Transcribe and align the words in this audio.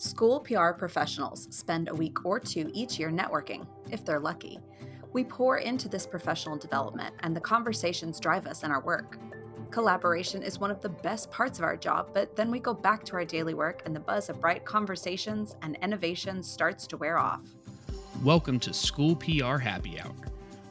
School 0.00 0.38
PR 0.38 0.70
professionals 0.70 1.48
spend 1.50 1.88
a 1.88 1.94
week 1.94 2.24
or 2.24 2.38
two 2.38 2.70
each 2.72 3.00
year 3.00 3.10
networking, 3.10 3.66
if 3.90 4.04
they're 4.04 4.20
lucky. 4.20 4.60
We 5.12 5.24
pour 5.24 5.58
into 5.58 5.88
this 5.88 6.06
professional 6.06 6.56
development, 6.56 7.16
and 7.24 7.34
the 7.34 7.40
conversations 7.40 8.20
drive 8.20 8.46
us 8.46 8.62
in 8.62 8.70
our 8.70 8.80
work. 8.80 9.18
Collaboration 9.72 10.40
is 10.44 10.60
one 10.60 10.70
of 10.70 10.80
the 10.80 10.88
best 10.88 11.32
parts 11.32 11.58
of 11.58 11.64
our 11.64 11.76
job, 11.76 12.10
but 12.14 12.36
then 12.36 12.48
we 12.48 12.60
go 12.60 12.72
back 12.72 13.02
to 13.06 13.14
our 13.14 13.24
daily 13.24 13.54
work, 13.54 13.82
and 13.86 13.96
the 13.96 13.98
buzz 13.98 14.28
of 14.28 14.40
bright 14.40 14.64
conversations 14.64 15.56
and 15.62 15.76
innovation 15.82 16.44
starts 16.44 16.86
to 16.86 16.96
wear 16.96 17.18
off. 17.18 17.42
Welcome 18.22 18.60
to 18.60 18.72
School 18.72 19.16
PR 19.16 19.56
Happy 19.56 19.98
Hour. 19.98 20.14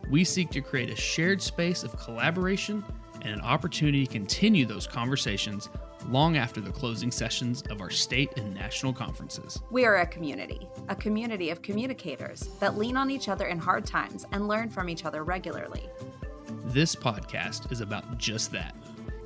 We 0.10 0.24
seek 0.24 0.52
to 0.52 0.62
create 0.62 0.90
a 0.90 0.96
shared 0.96 1.42
space 1.42 1.84
of 1.84 2.00
collaboration 2.00 2.82
and 3.24 3.34
an 3.34 3.42
opportunity 3.42 4.08
to 4.08 4.14
continue 4.14 4.66
those 4.66 4.88
conversations 4.88 5.68
long 6.08 6.38
after 6.38 6.62
the 6.62 6.72
closing 6.72 7.12
sessions 7.12 7.62
of 7.70 7.82
our 7.82 7.90
state 7.90 8.38
and 8.38 8.54
national 8.54 8.94
conferences. 8.94 9.62
We 9.70 9.86
are 9.86 9.98
a 9.98 10.08
community, 10.08 10.68
a 10.90 10.96
community 10.96 11.50
of 11.50 11.62
communicators 11.62 12.50
that 12.60 12.78
lean 12.78 12.96
on 12.96 13.12
each 13.12 13.30
other 13.30 13.48
in 13.48 13.58
hard 13.58 13.86
times 13.86 14.26
and 14.32 14.48
learn 14.48 14.70
from 14.70 14.90
each 14.90 15.06
other 15.06 15.24
regularly. 15.24 15.90
This 16.66 16.96
podcast 16.96 17.72
is 17.72 17.82
about 17.82 18.18
just 18.18 18.52
that 18.52 18.76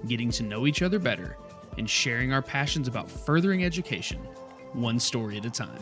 getting 0.07 0.31
to 0.31 0.43
know 0.43 0.65
each 0.65 0.81
other 0.81 0.97
better 0.97 1.37
and 1.77 1.89
sharing 1.89 2.33
our 2.33 2.41
passions 2.41 2.87
about 2.87 3.09
furthering 3.09 3.63
education, 3.63 4.19
one 4.73 4.99
story 4.99 5.37
at 5.37 5.45
a 5.45 5.49
time. 5.49 5.79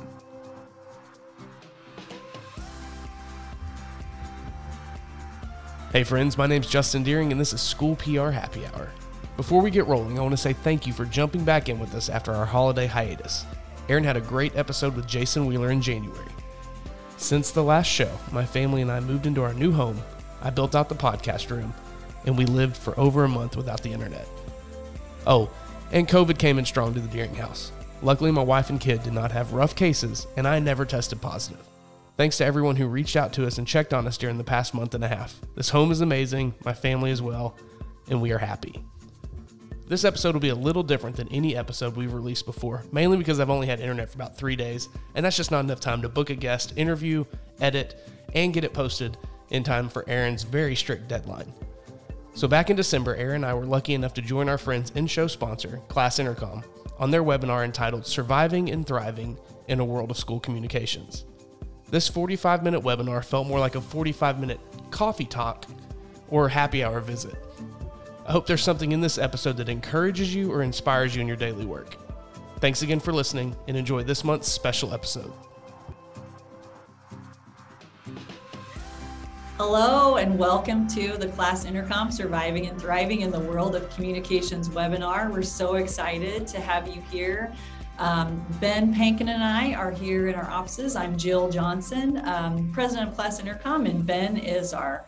Hey 5.91 6.03
friends, 6.03 6.37
my 6.37 6.45
name's 6.45 6.67
Justin 6.67 7.01
Deering 7.01 7.31
and 7.31 7.41
this 7.41 7.53
is 7.53 7.61
School 7.61 7.95
PR 7.95 8.29
Happy 8.29 8.65
Hour. 8.67 8.91
Before 9.39 9.61
we 9.61 9.71
get 9.71 9.87
rolling, 9.87 10.19
I 10.19 10.21
want 10.21 10.33
to 10.33 10.37
say 10.37 10.51
thank 10.51 10.85
you 10.85 10.91
for 10.91 11.05
jumping 11.05 11.45
back 11.45 11.69
in 11.69 11.79
with 11.79 11.95
us 11.95 12.09
after 12.09 12.33
our 12.33 12.45
holiday 12.45 12.87
hiatus. 12.87 13.45
Aaron 13.87 14.03
had 14.03 14.17
a 14.17 14.21
great 14.21 14.53
episode 14.57 14.97
with 14.97 15.07
Jason 15.07 15.45
Wheeler 15.45 15.71
in 15.71 15.81
January. 15.81 16.27
Since 17.15 17.51
the 17.51 17.63
last 17.63 17.87
show, 17.87 18.11
my 18.33 18.45
family 18.45 18.81
and 18.81 18.91
I 18.91 18.99
moved 18.99 19.27
into 19.27 19.41
our 19.41 19.53
new 19.53 19.71
home, 19.71 20.01
I 20.41 20.49
built 20.49 20.75
out 20.75 20.89
the 20.89 20.95
podcast 20.95 21.49
room, 21.51 21.73
and 22.25 22.37
we 22.37 22.45
lived 22.45 22.75
for 22.75 22.99
over 22.99 23.23
a 23.23 23.29
month 23.29 23.55
without 23.55 23.81
the 23.81 23.93
internet. 23.93 24.27
Oh, 25.25 25.49
and 25.93 26.05
COVID 26.05 26.37
came 26.37 26.59
in 26.59 26.65
strong 26.65 26.93
to 26.93 26.99
the 26.99 27.07
Deering 27.07 27.35
house. 27.35 27.71
Luckily, 28.01 28.31
my 28.31 28.43
wife 28.43 28.69
and 28.69 28.77
kid 28.77 29.03
did 29.03 29.13
not 29.13 29.31
have 29.31 29.53
rough 29.53 29.73
cases, 29.73 30.27
and 30.35 30.45
I 30.45 30.59
never 30.59 30.83
tested 30.83 31.21
positive. 31.21 31.65
Thanks 32.17 32.35
to 32.39 32.45
everyone 32.45 32.75
who 32.75 32.87
reached 32.87 33.15
out 33.15 33.31
to 33.33 33.47
us 33.47 33.57
and 33.57 33.65
checked 33.65 33.93
on 33.93 34.05
us 34.05 34.17
during 34.17 34.37
the 34.37 34.43
past 34.43 34.73
month 34.73 34.95
and 34.95 35.03
a 35.05 35.07
half. 35.07 35.39
This 35.55 35.69
home 35.69 35.91
is 35.91 36.01
amazing, 36.01 36.55
my 36.65 36.73
family 36.73 37.11
as 37.11 37.21
well, 37.21 37.55
and 38.09 38.21
we 38.21 38.33
are 38.33 38.39
happy. 38.39 38.83
This 39.89 40.05
episode 40.05 40.35
will 40.35 40.39
be 40.39 40.49
a 40.49 40.55
little 40.55 40.83
different 40.83 41.15
than 41.15 41.27
any 41.29 41.57
episode 41.57 41.95
we've 41.95 42.13
released 42.13 42.45
before, 42.45 42.83
mainly 42.91 43.17
because 43.17 43.39
I've 43.39 43.49
only 43.49 43.65
had 43.65 43.79
internet 43.79 44.11
for 44.11 44.17
about 44.17 44.37
three 44.37 44.55
days, 44.55 44.87
and 45.15 45.25
that's 45.25 45.35
just 45.35 45.49
not 45.49 45.61
enough 45.61 45.79
time 45.79 46.03
to 46.03 46.09
book 46.09 46.29
a 46.29 46.35
guest, 46.35 46.73
interview, 46.75 47.25
edit, 47.59 47.99
and 48.35 48.53
get 48.53 48.63
it 48.63 48.71
posted 48.71 49.17
in 49.49 49.63
time 49.63 49.89
for 49.89 50.07
Aaron's 50.07 50.43
very 50.43 50.75
strict 50.75 51.07
deadline. 51.07 51.51
So, 52.35 52.47
back 52.47 52.69
in 52.69 52.75
December, 52.75 53.15
Aaron 53.15 53.37
and 53.37 53.45
I 53.47 53.55
were 53.55 53.65
lucky 53.65 53.95
enough 53.95 54.13
to 54.13 54.21
join 54.21 54.47
our 54.47 54.59
friends 54.59 54.91
in 54.91 55.07
show 55.07 55.25
sponsor, 55.25 55.81
Class 55.87 56.19
Intercom, 56.19 56.63
on 56.99 57.09
their 57.09 57.23
webinar 57.23 57.65
entitled 57.65 58.05
Surviving 58.05 58.69
and 58.69 58.85
Thriving 58.85 59.39
in 59.67 59.79
a 59.79 59.85
World 59.85 60.11
of 60.11 60.17
School 60.17 60.39
Communications. 60.39 61.25
This 61.89 62.07
45 62.07 62.63
minute 62.63 62.83
webinar 62.83 63.25
felt 63.25 63.47
more 63.47 63.59
like 63.59 63.73
a 63.73 63.81
45 63.81 64.39
minute 64.39 64.59
coffee 64.91 65.25
talk 65.25 65.65
or 66.29 66.47
happy 66.47 66.83
hour 66.83 66.99
visit. 66.99 67.33
I 68.29 68.31
hope 68.31 68.45
there's 68.45 68.61
something 68.61 68.91
in 68.91 69.01
this 69.01 69.17
episode 69.17 69.57
that 69.57 69.69
encourages 69.69 70.35
you 70.35 70.51
or 70.51 70.61
inspires 70.61 71.15
you 71.15 71.21
in 71.21 71.27
your 71.27 71.35
daily 71.35 71.65
work. 71.65 71.95
Thanks 72.59 72.83
again 72.83 72.99
for 72.99 73.11
listening 73.11 73.55
and 73.67 73.75
enjoy 73.75 74.03
this 74.03 74.23
month's 74.23 74.47
special 74.47 74.93
episode. 74.93 75.33
Hello, 79.57 80.17
and 80.17 80.37
welcome 80.37 80.87
to 80.89 81.17
the 81.17 81.29
Class 81.29 81.65
Intercom 81.65 82.11
Surviving 82.11 82.67
and 82.67 82.79
Thriving 82.79 83.21
in 83.21 83.31
the 83.31 83.39
World 83.39 83.75
of 83.75 83.89
Communications 83.95 84.69
webinar. 84.69 85.31
We're 85.31 85.41
so 85.41 85.77
excited 85.77 86.45
to 86.49 86.59
have 86.59 86.87
you 86.87 87.01
here. 87.09 87.51
Um, 87.97 88.45
ben 88.61 88.93
Pankin 88.93 89.29
and 89.29 89.43
I 89.43 89.73
are 89.73 89.89
here 89.89 90.27
in 90.27 90.35
our 90.35 90.49
offices. 90.51 90.95
I'm 90.95 91.17
Jill 91.17 91.49
Johnson, 91.49 92.21
um, 92.25 92.71
president 92.73 93.09
of 93.09 93.15
Class 93.15 93.39
Intercom, 93.39 93.87
and 93.87 94.05
Ben 94.05 94.37
is 94.37 94.71
our 94.71 95.07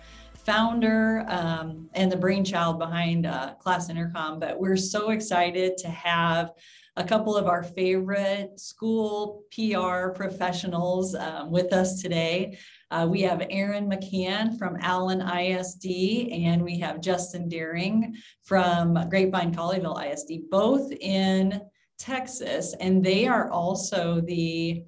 founder 0.52 1.24
um, 1.30 1.90
and 1.94 2.12
the 2.12 2.18
brainchild 2.18 2.78
behind 2.78 3.26
uh, 3.26 3.54
Class 3.54 3.90
Intercom. 3.90 4.38
But 4.38 4.60
we're 4.60 4.76
so 4.76 5.12
excited 5.12 5.78
to 5.78 5.88
have 5.88 6.52
a 6.98 7.06
couple 7.06 7.38
of 7.38 7.48
our 7.48 7.64
favorite 7.64 8.60
school 8.60 9.46
PR 9.56 10.10
professionals 10.10 11.16
um, 11.16 11.52
with 11.52 11.72
us 11.72 12.02
today. 12.02 12.58
Uh, 12.92 13.08
we 13.10 13.22
have 13.22 13.48
Aaron 13.50 13.90
McCann 13.90 14.58
from 14.58 14.76
Allen 14.82 15.22
ISD, 15.22 15.86
and 16.34 16.62
we 16.62 16.78
have 16.80 17.00
Justin 17.00 17.48
Deering 17.48 18.14
from 18.44 18.96
Grapevine 19.10 19.56
Colleyville 19.56 20.06
ISD, 20.06 20.50
both 20.50 20.92
in 20.92 21.62
Texas. 21.98 22.76
And 22.82 23.02
they 23.02 23.26
are 23.26 23.50
also 23.50 24.20
the 24.20 24.84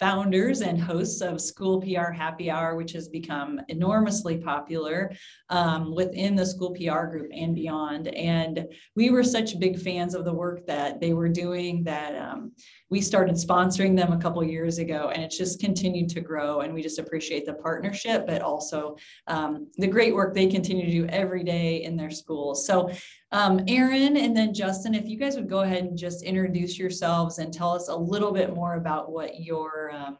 founders 0.00 0.62
and 0.62 0.80
hosts 0.80 1.20
of 1.20 1.40
School 1.40 1.80
PR 1.82 2.10
Happy 2.10 2.50
Hour, 2.50 2.74
which 2.74 2.92
has 2.92 3.08
become 3.08 3.60
enormously 3.68 4.38
popular 4.38 5.12
um, 5.50 5.94
within 5.94 6.34
the 6.34 6.46
school 6.46 6.74
PR 6.74 7.04
group 7.04 7.30
and 7.32 7.54
beyond. 7.54 8.08
And 8.08 8.66
we 8.96 9.10
were 9.10 9.22
such 9.22 9.60
big 9.60 9.78
fans 9.78 10.14
of 10.14 10.24
the 10.24 10.32
work 10.32 10.66
that 10.66 11.00
they 11.00 11.12
were 11.12 11.28
doing 11.28 11.84
that 11.84 12.16
um, 12.16 12.52
we 12.90 13.00
started 13.00 13.36
sponsoring 13.36 13.96
them 13.96 14.12
a 14.12 14.18
couple 14.18 14.42
years 14.42 14.78
ago, 14.78 15.10
and 15.14 15.22
it's 15.22 15.38
just 15.38 15.60
continued 15.60 16.10
to 16.10 16.20
grow. 16.20 16.60
And 16.60 16.74
we 16.74 16.82
just 16.82 16.98
appreciate 16.98 17.46
the 17.46 17.54
partnership, 17.54 18.26
but 18.26 18.42
also 18.42 18.96
um, 19.28 19.68
the 19.78 19.86
great 19.86 20.12
work 20.12 20.34
they 20.34 20.48
continue 20.48 20.84
to 20.84 20.90
do 20.90 21.06
every 21.06 21.44
day 21.44 21.84
in 21.84 21.96
their 21.96 22.10
schools. 22.10 22.66
So 22.66 22.90
um, 23.30 23.60
Aaron 23.68 24.16
and 24.16 24.36
then 24.36 24.52
Justin, 24.52 24.94
if 24.94 25.08
you 25.08 25.16
guys 25.16 25.36
would 25.36 25.48
go 25.48 25.60
ahead 25.60 25.84
and 25.84 25.96
just 25.96 26.24
introduce 26.24 26.78
yourselves 26.78 27.38
and 27.38 27.54
tell 27.54 27.70
us 27.70 27.88
a 27.88 27.96
little 27.96 28.32
bit 28.32 28.54
more 28.54 28.74
about 28.74 29.12
what 29.12 29.40
your 29.40 29.92
um, 29.92 30.18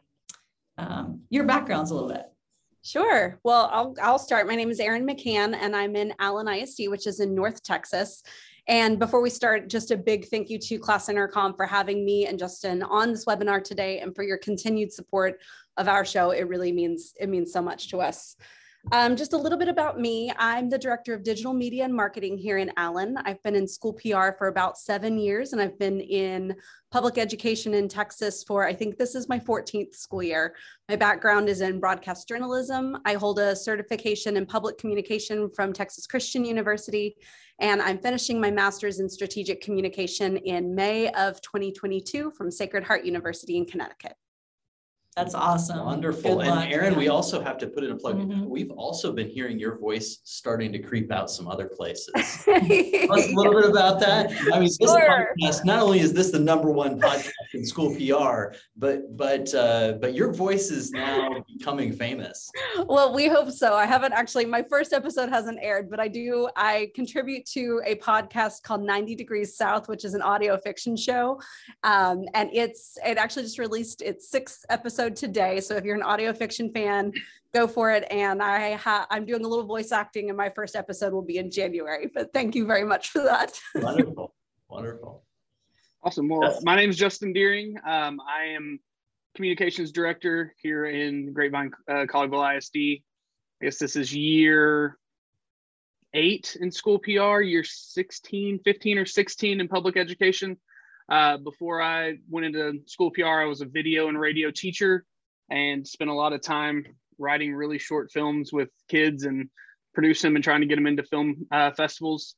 um, 0.77 1.21
your 1.29 1.43
background's 1.43 1.91
a 1.91 1.93
little 1.93 2.09
bit. 2.09 2.25
Sure. 2.83 3.37
Well, 3.43 3.69
I'll, 3.71 3.95
I'll 4.01 4.17
start. 4.17 4.47
My 4.47 4.55
name 4.55 4.71
is 4.71 4.79
Aaron 4.79 5.05
McCann, 5.05 5.53
and 5.53 5.75
I'm 5.75 5.95
in 5.95 6.15
Allen 6.17 6.47
ISD, 6.47 6.87
which 6.87 7.05
is 7.05 7.19
in 7.19 7.35
North 7.35 7.61
Texas. 7.61 8.23
And 8.71 8.97
before 8.97 9.19
we 9.19 9.29
start, 9.29 9.67
just 9.67 9.91
a 9.91 9.97
big 9.97 10.29
thank 10.29 10.49
you 10.49 10.57
to 10.57 10.79
Class 10.79 11.09
Intercom 11.09 11.53
for 11.53 11.65
having 11.65 12.05
me 12.05 12.25
and 12.25 12.39
Justin 12.39 12.81
on 12.83 13.11
this 13.11 13.25
webinar 13.25 13.61
today 13.61 13.99
and 13.99 14.15
for 14.15 14.23
your 14.23 14.37
continued 14.37 14.93
support 14.93 15.41
of 15.75 15.89
our 15.89 16.05
show. 16.05 16.31
It 16.31 16.47
really 16.47 16.71
means 16.71 17.13
it 17.19 17.27
means 17.27 17.51
so 17.51 17.61
much 17.61 17.89
to 17.89 17.99
us. 17.99 18.37
Um, 18.91 19.15
just 19.15 19.33
a 19.33 19.37
little 19.37 19.59
bit 19.59 19.67
about 19.67 19.99
me. 19.99 20.33
I'm 20.37 20.69
the 20.69 20.77
director 20.77 21.13
of 21.13 21.23
digital 21.23 21.53
media 21.53 21.85
and 21.85 21.93
marketing 21.93 22.37
here 22.37 22.57
in 22.57 22.71
Allen. 22.77 23.15
I've 23.23 23.41
been 23.43 23.55
in 23.55 23.67
school 23.67 23.93
PR 23.93 24.31
for 24.37 24.47
about 24.47 24.77
seven 24.77 25.17
years, 25.17 25.53
and 25.53 25.61
I've 25.61 25.77
been 25.77 26.01
in 26.01 26.55
public 26.89 27.17
education 27.17 27.75
in 27.75 27.87
Texas 27.87 28.43
for, 28.43 28.65
I 28.65 28.73
think 28.73 28.97
this 28.97 29.13
is 29.13 29.29
my 29.29 29.39
14th 29.39 29.95
school 29.95 30.23
year. 30.23 30.55
My 30.89 30.95
background 30.95 31.47
is 31.47 31.61
in 31.61 31.79
broadcast 31.79 32.27
journalism. 32.27 32.97
I 33.05 33.13
hold 33.13 33.39
a 33.39 33.55
certification 33.55 34.35
in 34.35 34.45
public 34.45 34.77
communication 34.77 35.49
from 35.55 35.73
Texas 35.73 36.07
Christian 36.07 36.43
University, 36.43 37.15
and 37.59 37.81
I'm 37.81 37.99
finishing 37.99 38.41
my 38.41 38.51
master's 38.51 38.99
in 38.99 39.07
strategic 39.07 39.61
communication 39.61 40.37
in 40.37 40.73
May 40.73 41.09
of 41.11 41.39
2022 41.41 42.31
from 42.31 42.49
Sacred 42.49 42.83
Heart 42.83 43.05
University 43.05 43.57
in 43.57 43.65
Connecticut. 43.65 44.15
That's 45.17 45.35
awesome. 45.35 45.83
Wonderful. 45.83 46.37
Good 46.37 46.47
and 46.47 46.55
luck. 46.55 46.69
Aaron, 46.69 46.95
we 46.95 47.09
also 47.09 47.41
have 47.41 47.57
to 47.57 47.67
put 47.67 47.83
in 47.83 47.91
a 47.91 47.97
plug. 47.97 48.17
Mm-hmm. 48.17 48.45
We've 48.45 48.71
also 48.71 49.11
been 49.11 49.27
hearing 49.27 49.59
your 49.59 49.77
voice 49.77 50.21
starting 50.23 50.71
to 50.71 50.79
creep 50.79 51.11
out 51.11 51.29
some 51.29 51.49
other 51.49 51.67
places. 51.67 52.07
Tell 52.15 52.55
us 52.55 53.27
a 53.27 53.33
little 53.33 53.53
bit 53.53 53.69
about 53.69 53.99
that. 53.99 54.31
I 54.53 54.59
mean, 54.59 54.69
this 54.69 54.77
podcast, 54.79 55.65
not 55.65 55.79
only 55.79 55.99
is 55.99 56.13
this 56.13 56.31
the 56.31 56.39
number 56.39 56.71
one 56.71 56.97
podcast 56.97 57.31
in 57.53 57.65
school 57.65 57.93
PR, 57.93 58.55
but 58.77 59.17
but 59.17 59.53
uh, 59.53 59.97
but 59.99 60.15
your 60.15 60.31
voice 60.31 60.71
is 60.71 60.91
now 60.91 61.43
becoming 61.57 61.91
famous. 61.91 62.49
Well, 62.85 63.13
we 63.13 63.27
hope 63.27 63.51
so. 63.51 63.73
I 63.73 63.85
haven't 63.85 64.13
actually, 64.13 64.45
my 64.45 64.63
first 64.63 64.93
episode 64.93 65.27
hasn't 65.27 65.59
aired, 65.61 65.89
but 65.89 65.99
I 65.99 66.07
do, 66.07 66.47
I 66.55 66.89
contribute 66.95 67.45
to 67.47 67.81
a 67.85 67.95
podcast 67.95 68.63
called 68.63 68.83
90 68.83 69.15
Degrees 69.15 69.57
South, 69.57 69.89
which 69.89 70.05
is 70.05 70.13
an 70.13 70.21
audio 70.21 70.57
fiction 70.57 70.95
show. 70.95 71.39
Um, 71.83 72.23
and 72.33 72.49
it's 72.53 72.97
it 73.05 73.17
actually 73.17 73.43
just 73.43 73.59
released 73.59 74.01
its 74.01 74.29
sixth 74.29 74.65
episode 74.69 75.00
episode 75.01 75.15
today. 75.15 75.59
So 75.59 75.75
if 75.75 75.83
you're 75.83 75.95
an 75.95 76.03
audio 76.03 76.31
fiction 76.31 76.71
fan, 76.71 77.13
go 77.53 77.67
for 77.67 77.91
it. 77.91 78.05
And 78.11 78.41
I 78.41 78.73
ha- 78.73 79.07
I'm 79.09 79.25
doing 79.25 79.43
a 79.43 79.47
little 79.47 79.65
voice 79.65 79.91
acting, 79.91 80.29
and 80.29 80.37
my 80.37 80.49
first 80.49 80.75
episode 80.75 81.11
will 81.11 81.23
be 81.23 81.37
in 81.37 81.49
January. 81.49 82.09
But 82.13 82.33
thank 82.33 82.53
you 82.55 82.65
very 82.67 82.83
much 82.83 83.09
for 83.09 83.23
that. 83.23 83.59
Wonderful, 83.75 84.35
wonderful, 84.69 85.23
awesome. 86.03 86.29
Well, 86.29 86.43
yes. 86.43 86.61
my 86.63 86.75
name 86.75 86.91
is 86.91 86.97
Justin 86.97 87.33
Deering. 87.33 87.77
Um, 87.85 88.21
I 88.21 88.53
am 88.55 88.79
communications 89.33 89.91
director 89.91 90.53
here 90.61 90.85
in 90.85 91.33
Grapevine 91.33 91.71
uh, 91.89 92.05
Colleyville 92.05 92.57
ISD. 92.57 93.03
I 93.61 93.65
guess 93.65 93.79
this 93.79 93.95
is 93.95 94.13
year 94.13 94.97
eight 96.13 96.57
in 96.59 96.71
school 96.71 96.99
PR, 96.99 97.41
year 97.41 97.63
16, 97.63 98.59
15 98.63 98.97
or 98.97 99.05
16 99.05 99.61
in 99.61 99.67
public 99.67 99.97
education. 99.97 100.57
Uh, 101.11 101.35
before 101.35 101.81
I 101.81 102.19
went 102.29 102.45
into 102.45 102.79
school 102.87 103.11
PR, 103.11 103.25
I 103.25 103.45
was 103.45 103.59
a 103.59 103.65
video 103.65 104.07
and 104.07 104.17
radio 104.17 104.49
teacher 104.49 105.03
and 105.49 105.85
spent 105.85 106.09
a 106.09 106.13
lot 106.13 106.31
of 106.31 106.41
time 106.41 106.85
writing 107.17 107.53
really 107.53 107.79
short 107.79 108.13
films 108.13 108.53
with 108.53 108.69
kids 108.87 109.25
and 109.25 109.49
producing 109.93 110.29
them 110.29 110.35
and 110.37 110.43
trying 110.43 110.61
to 110.61 110.67
get 110.67 110.75
them 110.75 110.87
into 110.87 111.03
film 111.03 111.47
uh, 111.51 111.71
festivals. 111.71 112.35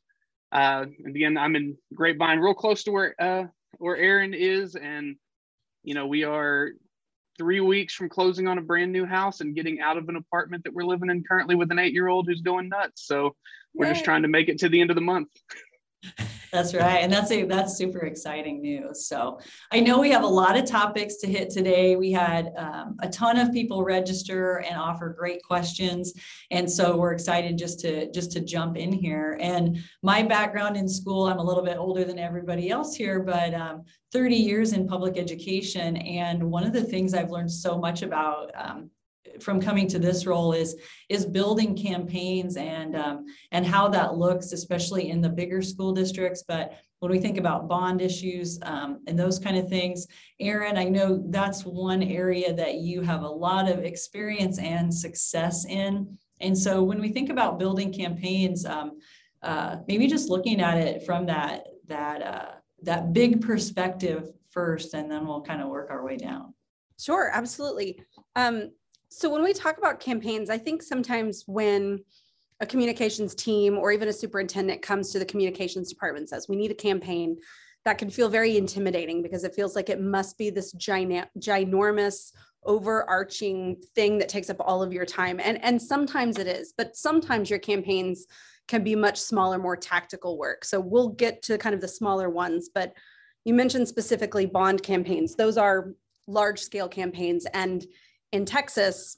Uh, 0.52 0.88
and 1.06 1.16
again, 1.16 1.38
I'm 1.38 1.56
in 1.56 1.78
Grapevine, 1.94 2.40
real 2.40 2.56
close 2.56 2.84
to 2.86 2.92
where 2.92 3.16
uh, 3.22 3.44
where 3.78 3.96
Aaron 3.96 4.34
is, 4.34 4.76
and 4.76 5.18
you 5.84 5.94
know 5.94 6.08
we 6.08 6.24
are 6.24 6.72
three 7.38 7.60
weeks 7.60 7.94
from 7.94 8.10
closing 8.10 8.48
on 8.48 8.58
a 8.58 8.62
brand 8.62 8.92
new 8.92 9.06
house 9.06 9.42
and 9.42 9.56
getting 9.56 9.82
out 9.82 9.98
of 9.98 10.10
an 10.10 10.16
apartment 10.16 10.64
that 10.64 10.74
we're 10.74 10.84
living 10.84 11.12
in 11.12 11.24
currently 11.24 11.54
with 11.54 11.72
an 11.72 11.78
eight 11.78 11.94
year 11.94 12.08
old 12.08 12.26
who's 12.28 12.42
going 12.42 12.70
nuts. 12.70 13.06
So 13.06 13.36
we're 13.76 13.86
Yay. 13.86 13.94
just 13.94 14.06
trying 14.06 14.24
to 14.24 14.28
make 14.28 14.50
it 14.50 14.60
to 14.60 14.70
the 14.70 14.82
end 14.82 14.90
of 14.90 14.96
the 14.96 15.02
month. 15.02 15.30
That's 16.54 16.76
right. 16.76 17.00
And 17.00 17.12
that's 17.12 17.32
a 17.32 17.46
that's 17.46 17.76
super 17.76 18.02
exciting 18.02 18.62
news. 18.62 19.08
So 19.08 19.40
I 19.72 19.80
know 19.80 20.00
we 20.00 20.12
have 20.12 20.22
a 20.22 20.28
lot 20.28 20.56
of 20.56 20.66
topics 20.66 21.16
to 21.18 21.28
hit 21.28 21.50
today. 21.50 21.96
We 21.96 22.12
had 22.12 22.54
um, 22.56 22.96
a 23.02 23.10
ton 23.10 23.40
of 23.40 23.52
people 23.52 23.84
register 23.84 24.58
and 24.58 24.78
offer 24.80 25.10
great 25.18 25.42
questions. 25.42 26.14
And 26.52 26.70
so 26.70 26.96
we're 26.96 27.14
excited 27.14 27.58
just 27.58 27.80
to 27.80 28.12
just 28.12 28.32
to 28.34 28.40
jump 28.40 28.78
in 28.78 28.92
here. 28.92 29.36
And 29.42 29.80
my 30.04 30.22
background 30.22 30.78
in 30.78 30.88
school, 30.88 31.26
I'm 31.26 31.40
a 31.40 31.44
little 31.44 31.64
bit 31.64 31.78
older 31.78 32.04
than 32.04 32.20
everybody 32.20 32.70
else 32.70 32.96
here, 32.96 33.22
but 33.22 33.56
um, 33.56 33.82
30 34.12 34.36
years 34.36 34.74
in 34.74 34.88
public 34.88 35.18
education. 35.18 35.98
And 35.98 36.52
one 36.52 36.66
of 36.66 36.72
the 36.72 36.84
things 36.84 37.16
I've 37.16 37.32
learned 37.32 37.52
so 37.52 37.80
much 37.80 38.04
about 38.04 38.52
um, 38.54 38.92
from 39.40 39.62
coming 39.62 39.88
to 39.88 40.00
this 40.00 40.26
role 40.26 40.54
is 40.54 40.76
is 41.10 41.26
building 41.26 41.76
campaigns 41.76 42.58
and 42.58 42.96
um, 42.96 43.26
and 43.52 43.66
how 43.66 43.88
that 43.90 44.16
looks, 44.16 44.52
especially 44.52 45.10
in 45.10 45.22
the 45.22 45.30
bigger 45.30 45.62
school 45.62 45.92
districts. 45.92 46.44
But 46.48 46.78
when 47.00 47.12
we 47.12 47.20
think 47.20 47.38
about 47.38 47.68
bond 47.68 48.02
issues 48.02 48.60
um, 48.64 49.02
and 49.08 49.20
those 49.20 49.40
kind 49.40 49.58
of 49.58 49.68
things, 49.68 50.08
Aaron, 50.40 50.78
I 50.78 50.86
know 50.86 51.24
that's 51.30 51.66
one 51.66 52.02
area 52.04 52.54
that 52.54 52.76
you 52.76 53.02
have 53.02 53.24
a 53.24 53.28
lot 53.28 53.70
of 53.70 53.84
experience 53.84 54.60
and 54.60 54.94
success 54.94 55.66
in. 55.66 56.18
And 56.40 56.58
so 56.58 56.84
when 56.84 57.02
we 57.02 57.10
think 57.10 57.30
about 57.30 57.60
building 57.60 57.92
campaigns, 57.92 58.66
um, 58.66 59.00
uh, 59.42 59.78
maybe 59.88 60.08
just 60.08 60.30
looking 60.30 60.62
at 60.62 60.78
it 60.78 61.06
from 61.06 61.26
that 61.26 61.68
that 61.88 62.22
uh, 62.22 62.52
that 62.84 63.14
big 63.14 63.42
perspective 63.42 64.32
first, 64.52 64.94
and 64.94 65.10
then 65.10 65.26
we'll 65.26 65.42
kind 65.42 65.62
of 65.62 65.70
work 65.70 65.90
our 65.90 66.06
way 66.06 66.18
down. 66.18 66.54
Sure, 67.00 67.30
absolutely. 67.34 68.02
Um, 68.36 68.72
so 69.14 69.30
when 69.30 69.44
we 69.44 69.54
talk 69.54 69.78
about 69.78 70.00
campaigns, 70.00 70.50
I 70.50 70.58
think 70.58 70.82
sometimes 70.82 71.44
when 71.46 72.04
a 72.60 72.66
communications 72.66 73.36
team 73.36 73.78
or 73.78 73.92
even 73.92 74.08
a 74.08 74.14
superintendent 74.14 74.82
comes 74.82 75.12
to 75.12 75.20
the 75.20 75.26
communications 75.26 75.90
department 75.90 76.22
and 76.22 76.30
says, 76.30 76.50
we 76.50 76.56
need 76.56 76.72
a 76.72 76.76
campaign, 76.76 77.38
that 77.86 77.98
can 77.98 78.10
feel 78.10 78.30
very 78.30 78.58
intimidating 78.58 79.22
because 79.22 79.44
it 79.44 79.54
feels 79.54 79.76
like 79.76 79.90
it 79.90 80.00
must 80.00 80.38
be 80.38 80.50
this 80.50 80.72
giant, 80.72 81.28
ginormous, 81.38 82.32
overarching 82.64 83.76
thing 83.94 84.18
that 84.18 84.30
takes 84.30 84.50
up 84.50 84.58
all 84.60 84.82
of 84.82 84.94
your 84.94 85.06
time. 85.06 85.40
And, 85.44 85.62
and 85.64 85.82
sometimes 85.82 86.40
it 86.40 86.48
is, 86.48 86.74
but 86.76 86.96
sometimes 86.96 87.50
your 87.50 87.60
campaigns 87.60 88.26
can 88.70 88.84
be 88.84 88.96
much 88.96 89.20
smaller, 89.20 89.58
more 89.58 89.76
tactical 89.76 90.38
work. 90.38 90.64
So 90.64 90.80
we'll 90.80 91.10
get 91.10 91.42
to 91.44 91.58
kind 91.58 91.76
of 91.76 91.82
the 91.82 91.88
smaller 91.88 92.30
ones, 92.30 92.70
but 92.74 92.94
you 93.44 93.54
mentioned 93.54 93.90
specifically 93.90 94.46
bond 94.46 94.82
campaigns. 94.82 95.36
Those 95.36 95.58
are 95.58 95.94
large 96.28 96.60
scale 96.60 96.88
campaigns. 96.88 97.46
And 97.54 97.86
in 98.34 98.46
Texas, 98.46 99.18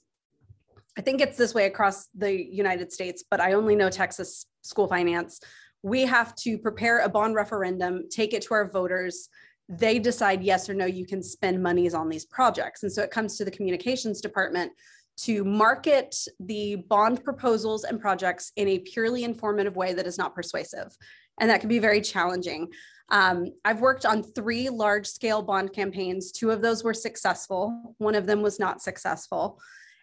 I 0.97 1.01
think 1.01 1.21
it's 1.21 1.37
this 1.37 1.53
way 1.53 1.65
across 1.65 2.07
the 2.13 2.31
United 2.31 2.91
States, 2.91 3.23
but 3.31 3.39
I 3.39 3.53
only 3.53 3.75
know 3.75 3.89
Texas 3.89 4.45
school 4.61 4.87
finance. 4.87 5.39
We 5.83 6.01
have 6.01 6.35
to 6.35 6.57
prepare 6.57 6.99
a 6.99 7.09
bond 7.09 7.33
referendum, 7.33 8.03
take 8.11 8.33
it 8.33 8.43
to 8.43 8.53
our 8.53 8.69
voters. 8.69 9.29
They 9.69 9.99
decide 9.99 10.43
yes 10.43 10.69
or 10.69 10.73
no, 10.73 10.85
you 10.85 11.05
can 11.05 11.23
spend 11.23 11.63
monies 11.63 11.93
on 11.93 12.09
these 12.09 12.25
projects. 12.25 12.83
And 12.83 12.91
so 12.91 13.01
it 13.01 13.09
comes 13.09 13.37
to 13.37 13.45
the 13.45 13.51
communications 13.51 14.19
department 14.19 14.73
to 15.17 15.45
market 15.45 16.13
the 16.41 16.75
bond 16.75 17.23
proposals 17.23 17.85
and 17.85 18.01
projects 18.01 18.51
in 18.57 18.67
a 18.67 18.79
purely 18.79 19.23
informative 19.23 19.77
way 19.77 19.93
that 19.93 20.05
is 20.05 20.17
not 20.17 20.35
persuasive. 20.35 20.95
And 21.39 21.49
that 21.49 21.61
can 21.61 21.69
be 21.69 21.79
very 21.79 22.01
challenging. 22.01 22.67
Um, 23.09 23.51
I've 23.63 23.81
worked 23.81 24.05
on 24.05 24.23
three 24.23 24.69
large 24.69 25.07
scale 25.07 25.41
bond 25.41 25.73
campaigns. 25.73 26.31
Two 26.31 26.51
of 26.51 26.61
those 26.61 26.83
were 26.83 26.93
successful, 26.93 27.95
one 27.97 28.15
of 28.15 28.25
them 28.25 28.41
was 28.41 28.59
not 28.59 28.81
successful. 28.81 29.59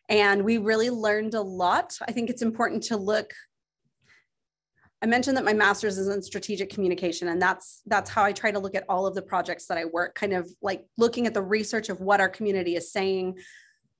And 0.09 0.45
we 0.45 0.59
really 0.59 0.91
learned 0.91 1.35
a 1.35 1.41
lot. 1.41 1.99
I 2.07 2.13
think 2.13 2.29
it's 2.29 2.43
important 2.43 2.83
to 2.85 2.97
look. 2.97 3.33
I 5.01 5.07
mentioned 5.07 5.37
that 5.37 5.45
my 5.45 5.53
master's 5.53 5.99
is 5.99 6.09
in 6.09 6.23
strategic 6.23 6.71
communication, 6.71 7.29
and 7.29 7.43
that's 7.43 7.83
that's 7.87 8.11
how 8.11 8.23
I 8.23 8.33
try 8.33 8.53
to 8.53 8.59
look 8.59 8.77
at 8.77 8.85
all 8.89 9.07
of 9.07 9.15
the 9.15 9.23
projects 9.23 9.67
that 9.67 9.79
I 9.79 9.85
work, 9.85 10.15
kind 10.15 10.33
of 10.33 10.49
like 10.61 10.85
looking 10.97 11.27
at 11.27 11.35
the 11.35 11.43
research 11.43 11.89
of 11.89 12.01
what 12.01 12.21
our 12.21 12.29
community 12.29 12.77
is 12.77 12.93
saying, 12.93 13.39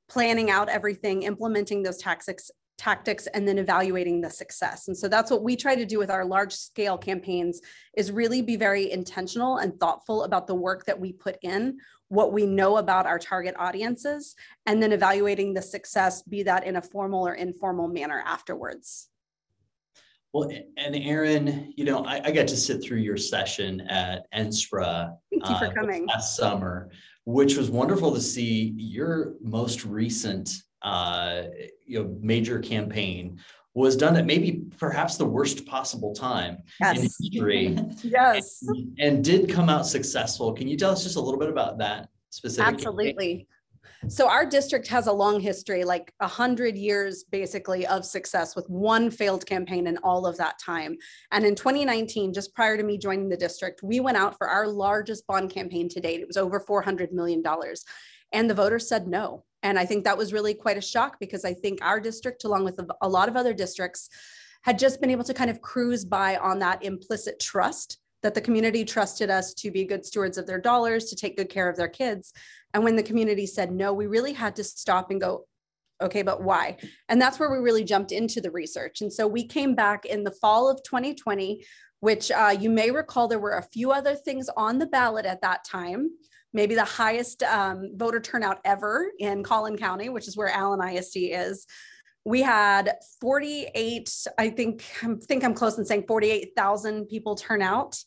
planning 0.09 0.51
out 0.51 0.69
everything, 0.69 1.23
implementing 1.23 1.83
those 1.83 1.97
tactics 1.97 2.51
tactics 2.79 3.27
and 3.29 3.47
then 3.47 3.59
evaluating 3.59 4.21
the 4.21 4.31
success. 4.31 4.89
And 4.89 4.97
so 4.97 5.09
that's 5.09 5.31
what 5.31 5.43
we 5.43 5.57
try 5.57 5.75
to 5.75 5.87
do 5.87 5.99
with 5.99 6.11
our 6.11 6.25
large 6.25 6.53
scale 6.53 6.99
campaigns 6.99 7.61
is 7.97 8.11
really 8.11 8.43
be 8.43 8.57
very 8.57 8.91
intentional 8.91 9.59
and 9.59 9.79
thoughtful 9.79 10.25
about 10.25 10.47
the 10.47 10.55
work 10.55 10.85
that 10.87 10.99
we 10.99 11.13
put 11.13 11.37
in, 11.43 11.79
what 12.09 12.33
we 12.33 12.47
know 12.47 12.79
about 12.79 13.07
our 13.07 13.19
target 13.19 13.55
audiences, 13.59 14.35
and 14.67 14.83
then 14.83 14.93
evaluating 14.93 15.55
the 15.55 15.63
success, 15.63 16.23
be 16.23 16.43
that 16.43 16.67
in 16.67 16.77
a 16.77 16.83
formal 16.83 17.27
or 17.27 17.35
informal 17.35 17.89
manner 17.89 18.23
afterwards. 18.27 19.09
Well, 20.33 20.51
and 20.79 20.97
Aaron, 20.97 21.75
you 21.77 21.85
know, 21.85 22.05
I, 22.05 22.23
I 22.25 22.31
got 22.31 22.49
to 22.49 22.57
sit 22.57 22.83
through 22.83 22.99
your 22.99 23.19
session 23.19 23.83
at 23.83 24.27
NSPRA 24.35 25.15
Thank 25.31 25.49
you 25.49 25.59
for 25.59 25.67
uh, 25.67 25.75
coming. 25.75 26.07
last 26.07 26.37
summer, 26.37 26.91
which 27.27 27.57
was 27.57 27.71
wonderful 27.71 28.15
to 28.15 28.21
see 28.21 28.73
your 28.77 29.35
most 29.43 29.85
recent 29.85 30.63
uh, 30.83 31.43
you 31.87 32.03
know 32.03 32.17
major 32.21 32.59
campaign 32.59 33.41
was 33.75 33.97
done 33.97 34.17
at 34.17 34.27
maybe 34.27 34.65
perhaps 34.79 35.17
the 35.17 35.25
worst 35.25 35.65
possible 35.65 36.15
time 36.15 36.59
yes. 36.81 36.97
in 36.97 37.03
history. 37.03 37.79
yes. 38.03 38.63
And, 38.67 38.99
and, 38.99 39.25
did 39.25 39.49
come 39.49 39.71
out 39.71 39.87
successful. 39.87 40.53
Can 40.53 40.69
you 40.69 40.77
tell 40.77 40.91
us 40.91 41.03
just 41.03 41.17
a 41.17 41.21
little 41.21 41.41
bit 41.41 41.49
about 41.49 41.79
that 41.79 42.11
specific? 42.29 42.75
Absolutely. 42.75 43.29
Campaign? 43.29 43.47
So 44.09 44.29
our 44.29 44.45
district 44.45 44.89
has 44.89 45.07
a 45.07 45.13
long 45.13 45.41
history, 45.41 45.85
like 45.85 46.13
a 46.21 46.27
hundred 46.27 46.77
years 46.77 47.25
basically 47.25 47.87
of 47.87 48.05
success 48.05 48.57
with 48.57 48.69
one 48.69 49.11
failed 49.11 49.47
campaign 49.47 49.87
in 49.87 49.97
all 49.99 50.27
of 50.27 50.37
that 50.39 50.59
time. 50.59 50.97
And 51.31 51.45
in 51.45 51.55
2019, 51.55 52.33
just 52.33 52.55
prior 52.55 52.77
to 52.77 52.83
me 52.83 52.99
joining 52.99 53.29
the 53.29 53.37
district, 53.37 53.83
we 53.83 54.01
went 54.01 54.17
out 54.17 54.37
for 54.37 54.49
our 54.49 54.67
largest 54.67 55.27
bond 55.27 55.51
campaign 55.51 55.89
to 55.91 56.01
date. 56.01 56.21
It 56.21 56.27
was 56.27 56.37
over 56.37 56.59
$400 56.59 57.13
million. 57.13 57.45
And 58.33 58.49
the 58.49 58.55
voters 58.55 58.89
said 58.89 59.07
no. 59.07 59.45
And 59.63 59.79
I 59.79 59.87
think 59.87 60.05
that 60.05 60.19
was 60.19 60.33
really 60.33 60.55
quite 60.55 60.77
a 60.77 60.83
shock 60.83 61.19
because 61.21 61.45
I 61.45 61.55
think 61.55 61.79
our 61.83 62.01
district, 62.01 62.45
along 62.45 62.65
with 62.65 62.81
a 63.01 63.09
lot 63.09 63.29
of 63.29 63.37
other 63.37 63.55
districts, 63.55 64.09
had 64.63 64.79
just 64.79 65.01
been 65.01 65.11
able 65.11 65.25
to 65.25 65.35
kind 65.35 65.51
of 65.51 65.61
cruise 65.61 66.05
by 66.05 66.37
on 66.37 66.59
that 66.61 66.85
implicit 66.85 67.39
trust 67.39 67.99
that 68.23 68.35
the 68.35 68.41
community 68.41 68.85
trusted 68.85 69.31
us 69.31 69.53
to 69.55 69.71
be 69.71 69.85
good 69.85 70.07
stewards 70.07 70.39
of 70.39 70.47
their 70.47 70.61
dollars, 70.61 71.07
to 71.07 71.17
take 71.17 71.37
good 71.37 71.49
care 71.49 71.69
of 71.69 71.77
their 71.77 71.89
kids. 71.89 72.33
And 72.73 72.85
when 72.85 72.97
the 72.97 73.03
community 73.03 73.47
said 73.47 73.73
no, 73.73 73.93
we 73.93 74.07
really 74.07 74.33
had 74.33 74.57
to 74.57 74.65
stop 74.65 75.11
and 75.11 75.21
go, 75.21 75.47
okay, 76.01 76.23
but 76.23 76.43
why? 76.43 76.77
And 77.09 77.21
that's 77.21 77.39
where 77.39 77.51
we 77.51 77.59
really 77.59 77.85
jumped 77.85 78.13
into 78.13 78.41
the 78.41 78.51
research. 78.51 79.01
And 79.01 79.13
so 79.13 79.27
we 79.27 79.47
came 79.47 79.75
back 79.75 80.05
in 80.05 80.25
the 80.25 80.31
fall 80.31 80.71
of 80.71 80.83
2020, 80.85 81.65
which 82.01 82.31
uh, 82.31 82.55
you 82.59 82.71
may 82.71 82.91
recall 82.91 83.29
there 83.29 83.39
were 83.39 83.59
a 83.59 83.63
few 83.63 83.93
other 83.93 84.15
things 84.15 84.49
on 84.57 84.79
the 84.79 84.87
ballot 84.87 85.27
at 85.27 85.43
that 85.43 85.65
time 85.65 86.11
maybe 86.53 86.75
the 86.75 86.85
highest 86.85 87.43
um, 87.43 87.91
voter 87.95 88.21
turnout 88.21 88.61
ever 88.65 89.11
in 89.19 89.43
Collin 89.43 89.77
County, 89.77 90.09
which 90.09 90.29
is 90.29 90.37
where 90.37 90.49
Allen 90.49 90.81
ISD 90.81 91.17
is. 91.17 91.67
We 92.25 92.43
had 92.43 92.95
48, 93.21 94.27
I 94.39 94.51
think, 94.51 94.85
I 95.03 95.15
think 95.27 95.45
I'm 95.45 95.55
close 95.55 95.79
in 95.79 95.85
saying 95.85 96.05
48,000 96.07 97.07
people 97.07 97.35
turn 97.35 97.63
out. 97.63 97.99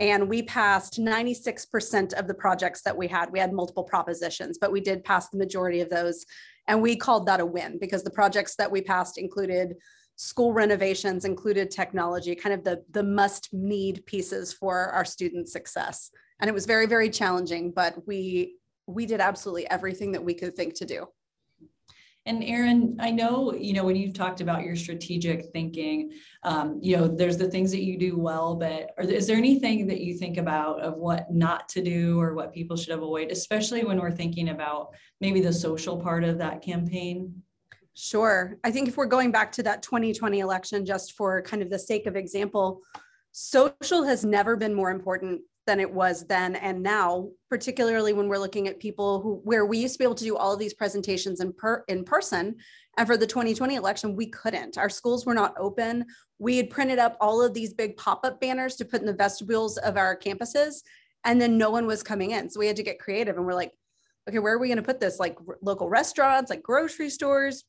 And 0.00 0.30
we 0.30 0.42
passed 0.42 0.98
96% 0.98 2.14
of 2.14 2.26
the 2.26 2.34
projects 2.34 2.80
that 2.82 2.96
we 2.96 3.06
had. 3.06 3.30
We 3.30 3.38
had 3.38 3.52
multiple 3.52 3.84
propositions, 3.84 4.56
but 4.58 4.72
we 4.72 4.80
did 4.80 5.04
pass 5.04 5.28
the 5.28 5.36
majority 5.36 5.82
of 5.82 5.90
those. 5.90 6.24
And 6.66 6.80
we 6.80 6.96
called 6.96 7.26
that 7.26 7.40
a 7.40 7.46
win 7.46 7.78
because 7.78 8.02
the 8.02 8.10
projects 8.10 8.56
that 8.56 8.70
we 8.70 8.80
passed 8.80 9.18
included 9.18 9.74
school 10.16 10.54
renovations, 10.54 11.26
included 11.26 11.70
technology, 11.70 12.34
kind 12.34 12.54
of 12.54 12.64
the, 12.64 12.82
the 12.90 13.02
must 13.02 13.50
need 13.52 14.04
pieces 14.06 14.52
for 14.54 14.86
our 14.88 15.04
student 15.04 15.48
success 15.48 16.10
and 16.40 16.48
it 16.48 16.54
was 16.54 16.66
very 16.66 16.86
very 16.86 17.10
challenging 17.10 17.70
but 17.70 18.06
we 18.06 18.56
we 18.86 19.06
did 19.06 19.20
absolutely 19.20 19.68
everything 19.70 20.12
that 20.12 20.24
we 20.24 20.34
could 20.34 20.56
think 20.56 20.74
to 20.74 20.84
do 20.84 21.06
and 22.26 22.44
Aaron, 22.44 22.96
I 23.00 23.10
know, 23.10 23.54
you 23.54 23.72
know, 23.72 23.82
when 23.82 23.96
you've 23.96 24.12
talked 24.12 24.42
about 24.42 24.62
your 24.62 24.76
strategic 24.76 25.46
thinking, 25.52 26.12
um, 26.42 26.78
you 26.82 26.96
know, 26.96 27.08
there's 27.08 27.38
the 27.38 27.48
things 27.48 27.70
that 27.70 27.82
you 27.82 27.98
do 27.98 28.18
well, 28.18 28.54
but 28.56 28.90
are, 28.98 29.04
is 29.04 29.26
there 29.26 29.38
anything 29.38 29.86
that 29.86 30.02
you 30.02 30.18
think 30.18 30.36
about 30.36 30.80
of 30.80 30.98
what 30.98 31.32
not 31.32 31.66
to 31.70 31.82
do 31.82 32.20
or 32.20 32.34
what 32.34 32.52
people 32.52 32.76
should 32.76 32.92
avoid, 32.92 33.30
especially 33.30 33.84
when 33.84 33.98
we're 33.98 34.10
thinking 34.10 34.50
about 34.50 34.90
maybe 35.22 35.40
the 35.40 35.52
social 35.52 35.96
part 35.96 36.22
of 36.22 36.36
that 36.38 36.60
campaign? 36.60 37.42
Sure. 37.94 38.58
I 38.64 38.70
think 38.70 38.88
if 38.88 38.98
we're 38.98 39.06
going 39.06 39.32
back 39.32 39.50
to 39.52 39.62
that 39.62 39.82
2020 39.82 40.40
election, 40.40 40.84
just 40.84 41.16
for 41.16 41.40
kind 41.40 41.62
of 41.62 41.70
the 41.70 41.78
sake 41.78 42.06
of 42.06 42.16
example, 42.16 42.82
social 43.32 44.04
has 44.04 44.26
never 44.26 44.56
been 44.56 44.74
more 44.74 44.90
important 44.90 45.40
than 45.70 45.78
it 45.78 45.94
was 45.94 46.26
then 46.26 46.56
and 46.56 46.82
now 46.82 47.28
particularly 47.48 48.12
when 48.12 48.26
we're 48.26 48.40
looking 48.40 48.66
at 48.66 48.80
people 48.80 49.20
who 49.20 49.40
where 49.44 49.64
we 49.64 49.78
used 49.78 49.94
to 49.94 49.98
be 50.00 50.04
able 50.04 50.16
to 50.16 50.24
do 50.24 50.36
all 50.36 50.52
of 50.52 50.58
these 50.58 50.74
presentations 50.74 51.38
in 51.38 51.52
per 51.52 51.84
in 51.86 52.02
person 52.02 52.56
and 52.98 53.06
for 53.06 53.16
the 53.16 53.24
2020 53.24 53.76
election 53.76 54.16
we 54.16 54.26
couldn't. 54.26 54.76
Our 54.76 54.88
schools 54.88 55.24
were 55.24 55.32
not 55.32 55.54
open. 55.56 56.06
We 56.40 56.56
had 56.56 56.70
printed 56.70 56.98
up 56.98 57.16
all 57.20 57.40
of 57.40 57.54
these 57.54 57.72
big 57.72 57.96
pop-up 57.96 58.40
banners 58.40 58.74
to 58.76 58.84
put 58.84 59.00
in 59.00 59.06
the 59.06 59.12
vestibules 59.12 59.76
of 59.76 59.96
our 59.96 60.18
campuses 60.18 60.82
and 61.24 61.40
then 61.40 61.56
no 61.56 61.70
one 61.70 61.86
was 61.86 62.02
coming 62.02 62.32
in. 62.32 62.50
So 62.50 62.58
we 62.58 62.66
had 62.66 62.74
to 62.74 62.82
get 62.82 62.98
creative 62.98 63.36
and 63.36 63.46
we're 63.46 63.54
like 63.54 63.70
okay 64.28 64.40
where 64.40 64.54
are 64.54 64.58
we 64.58 64.66
going 64.66 64.78
to 64.78 64.82
put 64.82 64.98
this? 64.98 65.20
Like 65.20 65.38
local 65.62 65.88
restaurants 65.88 66.50
like 66.50 66.64
grocery 66.64 67.10
stores? 67.10 67.62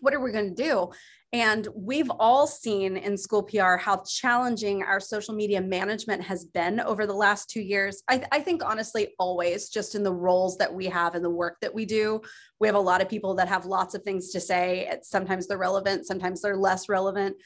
What 0.00 0.12
are 0.12 0.20
we 0.20 0.32
going 0.32 0.54
to 0.54 0.62
do 0.62 0.90
and 1.32 1.66
we've 1.74 2.10
all 2.20 2.46
seen 2.46 2.96
in 2.96 3.16
school 3.16 3.42
PR 3.42 3.76
how 3.76 4.02
challenging 4.06 4.84
our 4.84 5.00
social 5.00 5.34
media 5.34 5.60
management 5.60 6.22
has 6.22 6.44
been 6.44 6.78
over 6.80 7.04
the 7.04 7.14
last 7.14 7.50
two 7.50 7.60
years. 7.60 8.02
I, 8.06 8.18
th- 8.18 8.28
I, 8.30 8.40
think, 8.40 8.64
honestly, 8.64 9.14
always 9.18 9.68
just 9.68 9.96
in 9.96 10.04
the 10.04 10.14
roles 10.14 10.56
that 10.58 10.72
we 10.72 10.86
have 10.86 11.16
and 11.16 11.24
the 11.24 11.30
work 11.30 11.56
that 11.62 11.74
we 11.74 11.84
do. 11.84 12.20
We 12.60 12.68
have 12.68 12.76
a 12.76 12.80
lot 12.80 13.02
of 13.02 13.08
people 13.08 13.34
that 13.34 13.48
have 13.48 13.66
lots 13.66 13.94
of 13.94 14.02
things 14.02 14.30
to 14.30 14.40
say. 14.40 14.90
Sometimes 15.02 15.48
they're 15.48 15.58
relevant, 15.58 16.06
sometimes 16.06 16.42
they're 16.42 16.56
less 16.56 16.88
relevant. 16.88 17.36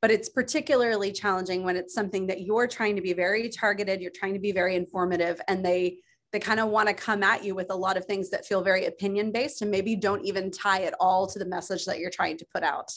But 0.00 0.12
it's 0.12 0.28
particularly 0.28 1.10
challenging 1.10 1.64
when 1.64 1.76
it's 1.76 1.94
something 1.94 2.28
that 2.28 2.42
you're 2.42 2.68
trying 2.68 2.94
to 2.96 3.02
be 3.02 3.14
very 3.14 3.48
targeted, 3.48 4.00
you're 4.00 4.12
trying 4.14 4.34
to 4.34 4.40
be 4.40 4.52
very 4.52 4.76
informative, 4.76 5.40
and 5.48 5.64
they 5.64 5.98
they 6.32 6.40
kind 6.40 6.58
of 6.58 6.68
want 6.68 6.88
to 6.88 6.94
come 6.94 7.22
at 7.22 7.44
you 7.44 7.54
with 7.54 7.70
a 7.70 7.76
lot 7.76 7.96
of 7.96 8.04
things 8.06 8.28
that 8.30 8.44
feel 8.44 8.60
very 8.60 8.86
opinion 8.86 9.30
based 9.30 9.62
and 9.62 9.70
maybe 9.70 9.94
don't 9.94 10.24
even 10.24 10.50
tie 10.50 10.82
at 10.82 10.94
all 10.98 11.28
to 11.28 11.38
the 11.38 11.44
message 11.44 11.84
that 11.84 12.00
you're 12.00 12.10
trying 12.10 12.36
to 12.36 12.46
put 12.52 12.64
out 12.64 12.90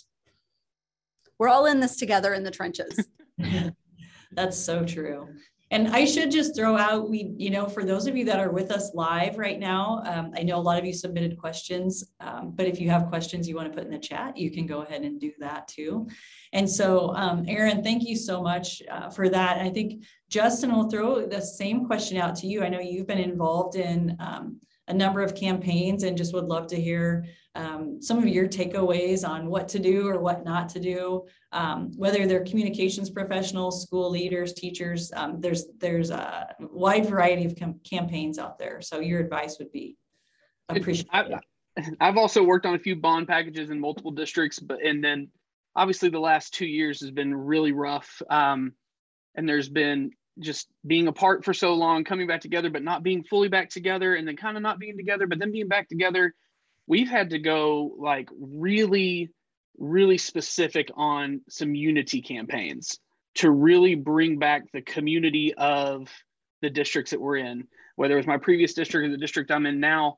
we're 1.40 1.50
all 1.50 1.66
in 1.66 1.80
this 1.80 1.98
together 1.98 2.34
in 2.34 2.44
the 2.44 2.52
trenches. 2.52 3.08
That's 4.32 4.58
so 4.58 4.84
true. 4.84 5.30
And 5.70 5.90
I 5.90 6.06
should 6.06 6.32
just 6.32 6.56
throw 6.56 6.78
out, 6.78 7.10
we, 7.10 7.34
you 7.38 7.50
know, 7.50 7.68
for 7.68 7.84
those 7.84 8.08
of 8.08 8.16
you 8.16 8.24
that 8.26 8.40
are 8.40 8.52
with 8.52 8.72
us 8.72 8.94
live 8.94 9.38
right 9.38 9.60
now, 9.60 10.02
um, 10.06 10.32
I 10.38 10.44
know 10.44 10.58
a 10.58 10.62
lot 10.62 10.80
of 10.80 10.86
you 10.86 10.94
submitted 10.94 11.38
questions, 11.38 12.06
um, 12.22 12.54
but 12.56 12.68
if 12.68 12.80
you 12.80 12.90
have 12.90 13.08
questions 13.08 13.50
you 13.50 13.56
want 13.56 13.70
to 13.70 13.76
put 13.76 13.86
in 13.86 13.92
the 13.92 14.00
chat, 14.00 14.38
you 14.38 14.50
can 14.50 14.66
go 14.66 14.84
ahead 14.84 15.02
and 15.02 15.20
do 15.20 15.34
that 15.40 15.68
too. 15.68 16.08
And 16.54 16.70
so, 16.70 17.14
um, 17.16 17.44
Aaron, 17.50 17.84
thank 17.84 18.08
you 18.08 18.16
so 18.16 18.42
much 18.42 18.82
uh, 18.90 19.10
for 19.10 19.28
that. 19.28 19.58
And 19.58 19.68
I 19.68 19.72
think 19.72 20.06
Justin 20.30 20.74
will 20.74 20.90
throw 20.90 21.26
the 21.26 21.42
same 21.42 21.86
question 21.86 22.18
out 22.18 22.36
to 22.38 22.48
you. 22.48 22.64
I 22.64 22.70
know 22.70 22.80
you've 22.80 23.08
been 23.08 23.18
involved 23.18 23.76
in 23.76 24.16
um, 24.22 24.62
a 24.88 24.94
number 24.94 25.22
of 25.22 25.36
campaigns 25.36 26.04
and 26.04 26.18
just 26.18 26.34
would 26.34 26.46
love 26.46 26.68
to 26.68 26.80
hear 26.80 27.26
um, 27.58 28.00
some 28.02 28.20
of 28.20 28.28
your 28.28 28.48
takeaways 28.48 29.28
on 29.28 29.48
what 29.48 29.68
to 29.70 29.80
do 29.80 30.08
or 30.08 30.20
what 30.20 30.46
not 30.46 30.70
to 30.70 30.80
do, 30.80 31.26
um, 31.52 31.92
whether 31.98 32.28
they're 32.28 32.46
communications 32.46 33.10
professionals, 33.10 33.82
school 33.82 34.12
leaders, 34.12 34.54
teachers. 34.54 35.12
Um, 35.16 35.42
there's 35.42 35.66
there's 35.80 36.12
a 36.12 36.56
wide 36.60 37.08
variety 37.08 37.46
of 37.46 37.58
com- 37.58 37.80
campaigns 37.84 38.38
out 38.38 38.60
there. 38.60 38.80
So 38.82 39.00
your 39.00 39.20
advice 39.20 39.58
would 39.58 39.72
be 39.72 39.98
appreciated. 40.70 41.10
I've, 41.12 41.86
I've 42.00 42.18
also 42.18 42.44
worked 42.44 42.68
on 42.68 42.76
a 42.76 42.80
few 42.80 42.96
bond 42.96 43.28
packages 43.28 43.72
in 43.72 43.80
multiple 43.80 44.12
districts, 44.12 44.60
but 44.60 44.84
and 44.84 45.04
then 45.04 45.30
obviously 45.76 46.10
the 46.10 46.20
last 46.20 46.54
two 46.54 46.68
years 46.68 47.02
has 47.02 47.12
been 47.12 47.36
really 47.36 47.72
rough. 47.72 48.22
Um, 48.30 48.74
and 49.34 49.50
there's 49.50 49.70
been 49.70 50.12
just 50.40 50.68
being 50.86 51.08
apart 51.08 51.44
for 51.44 51.56
so 51.56 51.74
long, 51.74 52.04
coming 52.04 52.28
back 52.28 52.42
together, 52.42 52.70
but 52.70 52.84
not 52.84 53.02
being 53.02 53.24
fully 53.24 53.48
back 53.48 53.72
together, 53.72 54.14
and 54.14 54.28
then 54.28 54.38
kind 54.38 54.58
of 54.58 54.62
not 54.62 54.78
being 54.78 54.96
together, 54.96 55.26
but 55.26 55.40
then 55.40 55.52
being 55.52 55.68
back 55.68 55.90
together 55.90 56.36
we've 56.88 57.10
had 57.10 57.32
to 57.32 57.40
go 57.40 57.96
like 57.98 58.30
really 58.40 59.30
really 59.78 60.18
specific 60.18 60.90
on 60.96 61.42
some 61.50 61.76
unity 61.76 62.22
campaigns 62.22 63.00
to 63.36 63.52
really 63.52 63.94
bring 63.94 64.40
back 64.40 64.64
the 64.74 64.82
community 64.82 65.54
of 65.54 66.10
the 66.62 66.70
districts 66.70 67.12
that 67.12 67.22
we're 67.22 67.38
in 67.38 67.68
whether 67.96 68.16
it 68.16 68.18
was 68.18 68.28
my 68.28 68.38
previous 68.38 68.74
district 68.74 69.08
or 69.08 69.12
the 69.12 69.18
district 69.18 69.52
i'm 69.52 69.66
in 69.66 69.80
now 69.80 70.18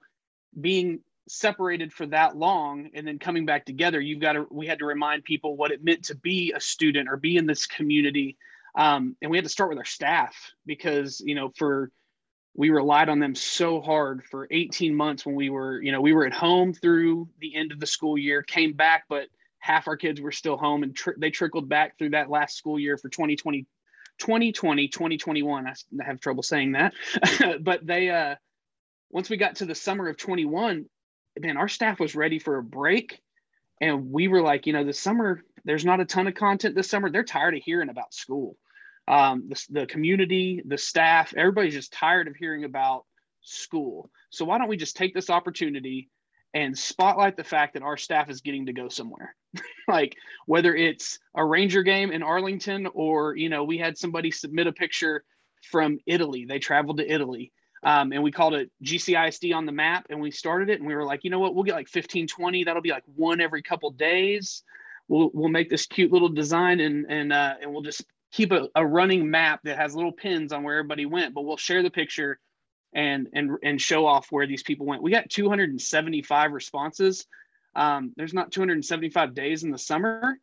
being 0.60 1.00
separated 1.30 1.94
for 1.94 2.08
that 2.08 2.36
long 2.36 2.90
and 2.96 3.08
then 3.08 3.20
coming 3.20 3.46
back 3.46 3.66
together 3.66 4.02
you've 4.02 4.20
got 4.20 4.34
to 4.34 4.48
we 4.50 4.66
had 4.66 4.80
to 4.80 4.86
remind 4.86 5.24
people 5.24 5.56
what 5.56 5.72
it 5.72 5.84
meant 5.84 6.04
to 6.04 6.16
be 6.16 6.52
a 6.56 6.60
student 6.60 7.08
or 7.08 7.18
be 7.18 7.38
in 7.38 7.46
this 7.46 7.68
community. 7.68 8.38
Um, 8.76 9.16
and 9.22 9.30
we 9.30 9.38
had 9.38 9.46
to 9.46 9.50
start 9.50 9.70
with 9.70 9.78
our 9.78 9.86
staff 9.86 10.36
because 10.66 11.22
you 11.24 11.36
know 11.36 11.52
for 11.56 11.92
we 12.56 12.70
relied 12.70 13.10
on 13.10 13.20
them 13.20 13.36
so 13.36 13.80
hard 13.80 14.24
for 14.24 14.48
18 14.52 14.94
months 14.94 15.26
when 15.26 15.36
we 15.36 15.50
were, 15.50 15.82
you 15.82 15.92
know, 15.92 16.02
we 16.02 16.14
were 16.14 16.26
at 16.26 16.34
home 16.34 16.74
through 16.74 17.30
the 17.40 17.56
end 17.56 17.72
of 17.72 17.80
the 17.80 17.88
school 17.88 18.18
year, 18.18 18.42
came 18.42 18.74
back, 18.74 19.06
but 19.08 19.28
half 19.60 19.88
our 19.88 19.98
kids 19.98 20.20
were 20.20 20.32
still 20.32 20.58
home 20.58 20.84
and 20.84 20.96
tr- 20.96 21.12
they 21.18 21.30
trickled 21.30 21.70
back 21.70 21.98
through 21.98 22.10
that 22.10 22.30
last 22.30 22.58
school 22.58 22.80
year 22.80 22.98
for 22.98 23.10
2020, 23.10 23.66
2020, 24.20 24.88
2021. 24.88 25.68
I 25.68 25.74
have 26.04 26.20
trouble 26.20 26.44
saying 26.44 26.74
that, 26.74 26.94
but 27.62 27.86
they, 27.86 28.10
uh, 28.10 28.36
once 29.10 29.30
we 29.30 29.38
got 29.38 29.58
to 29.58 29.66
the 29.66 29.76
summer 29.76 30.08
of 30.08 30.18
21, 30.18 30.86
man, 31.40 31.58
our 31.58 31.68
staff 31.68 32.00
was 32.00 32.16
ready 32.16 32.40
for 32.40 32.58
a 32.58 32.64
break. 32.64 33.22
And 33.82 34.12
we 34.12 34.28
were 34.28 34.42
like, 34.42 34.68
you 34.68 34.74
know, 34.74 34.84
the 34.84 34.94
summer, 34.94 35.44
there's 35.64 35.86
not 35.86 36.02
a 36.02 36.06
ton 36.06 36.28
of 36.28 36.36
content 36.36 36.76
this 36.76 36.90
summer. 36.90 37.10
They're 37.10 37.24
tired 37.24 37.56
of 37.56 37.64
hearing 37.64 37.90
about 37.90 38.14
school 38.14 38.58
um, 39.10 39.50
the, 39.50 39.66
the 39.72 39.86
community, 39.88 40.62
the 40.66 40.78
staff, 40.78 41.34
everybody's 41.36 41.74
just 41.74 41.92
tired 41.92 42.28
of 42.28 42.36
hearing 42.36 42.64
about 42.64 43.06
school. 43.42 44.12
So 44.30 44.46
why 44.46 44.60
don't 44.60 44.70
we 44.70 44.78
just 44.78 44.96
take 44.96 45.16
this 45.16 45.32
opportunity 45.32 46.10
and 46.54 46.78
spotlight 46.78 47.36
the 47.36 47.44
fact 47.44 47.74
that 47.74 47.82
our 47.82 47.98
staff 47.98 48.30
is 48.30 48.42
getting 48.42 48.68
to 48.68 48.74
go 48.74 48.88
somewhere? 48.88 49.36
Like 49.88 50.16
whether 50.46 50.76
it's 50.76 51.18
a 51.34 51.44
ranger 51.44 51.82
game 51.82 52.12
in 52.12 52.22
arlington 52.22 52.88
or 52.94 53.36
you 53.36 53.50
know 53.50 53.64
we 53.64 53.80
had 53.80 53.98
somebody 53.98 54.30
submit 54.30 54.68
a 54.68 54.72
picture 54.72 55.24
from 55.64 55.98
italy. 56.06 56.46
They 56.46 56.60
traveled 56.60 56.98
to 57.00 57.12
italy 57.12 57.52
um, 57.82 58.12
and 58.12 58.22
we 58.22 58.32
called 58.32 58.54
it 58.54 58.70
gcisd 58.84 59.52
on 59.52 59.66
the 59.66 59.72
map 59.72 60.06
and 60.12 60.22
we 60.22 60.30
started 60.30 60.70
it 60.70 60.78
and 60.80 60.88
we 60.88 60.94
were 60.94 61.06
like 61.06 61.24
you 61.24 61.32
know 61.32 61.40
what? 61.40 61.56
We'll 61.56 61.64
get 61.64 61.74
like 61.74 61.88
15 61.88 62.28
20 62.28 62.66
that'll 62.66 62.84
be 62.84 62.92
like 62.92 63.04
one 63.16 63.42
every 63.42 63.64
couple 63.64 63.90
days. 63.90 64.62
We'll 65.08 65.32
we'll 65.34 65.50
make 65.50 65.72
this 65.72 65.88
cute 65.88 66.12
little 66.12 66.30
design 66.30 66.80
and 66.80 67.08
and 67.10 67.34
uh, 67.34 67.56
and 67.60 67.74
we'll 67.74 67.82
just 67.82 68.06
keep 68.32 68.52
a, 68.52 68.68
a 68.76 68.86
running 68.86 69.30
map 69.30 69.62
that 69.64 69.78
has 69.78 69.96
little 69.96 70.12
pins 70.12 70.52
on 70.52 70.64
where 70.64 70.78
everybody 70.78 71.06
went, 71.06 71.34
but 71.34 71.42
we'll 71.42 71.58
share 71.58 71.84
the 71.84 71.90
picture 71.90 72.40
and 72.94 73.28
and 73.34 73.52
and 73.64 73.82
show 73.82 74.06
off 74.06 74.28
where 74.32 74.48
these 74.48 74.64
people 74.64 74.86
went. 74.86 75.02
We 75.02 75.12
got 75.12 75.30
275 75.30 76.52
responses. 76.52 77.26
Um, 77.76 78.14
there's 78.16 78.34
not 78.34 78.52
275 78.52 79.36
days 79.36 79.64
in 79.64 79.72
the 79.72 79.78
summer. 79.78 80.40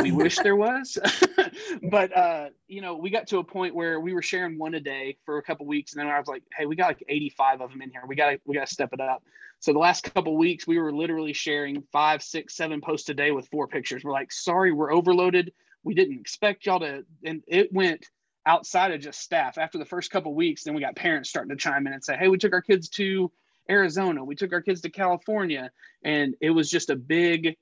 We 0.00 0.12
wish 0.12 0.38
there 0.38 0.56
was, 0.56 0.98
but 1.90 2.16
uh, 2.16 2.48
you 2.68 2.80
know, 2.80 2.96
we 2.96 3.10
got 3.10 3.26
to 3.28 3.38
a 3.38 3.44
point 3.44 3.74
where 3.74 4.00
we 4.00 4.14
were 4.14 4.22
sharing 4.22 4.56
one 4.56 4.74
a 4.74 4.80
day 4.80 5.18
for 5.24 5.38
a 5.38 5.42
couple 5.42 5.66
weeks, 5.66 5.92
and 5.92 6.00
then 6.00 6.08
I 6.08 6.18
was 6.18 6.28
like, 6.28 6.42
"Hey, 6.56 6.66
we 6.66 6.76
got 6.76 6.88
like 6.88 7.04
85 7.08 7.60
of 7.60 7.70
them 7.70 7.82
in 7.82 7.90
here. 7.90 8.02
We 8.06 8.16
got 8.16 8.30
to 8.30 8.40
we 8.46 8.54
got 8.54 8.66
to 8.66 8.72
step 8.72 8.90
it 8.92 9.00
up." 9.00 9.22
So 9.58 9.74
the 9.74 9.78
last 9.78 10.04
couple 10.14 10.38
weeks, 10.38 10.66
we 10.66 10.78
were 10.78 10.92
literally 10.92 11.34
sharing 11.34 11.82
five, 11.92 12.22
six, 12.22 12.56
seven 12.56 12.80
posts 12.80 13.08
a 13.10 13.14
day 13.14 13.30
with 13.30 13.46
four 13.48 13.66
pictures. 13.66 14.04
We're 14.04 14.12
like, 14.12 14.32
"Sorry, 14.32 14.72
we're 14.72 14.92
overloaded 14.92 15.52
we 15.82 15.94
didn't 15.94 16.18
expect 16.20 16.66
y'all 16.66 16.80
to 16.80 17.04
and 17.24 17.42
it 17.46 17.72
went 17.72 18.06
outside 18.46 18.92
of 18.92 19.00
just 19.00 19.20
staff. 19.20 19.58
After 19.58 19.78
the 19.78 19.84
first 19.84 20.10
couple 20.10 20.34
weeks 20.34 20.64
then 20.64 20.74
we 20.74 20.80
got 20.80 20.96
parents 20.96 21.28
starting 21.28 21.50
to 21.50 21.56
chime 21.56 21.86
in 21.86 21.92
and 21.92 22.04
say 22.04 22.16
hey 22.16 22.28
we 22.28 22.38
took 22.38 22.52
our 22.52 22.62
kids 22.62 22.88
to 22.90 23.30
arizona. 23.68 24.24
We 24.24 24.34
took 24.34 24.52
our 24.52 24.62
kids 24.62 24.80
to 24.82 24.90
california. 24.90 25.70
And 26.04 26.34
it 26.40 26.50
was 26.50 26.70
just 26.70 26.90
a 26.90 26.96
big 26.96 27.56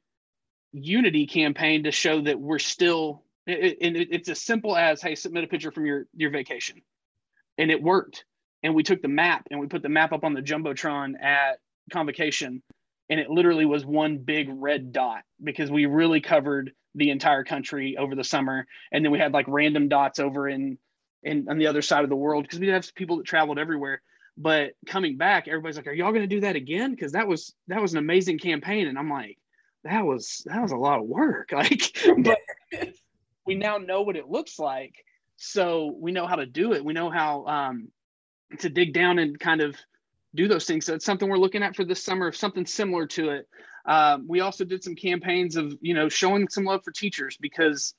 unity 0.72 1.26
campaign 1.26 1.84
to 1.84 1.90
show 1.90 2.20
that 2.22 2.38
we're 2.38 2.58
still 2.58 3.24
and 3.46 3.96
it, 3.96 4.08
it's 4.10 4.28
as 4.28 4.40
simple 4.40 4.76
as 4.76 5.00
hey 5.00 5.14
submit 5.14 5.44
a 5.44 5.48
picture 5.48 5.70
from 5.70 5.86
your 5.86 6.06
your 6.14 6.30
vacation. 6.30 6.82
And 7.56 7.70
it 7.70 7.82
worked. 7.82 8.24
And 8.62 8.74
we 8.74 8.82
took 8.82 9.02
the 9.02 9.08
map 9.08 9.46
and 9.50 9.60
we 9.60 9.66
put 9.68 9.82
the 9.82 9.88
map 9.88 10.12
up 10.12 10.24
on 10.24 10.34
the 10.34 10.42
jumbotron 10.42 11.20
at 11.22 11.58
convocation 11.92 12.62
and 13.10 13.18
it 13.20 13.30
literally 13.30 13.64
was 13.64 13.84
one 13.84 14.18
big 14.18 14.48
red 14.50 14.92
dot 14.92 15.22
because 15.42 15.70
we 15.70 15.86
really 15.86 16.20
covered 16.20 16.72
the 16.94 17.10
entire 17.10 17.44
country 17.44 17.96
over 17.96 18.14
the 18.14 18.24
summer. 18.24 18.66
And 18.92 19.04
then 19.04 19.12
we 19.12 19.18
had 19.18 19.32
like 19.32 19.46
random 19.48 19.88
dots 19.88 20.18
over 20.18 20.48
in 20.48 20.78
in 21.22 21.48
on 21.48 21.58
the 21.58 21.66
other 21.66 21.82
side 21.82 22.04
of 22.04 22.10
the 22.10 22.16
world 22.16 22.44
because 22.44 22.60
we 22.60 22.68
have 22.68 22.94
people 22.94 23.16
that 23.16 23.26
traveled 23.26 23.58
everywhere. 23.58 24.02
But 24.36 24.72
coming 24.86 25.16
back 25.16 25.48
everybody's 25.48 25.76
like 25.76 25.86
are 25.86 25.92
y'all 25.92 26.12
going 26.12 26.28
to 26.28 26.34
do 26.34 26.40
that 26.40 26.56
again? 26.56 26.90
Because 26.90 27.12
that 27.12 27.26
was 27.26 27.54
that 27.68 27.80
was 27.80 27.92
an 27.92 27.98
amazing 27.98 28.38
campaign. 28.38 28.86
And 28.86 28.98
i'm 28.98 29.10
like 29.10 29.38
that 29.84 30.04
was 30.04 30.42
that 30.46 30.60
was 30.60 30.72
a 30.72 30.76
lot 30.76 31.00
of 31.00 31.06
work. 31.06 31.50
Like 31.52 31.96
but 32.18 32.38
we 33.46 33.54
now 33.54 33.78
know 33.78 34.02
what 34.02 34.16
it 34.16 34.28
looks 34.28 34.58
like. 34.58 34.94
So 35.36 35.94
we 35.98 36.12
know 36.12 36.26
how 36.26 36.36
to 36.36 36.46
do 36.46 36.72
it. 36.74 36.84
We 36.84 36.92
know 36.92 37.10
how 37.10 37.46
um 37.46 37.88
to 38.58 38.68
dig 38.68 38.92
down 38.92 39.18
and 39.18 39.38
kind 39.38 39.60
of 39.60 39.76
do 40.34 40.48
those 40.48 40.66
things 40.66 40.86
so 40.86 40.94
it's 40.94 41.04
something 41.04 41.28
we're 41.28 41.38
looking 41.38 41.62
at 41.62 41.74
for 41.74 41.84
this 41.84 42.02
summer 42.02 42.32
something 42.32 42.66
similar 42.66 43.06
to 43.06 43.30
it 43.30 43.48
um, 43.86 44.26
we 44.28 44.40
also 44.40 44.64
did 44.64 44.84
some 44.84 44.94
campaigns 44.94 45.56
of 45.56 45.74
you 45.80 45.94
know 45.94 46.08
showing 46.08 46.48
some 46.48 46.64
love 46.64 46.82
for 46.84 46.92
teachers 46.92 47.38
because 47.40 47.94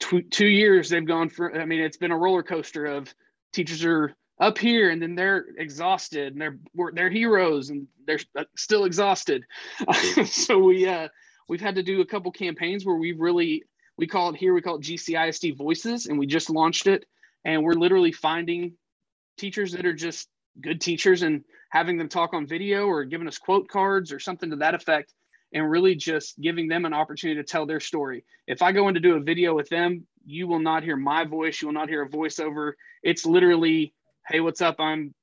tw- 0.00 0.30
two 0.30 0.46
years 0.46 0.88
they've 0.88 1.06
gone 1.06 1.28
for. 1.28 1.60
I 1.60 1.64
mean, 1.64 1.80
it's 1.80 1.96
been 1.96 2.12
a 2.12 2.18
roller 2.18 2.42
coaster 2.42 2.86
of 2.86 3.12
teachers 3.52 3.84
are 3.84 4.14
up 4.40 4.58
here 4.58 4.90
and 4.90 5.00
then 5.00 5.14
they're 5.14 5.46
exhausted 5.58 6.32
and 6.32 6.40
they're 6.40 6.58
they're 6.92 7.10
heroes 7.10 7.70
and 7.70 7.86
they're 8.06 8.20
uh, 8.36 8.44
still 8.56 8.84
exhausted. 8.84 9.44
so 10.26 10.58
we 10.58 10.88
uh, 10.88 11.08
we've 11.48 11.60
had 11.60 11.76
to 11.76 11.82
do 11.82 12.00
a 12.00 12.06
couple 12.06 12.30
campaigns 12.30 12.84
where 12.84 12.96
we've 12.96 13.20
really 13.20 13.64
we 13.96 14.06
call 14.06 14.30
it 14.30 14.36
here 14.36 14.54
we 14.54 14.62
call 14.62 14.76
it 14.76 14.82
GCISD 14.82 15.56
Voices 15.56 16.06
and 16.06 16.18
we 16.18 16.26
just 16.26 16.50
launched 16.50 16.86
it 16.86 17.04
and 17.44 17.62
we're 17.62 17.74
literally 17.74 18.12
finding 18.12 18.74
teachers 19.38 19.72
that 19.72 19.86
are 19.86 19.94
just 19.94 20.28
good 20.60 20.80
teachers 20.80 21.22
and 21.22 21.44
having 21.70 21.96
them 21.96 22.08
talk 22.08 22.34
on 22.34 22.46
video 22.46 22.86
or 22.86 23.04
giving 23.04 23.26
us 23.28 23.38
quote 23.38 23.68
cards 23.68 24.12
or 24.12 24.20
something 24.20 24.50
to 24.50 24.56
that 24.56 24.74
effect 24.74 25.12
and 25.52 25.68
really 25.68 25.94
just 25.94 26.38
giving 26.40 26.68
them 26.68 26.84
an 26.84 26.92
opportunity 26.92 27.40
to 27.40 27.46
tell 27.46 27.66
their 27.66 27.80
story. 27.80 28.24
If 28.46 28.62
I 28.62 28.72
go 28.72 28.88
in 28.88 28.94
to 28.94 29.00
do 29.00 29.16
a 29.16 29.20
video 29.20 29.54
with 29.54 29.68
them, 29.68 30.06
you 30.24 30.46
will 30.46 30.58
not 30.58 30.82
hear 30.82 30.96
my 30.96 31.24
voice. 31.24 31.60
You 31.60 31.68
will 31.68 31.74
not 31.74 31.88
hear 31.88 32.02
a 32.02 32.08
voiceover. 32.08 32.72
It's 33.02 33.24
literally, 33.24 33.94
hey, 34.28 34.40
what's 34.40 34.60
up? 34.60 34.80
I'm 34.80 35.14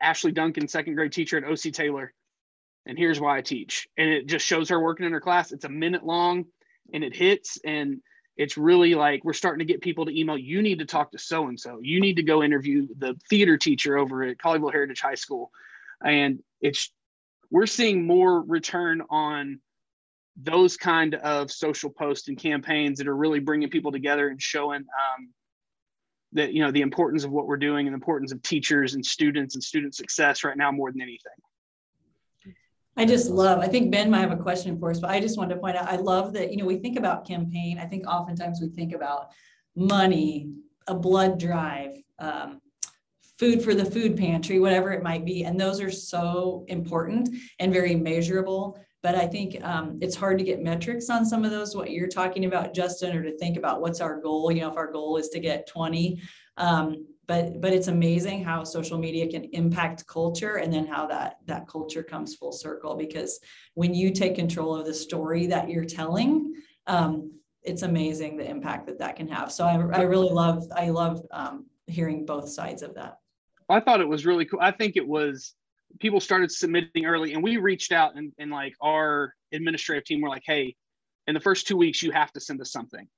Ashley 0.00 0.32
Duncan, 0.32 0.68
second 0.68 0.94
grade 0.94 1.12
teacher 1.12 1.38
at 1.38 1.44
OC 1.44 1.72
Taylor. 1.72 2.12
And 2.86 2.98
here's 2.98 3.20
why 3.20 3.36
I 3.36 3.42
teach. 3.42 3.86
And 3.96 4.08
it 4.08 4.26
just 4.26 4.46
shows 4.46 4.70
her 4.70 4.80
working 4.80 5.06
in 5.06 5.12
her 5.12 5.20
class. 5.20 5.52
It's 5.52 5.64
a 5.64 5.68
minute 5.68 6.04
long 6.04 6.46
and 6.92 7.04
it 7.04 7.14
hits. 7.14 7.58
And 7.64 8.00
it's 8.38 8.56
really 8.56 8.94
like 8.94 9.24
we're 9.24 9.32
starting 9.32 9.66
to 9.66 9.70
get 9.70 9.82
people 9.82 10.06
to 10.06 10.18
email, 10.18 10.38
you 10.38 10.62
need 10.62 10.78
to 10.78 10.84
talk 10.84 11.10
to 11.10 11.18
so 11.18 11.48
and 11.48 11.58
so. 11.58 11.80
You 11.82 12.00
need 12.00 12.14
to 12.16 12.22
go 12.22 12.42
interview 12.42 12.86
the 12.96 13.16
theater 13.28 13.58
teacher 13.58 13.98
over 13.98 14.22
at 14.22 14.38
Colleyville 14.38 14.72
Heritage 14.72 15.00
High 15.00 15.16
School. 15.16 15.50
And 16.04 16.38
it's, 16.60 16.92
we're 17.50 17.66
seeing 17.66 18.06
more 18.06 18.40
return 18.40 19.02
on 19.10 19.58
those 20.40 20.76
kind 20.76 21.16
of 21.16 21.50
social 21.50 21.90
posts 21.90 22.28
and 22.28 22.38
campaigns 22.38 22.98
that 22.98 23.08
are 23.08 23.16
really 23.16 23.40
bringing 23.40 23.70
people 23.70 23.90
together 23.90 24.28
and 24.28 24.40
showing 24.40 24.82
um, 24.82 25.30
that 26.32 26.52
you 26.52 26.62
know 26.62 26.70
the 26.70 26.82
importance 26.82 27.24
of 27.24 27.32
what 27.32 27.48
we're 27.48 27.56
doing 27.56 27.88
and 27.88 27.94
the 27.94 27.96
importance 27.96 28.30
of 28.30 28.40
teachers 28.42 28.94
and 28.94 29.04
students 29.04 29.56
and 29.56 29.64
student 29.64 29.96
success 29.96 30.44
right 30.44 30.56
now 30.56 30.70
more 30.70 30.92
than 30.92 31.00
anything 31.00 31.32
I 32.98 33.04
just 33.04 33.30
love, 33.30 33.60
I 33.60 33.68
think 33.68 33.92
Ben 33.92 34.10
might 34.10 34.22
have 34.22 34.32
a 34.32 34.36
question 34.36 34.76
for 34.76 34.90
us, 34.90 34.98
but 34.98 35.10
I 35.10 35.20
just 35.20 35.38
wanted 35.38 35.54
to 35.54 35.60
point 35.60 35.76
out, 35.76 35.88
I 35.88 35.94
love 35.94 36.32
that, 36.32 36.50
you 36.50 36.56
know, 36.56 36.66
we 36.66 36.78
think 36.78 36.98
about 36.98 37.24
campaign. 37.24 37.78
I 37.78 37.86
think 37.86 38.08
oftentimes 38.08 38.60
we 38.60 38.70
think 38.70 38.92
about 38.92 39.30
money, 39.76 40.50
a 40.88 40.94
blood 40.96 41.38
drive, 41.38 41.92
um, 42.18 42.60
food 43.38 43.62
for 43.62 43.72
the 43.72 43.84
food 43.84 44.16
pantry, 44.16 44.58
whatever 44.58 44.90
it 44.90 45.04
might 45.04 45.24
be. 45.24 45.44
And 45.44 45.60
those 45.60 45.80
are 45.80 45.92
so 45.92 46.64
important 46.66 47.28
and 47.60 47.72
very 47.72 47.94
measurable. 47.94 48.76
But 49.00 49.14
I 49.14 49.28
think 49.28 49.64
um, 49.64 50.00
it's 50.02 50.16
hard 50.16 50.38
to 50.38 50.44
get 50.44 50.60
metrics 50.60 51.08
on 51.08 51.24
some 51.24 51.44
of 51.44 51.52
those, 51.52 51.76
what 51.76 51.92
you're 51.92 52.08
talking 52.08 52.46
about, 52.46 52.74
Justin, 52.74 53.16
or 53.16 53.22
to 53.22 53.38
think 53.38 53.56
about 53.56 53.80
what's 53.80 54.00
our 54.00 54.20
goal. 54.20 54.50
You 54.50 54.62
know, 54.62 54.72
if 54.72 54.76
our 54.76 54.90
goal 54.90 55.18
is 55.18 55.28
to 55.28 55.38
get 55.38 55.68
20, 55.68 56.20
um, 56.56 57.06
but 57.28 57.60
but 57.60 57.72
it's 57.72 57.86
amazing 57.86 58.42
how 58.42 58.64
social 58.64 58.98
media 58.98 59.30
can 59.30 59.44
impact 59.52 60.04
culture 60.06 60.56
and 60.56 60.72
then 60.72 60.86
how 60.86 61.06
that 61.06 61.36
that 61.44 61.68
culture 61.68 62.02
comes 62.02 62.34
full 62.34 62.50
circle 62.50 62.96
because 62.96 63.38
when 63.74 63.94
you 63.94 64.10
take 64.10 64.34
control 64.34 64.74
of 64.74 64.86
the 64.86 64.94
story 64.94 65.46
that 65.46 65.68
you're 65.68 65.84
telling 65.84 66.52
um, 66.88 67.30
it's 67.62 67.82
amazing 67.82 68.36
the 68.38 68.48
impact 68.48 68.86
that 68.86 68.98
that 68.98 69.14
can 69.14 69.28
have. 69.28 69.52
So 69.52 69.66
i, 69.66 69.74
I 69.74 70.02
really 70.02 70.30
love 70.30 70.64
i 70.74 70.88
love 70.88 71.22
um, 71.30 71.66
hearing 71.86 72.26
both 72.26 72.48
sides 72.48 72.82
of 72.82 72.94
that. 72.94 73.18
I 73.68 73.80
thought 73.80 74.00
it 74.00 74.08
was 74.08 74.26
really 74.26 74.46
cool. 74.46 74.60
I 74.62 74.70
think 74.70 74.96
it 74.96 75.06
was 75.06 75.54
people 76.00 76.20
started 76.20 76.50
submitting 76.50 77.04
early 77.04 77.34
and 77.34 77.42
we 77.42 77.56
reached 77.58 77.92
out 77.92 78.16
and, 78.16 78.32
and 78.38 78.50
like 78.50 78.74
our 78.80 79.34
administrative 79.52 80.04
team 80.04 80.20
were 80.20 80.28
like 80.28 80.42
hey 80.44 80.74
in 81.26 81.34
the 81.34 81.40
first 81.40 81.66
two 81.66 81.76
weeks 81.76 82.02
you 82.02 82.10
have 82.10 82.30
to 82.30 82.40
send 82.40 82.60
us 82.60 82.70
something 82.70 83.08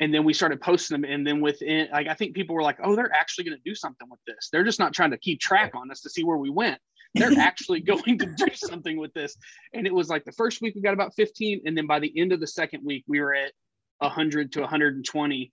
and 0.00 0.12
then 0.12 0.24
we 0.24 0.32
started 0.32 0.60
posting 0.60 1.00
them 1.00 1.10
and 1.10 1.26
then 1.26 1.40
within 1.40 1.88
like 1.92 2.06
i 2.08 2.14
think 2.14 2.34
people 2.34 2.54
were 2.54 2.62
like 2.62 2.78
oh 2.82 2.96
they're 2.96 3.12
actually 3.14 3.44
going 3.44 3.56
to 3.56 3.62
do 3.70 3.74
something 3.74 4.08
with 4.08 4.20
this. 4.26 4.48
They're 4.50 4.64
just 4.64 4.78
not 4.78 4.92
trying 4.92 5.10
to 5.10 5.18
keep 5.18 5.40
track 5.40 5.74
on 5.74 5.90
us 5.90 6.00
to 6.02 6.10
see 6.10 6.24
where 6.24 6.38
we 6.38 6.50
went. 6.50 6.78
They're 7.14 7.38
actually 7.38 7.80
going 7.80 8.18
to 8.18 8.26
do 8.26 8.46
something 8.54 8.96
with 8.96 9.12
this. 9.12 9.36
And 9.74 9.86
it 9.86 9.92
was 9.92 10.08
like 10.08 10.24
the 10.24 10.32
first 10.32 10.62
week 10.62 10.74
we 10.74 10.80
got 10.80 10.94
about 10.94 11.14
15 11.14 11.62
and 11.66 11.76
then 11.76 11.86
by 11.86 11.98
the 11.98 12.12
end 12.18 12.32
of 12.32 12.40
the 12.40 12.46
second 12.46 12.84
week 12.84 13.04
we 13.06 13.20
were 13.20 13.34
at 13.34 13.52
100 13.98 14.52
to 14.52 14.60
120 14.60 15.52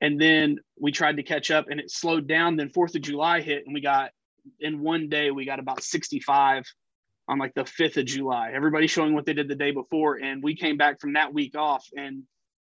and 0.00 0.20
then 0.20 0.58
we 0.80 0.92
tried 0.92 1.16
to 1.16 1.22
catch 1.22 1.50
up 1.50 1.66
and 1.70 1.80
it 1.80 1.90
slowed 1.90 2.28
down. 2.28 2.56
Then 2.56 2.68
fourth 2.68 2.94
of 2.94 3.02
july 3.02 3.40
hit 3.40 3.64
and 3.66 3.74
we 3.74 3.80
got 3.80 4.10
in 4.60 4.80
one 4.80 5.08
day 5.08 5.30
we 5.30 5.44
got 5.44 5.58
about 5.58 5.82
65 5.82 6.64
on 7.28 7.38
like 7.38 7.54
the 7.54 7.62
5th 7.62 7.96
of 7.96 8.04
july. 8.04 8.52
Everybody 8.54 8.86
showing 8.86 9.14
what 9.14 9.26
they 9.26 9.32
did 9.32 9.48
the 9.48 9.56
day 9.56 9.72
before 9.72 10.16
and 10.22 10.42
we 10.42 10.54
came 10.54 10.76
back 10.76 11.00
from 11.00 11.14
that 11.14 11.34
week 11.34 11.56
off 11.56 11.84
and 11.96 12.22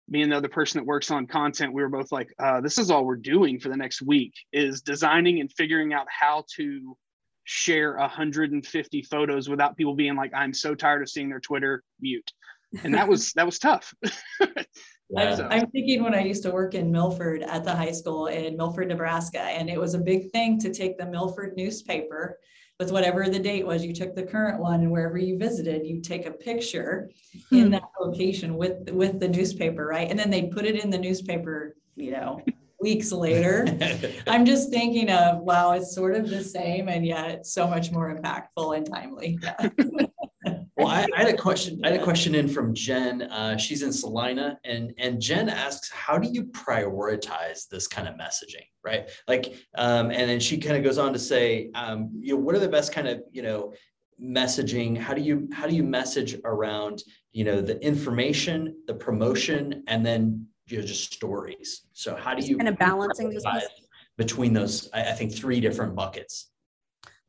me 0.09 0.23
and 0.23 0.33
the 0.33 0.37
other 0.37 0.49
person 0.49 0.79
that 0.79 0.87
works 0.87 1.11
on 1.11 1.27
content 1.27 1.73
we 1.73 1.83
were 1.83 1.89
both 1.89 2.13
like 2.13 2.29
uh, 2.39 2.61
this 2.61 2.79
is 2.79 2.91
all 2.91 3.05
we're 3.05 3.17
doing 3.17 3.59
for 3.59 3.69
the 3.69 3.77
next 3.77 4.03
week 4.03 4.35
is 4.53 4.83
designing 4.83 5.41
and 5.41 5.51
figuring 5.53 5.93
out 5.93 6.07
how 6.09 6.45
to 6.57 6.97
share 7.45 7.97
150 7.97 9.03
photos 9.03 9.49
without 9.49 9.77
people 9.77 9.95
being 9.95 10.17
like 10.17 10.33
i'm 10.35 10.55
so 10.55 10.75
tired 10.75 11.03
of 11.03 11.09
seeing 11.09 11.29
their 11.29 11.41
twitter 11.41 11.83
mute. 12.01 12.31
And 12.83 12.95
that 12.95 13.09
was 13.09 13.33
that 13.35 13.47
was 13.47 13.59
tough. 13.59 13.95
I'm, 15.17 15.41
I'm, 15.53 15.71
thinking 15.71 16.03
when 16.03 16.15
I 16.15 16.23
used 16.23 16.43
to 16.43 16.51
work 16.51 16.75
in 16.75 16.91
Milford 16.91 17.43
at 17.43 17.63
the 17.63 17.75
high 17.75 17.93
school 17.93 18.27
in 18.27 18.57
Milford, 18.57 18.89
Nebraska, 18.89 19.41
and 19.41 19.69
it 19.69 19.79
was 19.79 19.95
a 19.95 19.99
big 19.99 20.33
thing 20.33 20.59
to 20.61 20.73
take 20.73 20.99
the 20.99 21.07
Milford 21.07 21.57
newspaper 21.57 22.39
with 22.81 22.91
whatever 22.91 23.29
the 23.29 23.39
date 23.39 23.67
was, 23.67 23.85
you 23.85 23.93
took 23.93 24.15
the 24.15 24.23
current 24.23 24.61
one 24.61 24.81
and 24.81 24.91
wherever 24.91 25.17
you 25.17 25.39
visited, 25.39 25.87
you 25.87 26.01
take 26.01 26.27
a 26.27 26.31
picture 26.31 27.11
hmm. 27.49 27.57
in 27.57 27.71
that 27.71 27.85
location 28.01 28.57
with 28.57 28.91
with 28.91 29.21
the 29.21 29.29
newspaper, 29.29 29.87
right? 29.87 30.11
And 30.11 30.19
then 30.19 30.31
they 30.31 30.45
put 30.45 30.65
it 30.65 30.83
in 30.83 30.91
the 30.91 30.99
newspaper, 30.99 31.77
you 31.95 32.11
know, 32.11 32.41
weeks 32.81 33.13
later. 33.13 33.67
I'm 34.27 34.45
just 34.45 34.71
thinking 34.71 35.11
of 35.11 35.41
wow, 35.41 35.73
it's 35.73 35.95
sort 35.95 36.15
of 36.17 36.29
the 36.29 36.43
same 36.43 36.89
and 36.89 37.07
yet 37.07 37.47
so 37.47 37.67
much 37.69 37.93
more 37.93 38.15
impactful 38.15 38.77
and 38.77 38.87
timely. 38.87 39.39
Yeah. 39.43 39.69
well, 40.77 40.89
I, 40.89 41.07
I, 41.15 41.21
had 41.25 41.33
a 41.33 41.37
question. 41.37 41.81
I 41.85 41.91
had 41.91 42.01
a 42.01 42.03
question 42.03 42.35
in 42.35 42.49
from 42.49 42.75
Jen. 42.75 43.23
Uh, 43.23 43.57
she's 43.57 43.83
in 43.83 43.93
Salina, 43.93 44.59
and 44.65 44.93
and 44.99 45.21
Jen 45.21 45.49
asks, 45.49 45.89
"How 45.91 46.19
do 46.19 46.29
you 46.29 46.45
prioritize 46.47 47.69
this 47.69 47.87
kind 47.87 48.09
of 48.09 48.15
messaging?" 48.17 48.67
Right? 48.83 49.09
Like, 49.29 49.55
um, 49.77 50.11
and 50.11 50.29
then 50.29 50.41
she 50.41 50.59
kind 50.59 50.77
of 50.77 50.83
goes 50.83 50.99
on 50.99 51.13
to 51.13 51.19
say, 51.19 51.71
um, 51.77 52.11
"You 52.19 52.35
know, 52.35 52.41
what 52.41 52.57
are 52.57 52.59
the 52.59 52.69
best 52.69 52.93
kind 52.93 53.07
of 53.07 53.21
you 53.31 53.43
know 53.43 53.73
messaging? 54.21 54.97
How 54.99 55.15
do 55.15 55.23
you 55.23 55.49
how 55.53 55.69
do 55.69 55.77
you 55.77 55.85
message 55.85 56.37
around 56.45 57.05
you 57.33 57.45
know 57.45 57.61
the 57.61 57.81
information, 57.85 58.75
the 58.89 58.95
promotion, 58.95 59.85
and 59.87 60.05
then 60.05 60.45
you 60.67 60.79
know 60.79 60.85
just 60.85 61.15
stories? 61.15 61.83
So 61.93 62.17
how 62.17 62.35
do 62.35 62.45
you 62.45 62.57
kind 62.57 62.69
of 62.69 62.79
balancing 62.79 63.39
between 64.17 64.53
those? 64.53 64.91
I, 64.93 65.11
I 65.11 65.13
think 65.13 65.33
three 65.33 65.61
different 65.61 65.95
buckets." 65.95 66.51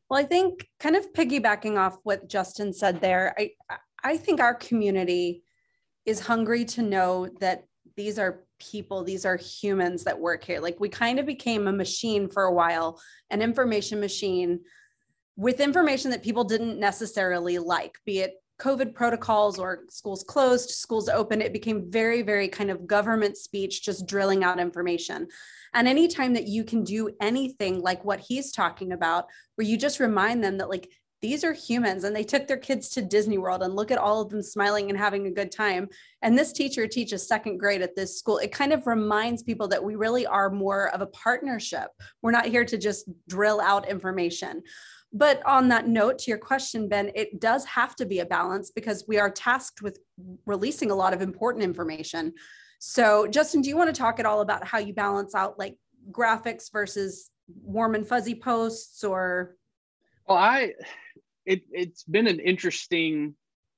Well, 0.09 0.19
I 0.19 0.23
think 0.23 0.67
kind 0.79 0.95
of 0.95 1.11
piggybacking 1.13 1.77
off 1.77 1.97
what 2.03 2.29
Justin 2.29 2.73
said 2.73 3.01
there, 3.01 3.35
I 3.37 3.51
I 4.03 4.17
think 4.17 4.39
our 4.39 4.53
community 4.53 5.43
is 6.05 6.19
hungry 6.19 6.63
to 6.65 6.83
know 6.83 7.27
that 7.39 7.63
these 7.97 8.19
are 8.19 8.43
people, 8.59 9.03
these 9.03 9.25
are 9.25 9.37
humans 9.37 10.03
that 10.03 10.19
work 10.19 10.43
here. 10.43 10.59
Like 10.59 10.79
we 10.79 10.89
kind 10.89 11.19
of 11.19 11.25
became 11.25 11.67
a 11.67 11.73
machine 11.73 12.29
for 12.29 12.43
a 12.43 12.53
while, 12.53 13.01
an 13.31 13.41
information 13.41 13.99
machine 13.99 14.59
with 15.35 15.59
information 15.59 16.11
that 16.11 16.23
people 16.23 16.43
didn't 16.43 16.79
necessarily 16.79 17.57
like, 17.57 17.97
be 18.05 18.19
it 18.19 18.35
COVID 18.59 18.93
protocols 18.93 19.59
or 19.59 19.83
schools 19.89 20.23
closed, 20.23 20.69
schools 20.69 21.09
open. 21.09 21.41
It 21.41 21.53
became 21.53 21.91
very, 21.91 22.21
very 22.21 22.47
kind 22.47 22.71
of 22.71 22.87
government 22.87 23.37
speech, 23.37 23.83
just 23.83 24.07
drilling 24.07 24.43
out 24.43 24.59
information. 24.59 25.27
And 25.73 25.87
anytime 25.87 26.33
that 26.33 26.47
you 26.47 26.63
can 26.63 26.83
do 26.83 27.09
anything 27.19 27.81
like 27.81 28.05
what 28.05 28.21
he's 28.21 28.51
talking 28.51 28.93
about, 28.93 29.25
where 29.55 29.67
you 29.67 29.77
just 29.77 29.99
remind 29.99 30.43
them 30.43 30.57
that, 30.59 30.69
like, 30.69 30.89
these 31.21 31.43
are 31.43 31.53
humans 31.53 32.03
and 32.03 32.15
they 32.15 32.23
took 32.23 32.45
their 32.45 32.57
kids 32.57 32.89
to 32.89 33.01
Disney 33.01 33.37
World 33.37 33.63
and 33.63 33.75
look 33.75 33.89
at 33.89 33.97
all 33.97 34.21
of 34.21 34.29
them 34.29 34.43
smiling 34.43 34.89
and 34.89 34.99
having 34.99 35.25
a 35.25 35.31
good 35.31 35.51
time. 35.51 35.87
And 36.21 36.37
this 36.37 36.53
teacher 36.53 36.87
teaches 36.87 37.27
second 37.27 37.57
grade 37.57 37.81
at 37.81 37.95
this 37.95 38.19
school. 38.19 38.37
It 38.37 38.51
kind 38.51 38.71
of 38.71 38.85
reminds 38.85 39.41
people 39.41 39.67
that 39.69 39.83
we 39.83 39.95
really 39.95 40.27
are 40.27 40.49
more 40.49 40.89
of 40.89 41.01
a 41.01 41.07
partnership. 41.07 41.87
We're 42.21 42.31
not 42.31 42.45
here 42.45 42.65
to 42.65 42.77
just 42.77 43.09
drill 43.27 43.59
out 43.59 43.89
information. 43.89 44.61
But 45.15 45.41
on 45.45 45.69
that 45.69 45.87
note, 45.87 46.19
to 46.19 46.31
your 46.31 46.37
question, 46.37 46.89
Ben, 46.89 47.09
it 47.15 47.39
does 47.39 47.63
have 47.63 47.95
to 47.95 48.05
be 48.05 48.19
a 48.19 48.25
balance 48.25 48.69
because 48.69 49.05
we 49.07 49.17
are 49.17 49.29
tasked 49.29 49.81
with 49.81 49.97
releasing 50.45 50.91
a 50.91 50.95
lot 50.95 51.13
of 51.13 51.21
important 51.21 51.63
information. 51.63 52.33
So, 52.79 53.25
Justin, 53.25 53.61
do 53.61 53.69
you 53.69 53.77
want 53.77 53.95
to 53.95 53.97
talk 53.97 54.19
at 54.19 54.25
all 54.25 54.41
about 54.41 54.67
how 54.67 54.77
you 54.77 54.93
balance 54.93 55.33
out 55.33 55.57
like 55.57 55.77
graphics 56.11 56.69
versus 56.69 57.31
warm 57.47 57.95
and 57.95 58.05
fuzzy 58.05 58.35
posts 58.35 59.05
or? 59.05 59.55
Well, 60.27 60.37
I, 60.37 60.73
it, 61.45 61.61
it's 61.71 62.03
been 62.03 62.27
an 62.27 62.41
interesting 62.41 63.35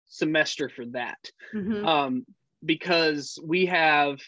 semester 0.08 0.70
for 0.70 0.86
that 0.88 1.20
mm-hmm. 1.54 1.86
um, 1.86 2.26
because 2.66 3.38
we 3.46 3.68
have 3.68 4.20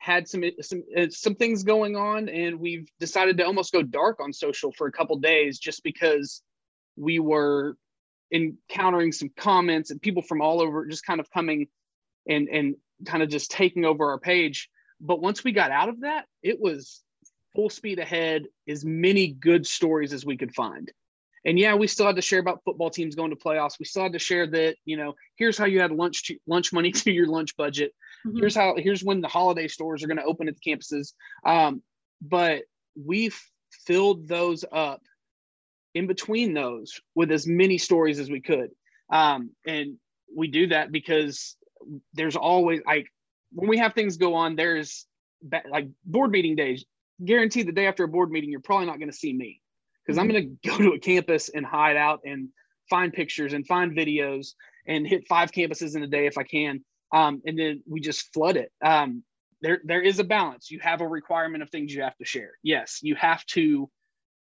had 0.00 0.26
some 0.26 0.42
some 0.62 0.82
uh, 0.96 1.06
some 1.10 1.34
things 1.34 1.62
going 1.62 1.94
on 1.94 2.28
and 2.28 2.58
we've 2.58 2.90
decided 2.98 3.36
to 3.36 3.44
almost 3.44 3.70
go 3.70 3.82
dark 3.82 4.18
on 4.18 4.32
social 4.32 4.72
for 4.72 4.86
a 4.86 4.92
couple 4.92 5.16
days 5.18 5.58
just 5.58 5.84
because 5.84 6.42
we 6.96 7.18
were 7.18 7.76
encountering 8.32 9.12
some 9.12 9.30
comments 9.36 9.90
and 9.90 10.00
people 10.00 10.22
from 10.22 10.40
all 10.40 10.62
over 10.62 10.86
just 10.86 11.04
kind 11.04 11.20
of 11.20 11.30
coming 11.30 11.68
and 12.26 12.48
and 12.48 12.76
kind 13.04 13.22
of 13.22 13.28
just 13.28 13.50
taking 13.50 13.84
over 13.84 14.10
our 14.10 14.18
page. 14.18 14.70
But 15.00 15.20
once 15.20 15.44
we 15.44 15.52
got 15.52 15.70
out 15.70 15.90
of 15.90 16.00
that, 16.00 16.26
it 16.42 16.58
was 16.58 17.02
full 17.54 17.70
speed 17.70 17.98
ahead, 17.98 18.46
as 18.68 18.84
many 18.84 19.28
good 19.28 19.66
stories 19.66 20.12
as 20.12 20.24
we 20.24 20.36
could 20.36 20.54
find. 20.54 20.90
And 21.44 21.58
yeah, 21.58 21.74
we 21.74 21.86
still 21.86 22.06
had 22.06 22.16
to 22.16 22.22
share 22.22 22.38
about 22.38 22.62
football 22.64 22.90
teams 22.90 23.14
going 23.14 23.30
to 23.30 23.36
playoffs. 23.36 23.78
We 23.78 23.86
still 23.86 24.02
had 24.02 24.12
to 24.12 24.18
share 24.18 24.46
that, 24.48 24.76
you 24.84 24.96
know, 24.96 25.14
here's 25.36 25.56
how 25.56 25.64
you 25.64 25.80
had 25.80 25.90
lunch 25.90 26.24
to, 26.26 26.36
lunch 26.46 26.72
money 26.72 26.90
to 26.92 27.10
your 27.10 27.26
lunch 27.26 27.56
budget. 27.56 27.92
Mm-hmm. 28.26 28.38
Here's 28.38 28.54
how 28.54 28.74
here's 28.76 29.04
when 29.04 29.20
the 29.20 29.28
holiday 29.28 29.68
stores 29.68 30.02
are 30.02 30.06
going 30.06 30.18
to 30.18 30.24
open 30.24 30.48
at 30.48 30.54
the 30.56 30.70
campuses. 30.70 31.12
Um, 31.44 31.82
but 32.20 32.62
we've 32.94 33.38
filled 33.86 34.28
those 34.28 34.64
up 34.70 35.00
in 35.94 36.06
between 36.06 36.54
those 36.54 37.00
with 37.14 37.30
as 37.30 37.46
many 37.46 37.78
stories 37.78 38.18
as 38.18 38.30
we 38.30 38.40
could. 38.40 38.70
Um, 39.10 39.50
and 39.66 39.96
we 40.34 40.48
do 40.48 40.68
that 40.68 40.92
because 40.92 41.56
there's 42.12 42.36
always 42.36 42.80
like 42.86 43.06
when 43.52 43.68
we 43.68 43.78
have 43.78 43.94
things 43.94 44.16
go 44.16 44.34
on, 44.34 44.56
there's 44.56 45.06
like 45.70 45.88
board 46.04 46.30
meeting 46.30 46.56
days. 46.56 46.84
Guarantee 47.24 47.62
the 47.62 47.72
day 47.72 47.86
after 47.86 48.04
a 48.04 48.08
board 48.08 48.30
meeting, 48.30 48.50
you're 48.50 48.60
probably 48.60 48.86
not 48.86 48.98
going 48.98 49.10
to 49.10 49.16
see 49.16 49.32
me 49.32 49.60
because 50.04 50.18
I'm 50.18 50.28
going 50.28 50.58
to 50.62 50.68
go 50.68 50.78
to 50.78 50.92
a 50.92 50.98
campus 50.98 51.48
and 51.48 51.66
hide 51.66 51.96
out 51.96 52.20
and 52.24 52.48
find 52.88 53.12
pictures 53.12 53.52
and 53.52 53.66
find 53.66 53.96
videos 53.96 54.54
and 54.86 55.06
hit 55.06 55.28
five 55.28 55.52
campuses 55.52 55.96
in 55.96 56.02
a 56.02 56.06
day 56.06 56.26
if 56.26 56.38
I 56.38 56.42
can. 56.42 56.84
Um, 57.12 57.42
and 57.44 57.58
then 57.58 57.82
we 57.88 58.00
just 58.00 58.32
flood 58.32 58.56
it. 58.56 58.70
Um, 58.84 59.24
there, 59.62 59.80
there 59.84 60.02
is 60.02 60.18
a 60.18 60.24
balance. 60.24 60.70
You 60.70 60.80
have 60.80 61.00
a 61.00 61.08
requirement 61.08 61.62
of 61.62 61.70
things 61.70 61.94
you 61.94 62.02
have 62.02 62.16
to 62.16 62.24
share. 62.24 62.52
Yes, 62.62 63.00
you 63.02 63.14
have 63.16 63.44
to, 63.46 63.90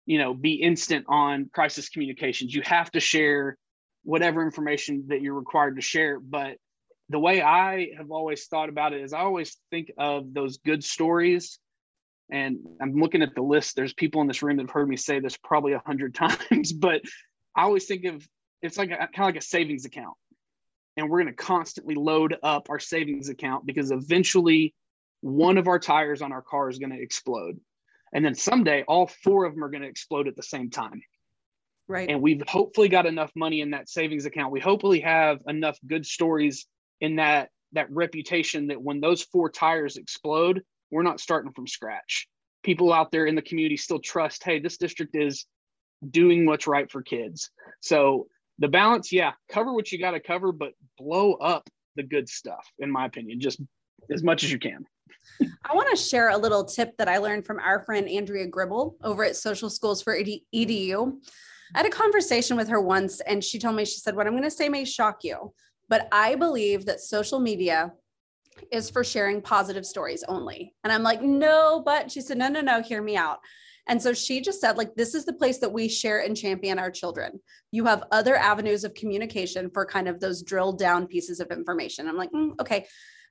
you 0.06 0.18
know, 0.18 0.34
be 0.34 0.54
instant 0.54 1.06
on 1.08 1.50
crisis 1.52 1.88
communications. 1.88 2.54
You 2.54 2.62
have 2.62 2.90
to 2.92 3.00
share 3.00 3.56
whatever 4.02 4.44
information 4.44 5.04
that 5.08 5.22
you're 5.22 5.34
required 5.34 5.76
to 5.76 5.82
share. 5.82 6.20
But 6.20 6.56
the 7.08 7.18
way 7.18 7.42
I 7.42 7.90
have 7.96 8.10
always 8.10 8.46
thought 8.46 8.68
about 8.68 8.92
it 8.92 9.02
is 9.02 9.12
I 9.12 9.20
always 9.20 9.56
think 9.70 9.92
of 9.98 10.32
those 10.32 10.58
good 10.58 10.84
stories. 10.84 11.58
And 12.30 12.58
I'm 12.80 12.94
looking 12.94 13.22
at 13.22 13.34
the 13.34 13.42
list. 13.42 13.74
There's 13.74 13.94
people 13.94 14.20
in 14.20 14.28
this 14.28 14.42
room 14.42 14.56
that 14.56 14.64
have 14.64 14.70
heard 14.70 14.88
me 14.88 14.96
say 14.96 15.18
this 15.18 15.36
probably 15.36 15.72
a 15.72 15.82
hundred 15.84 16.14
times, 16.50 16.72
but 16.72 17.02
I 17.56 17.62
always 17.62 17.86
think 17.86 18.04
of 18.04 18.26
it's 18.62 18.76
like 18.76 18.90
a, 18.90 18.96
kind 18.96 19.10
of 19.18 19.24
like 19.24 19.36
a 19.36 19.42
savings 19.42 19.84
account. 19.84 20.16
And 20.96 21.08
we're 21.08 21.22
going 21.22 21.34
to 21.34 21.42
constantly 21.42 21.94
load 21.94 22.36
up 22.42 22.68
our 22.68 22.78
savings 22.78 23.28
account 23.28 23.66
because 23.66 23.90
eventually 23.90 24.74
one 25.20 25.58
of 25.58 25.68
our 25.68 25.78
tires 25.78 26.22
on 26.22 26.32
our 26.32 26.42
car 26.42 26.68
is 26.68 26.78
going 26.78 26.92
to 26.92 27.00
explode. 27.00 27.58
And 28.12 28.24
then 28.24 28.34
someday 28.34 28.84
all 28.86 29.06
four 29.06 29.44
of 29.44 29.54
them 29.54 29.62
are 29.62 29.70
going 29.70 29.82
to 29.82 29.88
explode 29.88 30.28
at 30.28 30.36
the 30.36 30.42
same 30.42 30.70
time. 30.70 31.02
Right. 31.88 32.08
And 32.08 32.22
we've 32.22 32.42
hopefully 32.46 32.88
got 32.88 33.06
enough 33.06 33.32
money 33.34 33.60
in 33.60 33.70
that 33.70 33.88
savings 33.88 34.24
account. 34.24 34.52
We 34.52 34.60
hopefully 34.60 35.00
have 35.00 35.40
enough 35.46 35.78
good 35.86 36.06
stories 36.06 36.66
in 37.00 37.16
that 37.16 37.50
that 37.72 37.90
reputation 37.90 38.68
that 38.68 38.82
when 38.82 39.00
those 39.00 39.22
four 39.22 39.48
tires 39.48 39.96
explode, 39.96 40.62
we're 40.90 41.02
not 41.04 41.20
starting 41.20 41.52
from 41.52 41.66
scratch. 41.66 42.28
People 42.62 42.92
out 42.92 43.12
there 43.12 43.26
in 43.26 43.36
the 43.36 43.42
community 43.42 43.76
still 43.76 44.00
trust, 44.00 44.42
hey, 44.44 44.58
this 44.58 44.76
district 44.76 45.14
is 45.14 45.46
doing 46.08 46.46
what's 46.46 46.66
right 46.66 46.90
for 46.90 47.02
kids. 47.02 47.50
So 47.80 48.26
the 48.60 48.68
balance, 48.68 49.10
yeah, 49.10 49.32
cover 49.48 49.72
what 49.72 49.90
you 49.90 49.98
got 49.98 50.12
to 50.12 50.20
cover, 50.20 50.52
but 50.52 50.74
blow 50.98 51.34
up 51.34 51.68
the 51.96 52.02
good 52.02 52.28
stuff, 52.28 52.64
in 52.78 52.90
my 52.90 53.06
opinion, 53.06 53.40
just 53.40 53.60
as 54.12 54.22
much 54.22 54.44
as 54.44 54.52
you 54.52 54.58
can. 54.58 54.86
I 55.64 55.74
want 55.74 55.88
to 55.90 55.96
share 55.96 56.28
a 56.30 56.36
little 56.36 56.64
tip 56.64 56.96
that 56.98 57.08
I 57.08 57.18
learned 57.18 57.46
from 57.46 57.58
our 57.58 57.80
friend 57.80 58.08
Andrea 58.08 58.46
Gribble 58.46 58.96
over 59.02 59.24
at 59.24 59.36
Social 59.36 59.70
Schools 59.70 60.02
for 60.02 60.16
EDU. 60.16 61.12
I 61.74 61.78
had 61.78 61.86
a 61.86 61.90
conversation 61.90 62.56
with 62.56 62.68
her 62.68 62.80
once 62.80 63.20
and 63.20 63.42
she 63.42 63.58
told 63.58 63.76
me, 63.76 63.84
she 63.84 63.98
said, 63.98 64.14
What 64.14 64.26
I'm 64.26 64.32
going 64.32 64.42
to 64.44 64.50
say 64.50 64.68
may 64.68 64.84
shock 64.84 65.24
you, 65.24 65.52
but 65.88 66.08
I 66.12 66.34
believe 66.34 66.84
that 66.86 67.00
social 67.00 67.38
media 67.38 67.92
is 68.72 68.90
for 68.90 69.04
sharing 69.04 69.40
positive 69.40 69.86
stories 69.86 70.24
only. 70.28 70.74
And 70.84 70.92
I'm 70.92 71.02
like, 71.02 71.22
No, 71.22 71.82
but 71.84 72.10
she 72.10 72.20
said, 72.20 72.38
No, 72.38 72.48
no, 72.48 72.60
no, 72.60 72.82
hear 72.82 73.02
me 73.02 73.16
out. 73.16 73.38
And 73.88 74.00
so 74.00 74.12
she 74.12 74.40
just 74.40 74.60
said, 74.60 74.76
like, 74.76 74.94
this 74.94 75.14
is 75.14 75.24
the 75.24 75.32
place 75.32 75.58
that 75.58 75.72
we 75.72 75.88
share 75.88 76.20
and 76.20 76.36
champion 76.36 76.78
our 76.78 76.90
children. 76.90 77.40
You 77.72 77.84
have 77.86 78.04
other 78.12 78.36
avenues 78.36 78.84
of 78.84 78.94
communication 78.94 79.70
for 79.70 79.84
kind 79.84 80.08
of 80.08 80.20
those 80.20 80.42
drilled 80.42 80.78
down 80.78 81.06
pieces 81.06 81.40
of 81.40 81.50
information. 81.50 82.08
I'm 82.08 82.16
like, 82.16 82.32
mm, 82.32 82.52
okay. 82.60 82.86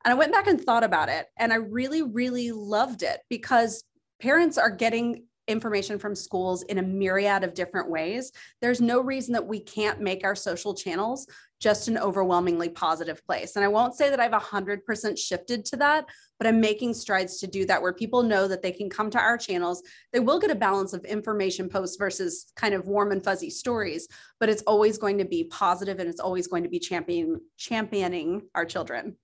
And 0.05 0.13
I 0.13 0.15
went 0.15 0.33
back 0.33 0.47
and 0.47 0.59
thought 0.59 0.83
about 0.83 1.09
it. 1.09 1.27
And 1.37 1.51
I 1.51 1.57
really, 1.57 2.03
really 2.03 2.51
loved 2.51 3.03
it 3.03 3.19
because 3.29 3.83
parents 4.21 4.57
are 4.57 4.69
getting 4.69 5.23
information 5.49 5.99
from 5.99 6.15
schools 6.15 6.63
in 6.63 6.77
a 6.77 6.83
myriad 6.83 7.43
of 7.43 7.53
different 7.53 7.89
ways. 7.89 8.31
There's 8.61 8.79
no 8.79 9.01
reason 9.01 9.33
that 9.33 9.45
we 9.45 9.59
can't 9.59 9.99
make 9.99 10.23
our 10.23 10.35
social 10.35 10.73
channels 10.73 11.27
just 11.59 11.89
an 11.89 11.97
overwhelmingly 11.97 12.69
positive 12.69 13.25
place. 13.25 13.55
And 13.55 13.65
I 13.65 13.67
won't 13.67 13.95
say 13.95 14.09
that 14.09 14.19
I've 14.19 14.31
100% 14.31 15.17
shifted 15.17 15.65
to 15.65 15.77
that, 15.77 16.05
but 16.37 16.47
I'm 16.47 16.61
making 16.61 16.93
strides 16.93 17.39
to 17.39 17.47
do 17.47 17.65
that 17.65 17.81
where 17.81 17.91
people 17.91 18.23
know 18.23 18.47
that 18.47 18.61
they 18.61 18.71
can 18.71 18.89
come 18.89 19.09
to 19.09 19.19
our 19.19 19.37
channels. 19.37 19.83
They 20.13 20.21
will 20.21 20.39
get 20.39 20.51
a 20.51 20.55
balance 20.55 20.93
of 20.93 21.03
information 21.03 21.67
posts 21.67 21.97
versus 21.97 22.53
kind 22.55 22.73
of 22.73 22.87
warm 22.87 23.11
and 23.11 23.23
fuzzy 23.23 23.49
stories, 23.49 24.07
but 24.39 24.47
it's 24.47 24.63
always 24.63 24.97
going 24.97 25.17
to 25.17 25.25
be 25.25 25.43
positive 25.45 25.99
and 25.99 26.09
it's 26.09 26.21
always 26.21 26.47
going 26.47 26.63
to 26.63 26.69
be 26.69 26.79
champion, 26.79 27.41
championing 27.57 28.43
our 28.55 28.63
children. 28.63 29.17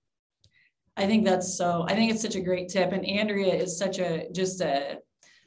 I 0.98 1.06
think 1.06 1.24
that's 1.24 1.56
so, 1.56 1.84
I 1.88 1.94
think 1.94 2.10
it's 2.10 2.22
such 2.22 2.36
a 2.36 2.40
great 2.40 2.68
tip. 2.68 2.92
And 2.92 3.04
Andrea 3.06 3.54
is 3.54 3.78
such 3.78 3.98
a, 3.98 4.30
just 4.32 4.60
a, 4.60 4.98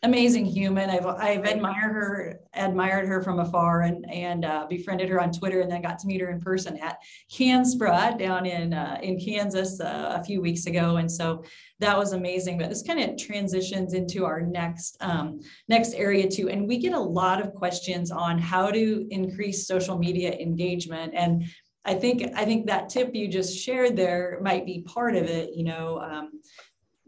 amazing 0.04 0.46
human. 0.46 0.90
I've 0.90 1.06
I've 1.06 1.46
admired 1.46 1.92
her, 1.92 2.40
admired 2.54 3.08
her 3.08 3.22
from 3.22 3.40
afar, 3.40 3.82
and 3.82 4.10
and 4.12 4.46
uh, 4.46 4.66
befriended 4.70 5.10
her 5.10 5.22
on 5.22 5.32
Twitter, 5.32 5.62
and 5.62 5.72
then 5.72 5.82
got 5.82 6.00
to 6.00 6.08
meet 6.08 6.22
her 6.22 6.30
in 6.30 6.40
person 6.40 6.78
at 6.78 6.98
KanSPRA 7.32 8.18
down 8.18 8.46
in 8.46 8.74
uh, 8.74 9.00
in 9.02 9.20
Kansas 9.20 9.80
uh, 9.80 10.18
a 10.20 10.24
few 10.24 10.42
weeks 10.42 10.66
ago, 10.66 10.98
and 10.98 11.12
so 11.12 11.44
that 11.80 11.98
was 11.98 12.14
amazing. 12.14 12.58
But 12.58 12.70
this 12.70 12.84
kind 12.84 13.00
of 13.00 13.18
transitions 13.18 13.94
into 13.94 14.26
our 14.26 14.42
next 14.42 14.98
um, 15.02 15.40
next 15.68 15.94
area 15.94 16.30
too, 16.30 16.50
and 16.50 16.68
we 16.68 16.78
get 16.78 16.94
a 16.94 17.00
lot 17.00 17.42
of 17.42 17.54
questions 17.54 18.12
on 18.12 18.38
how 18.38 18.72
to 18.72 19.08
increase 19.10 19.68
social 19.68 19.98
media 19.98 20.32
engagement 20.34 21.14
and. 21.16 21.46
I 21.86 21.94
think 21.96 22.22
I 22.36 22.44
think 22.44 22.68
that 22.68 22.90
tip 22.90 23.16
you 23.16 23.30
just 23.30 23.58
shared 23.58 23.96
there 23.96 24.40
might 24.44 24.66
be 24.66 24.82
part 24.82 25.16
of 25.16 25.24
it. 25.24 25.56
You 25.56 25.64
know, 25.64 26.00
um, 26.00 26.42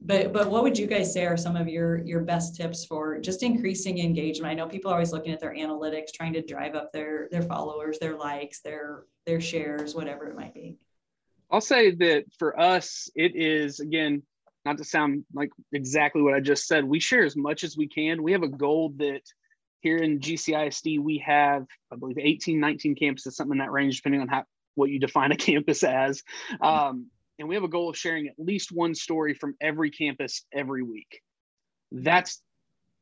but 0.02 0.34
but 0.34 0.50
what 0.50 0.64
would 0.64 0.78
you 0.78 0.88
guys 0.88 1.14
say 1.14 1.26
are 1.26 1.38
some 1.38 1.56
of 1.56 1.68
your 1.68 2.00
your 2.00 2.22
best 2.22 2.56
tips 2.56 2.86
for 2.86 3.20
just 3.20 3.44
increasing 3.44 4.00
engagement? 4.00 4.52
I 4.52 4.56
know 4.56 4.68
people 4.68 4.90
are 4.90 4.96
always 4.96 5.12
looking 5.12 5.32
at 5.32 5.40
their 5.40 5.54
analytics 5.54 6.12
trying 6.14 6.34
to 6.34 6.42
drive 6.42 6.74
up 6.76 6.92
their 6.92 7.28
their 7.32 7.44
followers 7.44 8.00
their 8.00 8.18
likes 8.18 8.62
their 8.62 9.06
their 9.26 9.40
shares 9.40 9.94
whatever 9.94 10.28
it 10.28 10.36
might 10.36 10.54
be. 10.54 10.78
I'll 11.52 11.62
say 11.62 11.92
that 11.92 12.26
for 12.40 12.60
us 12.60 13.10
it 13.16 13.36
is 13.36 13.80
again 13.80 14.24
not 14.66 14.78
to 14.78 14.84
sound 14.84 15.26
like 15.34 15.50
exactly 15.74 16.22
what 16.22 16.36
i 16.36 16.40
just 16.40 16.68
said 16.68 16.84
we 16.84 17.00
share 17.00 17.24
as 17.24 17.36
much 17.36 17.64
as 17.64 17.78
we 17.78 17.88
can. 17.88 18.24
We 18.24 18.32
have 18.32 18.44
a 18.44 18.48
goal 18.48 18.94
that 18.98 19.22
here 19.82 19.98
in 19.98 20.20
gcisd 20.20 21.00
we 21.00 21.18
have 21.20 21.66
i 21.92 21.96
believe 21.96 22.18
18 22.20 22.60
19 22.60 22.96
campuses 22.96 23.34
something 23.34 23.54
in 23.54 23.58
that 23.58 23.72
range 23.72 23.98
depending 23.98 24.22
on 24.22 24.28
how 24.28 24.46
what 24.76 24.90
you 24.90 25.00
define 25.00 25.32
a 25.32 25.36
campus 25.38 25.84
as. 25.84 26.24
Um, 26.62 27.08
and 27.42 27.50
we 27.50 27.56
have 27.56 27.64
a 27.64 27.68
goal 27.68 27.90
of 27.90 27.98
sharing 27.98 28.28
at 28.28 28.36
least 28.38 28.72
one 28.72 28.94
story 28.94 29.34
from 29.34 29.56
every 29.60 29.90
campus 29.90 30.46
every 30.54 30.84
week. 30.84 31.22
That's 31.92 32.40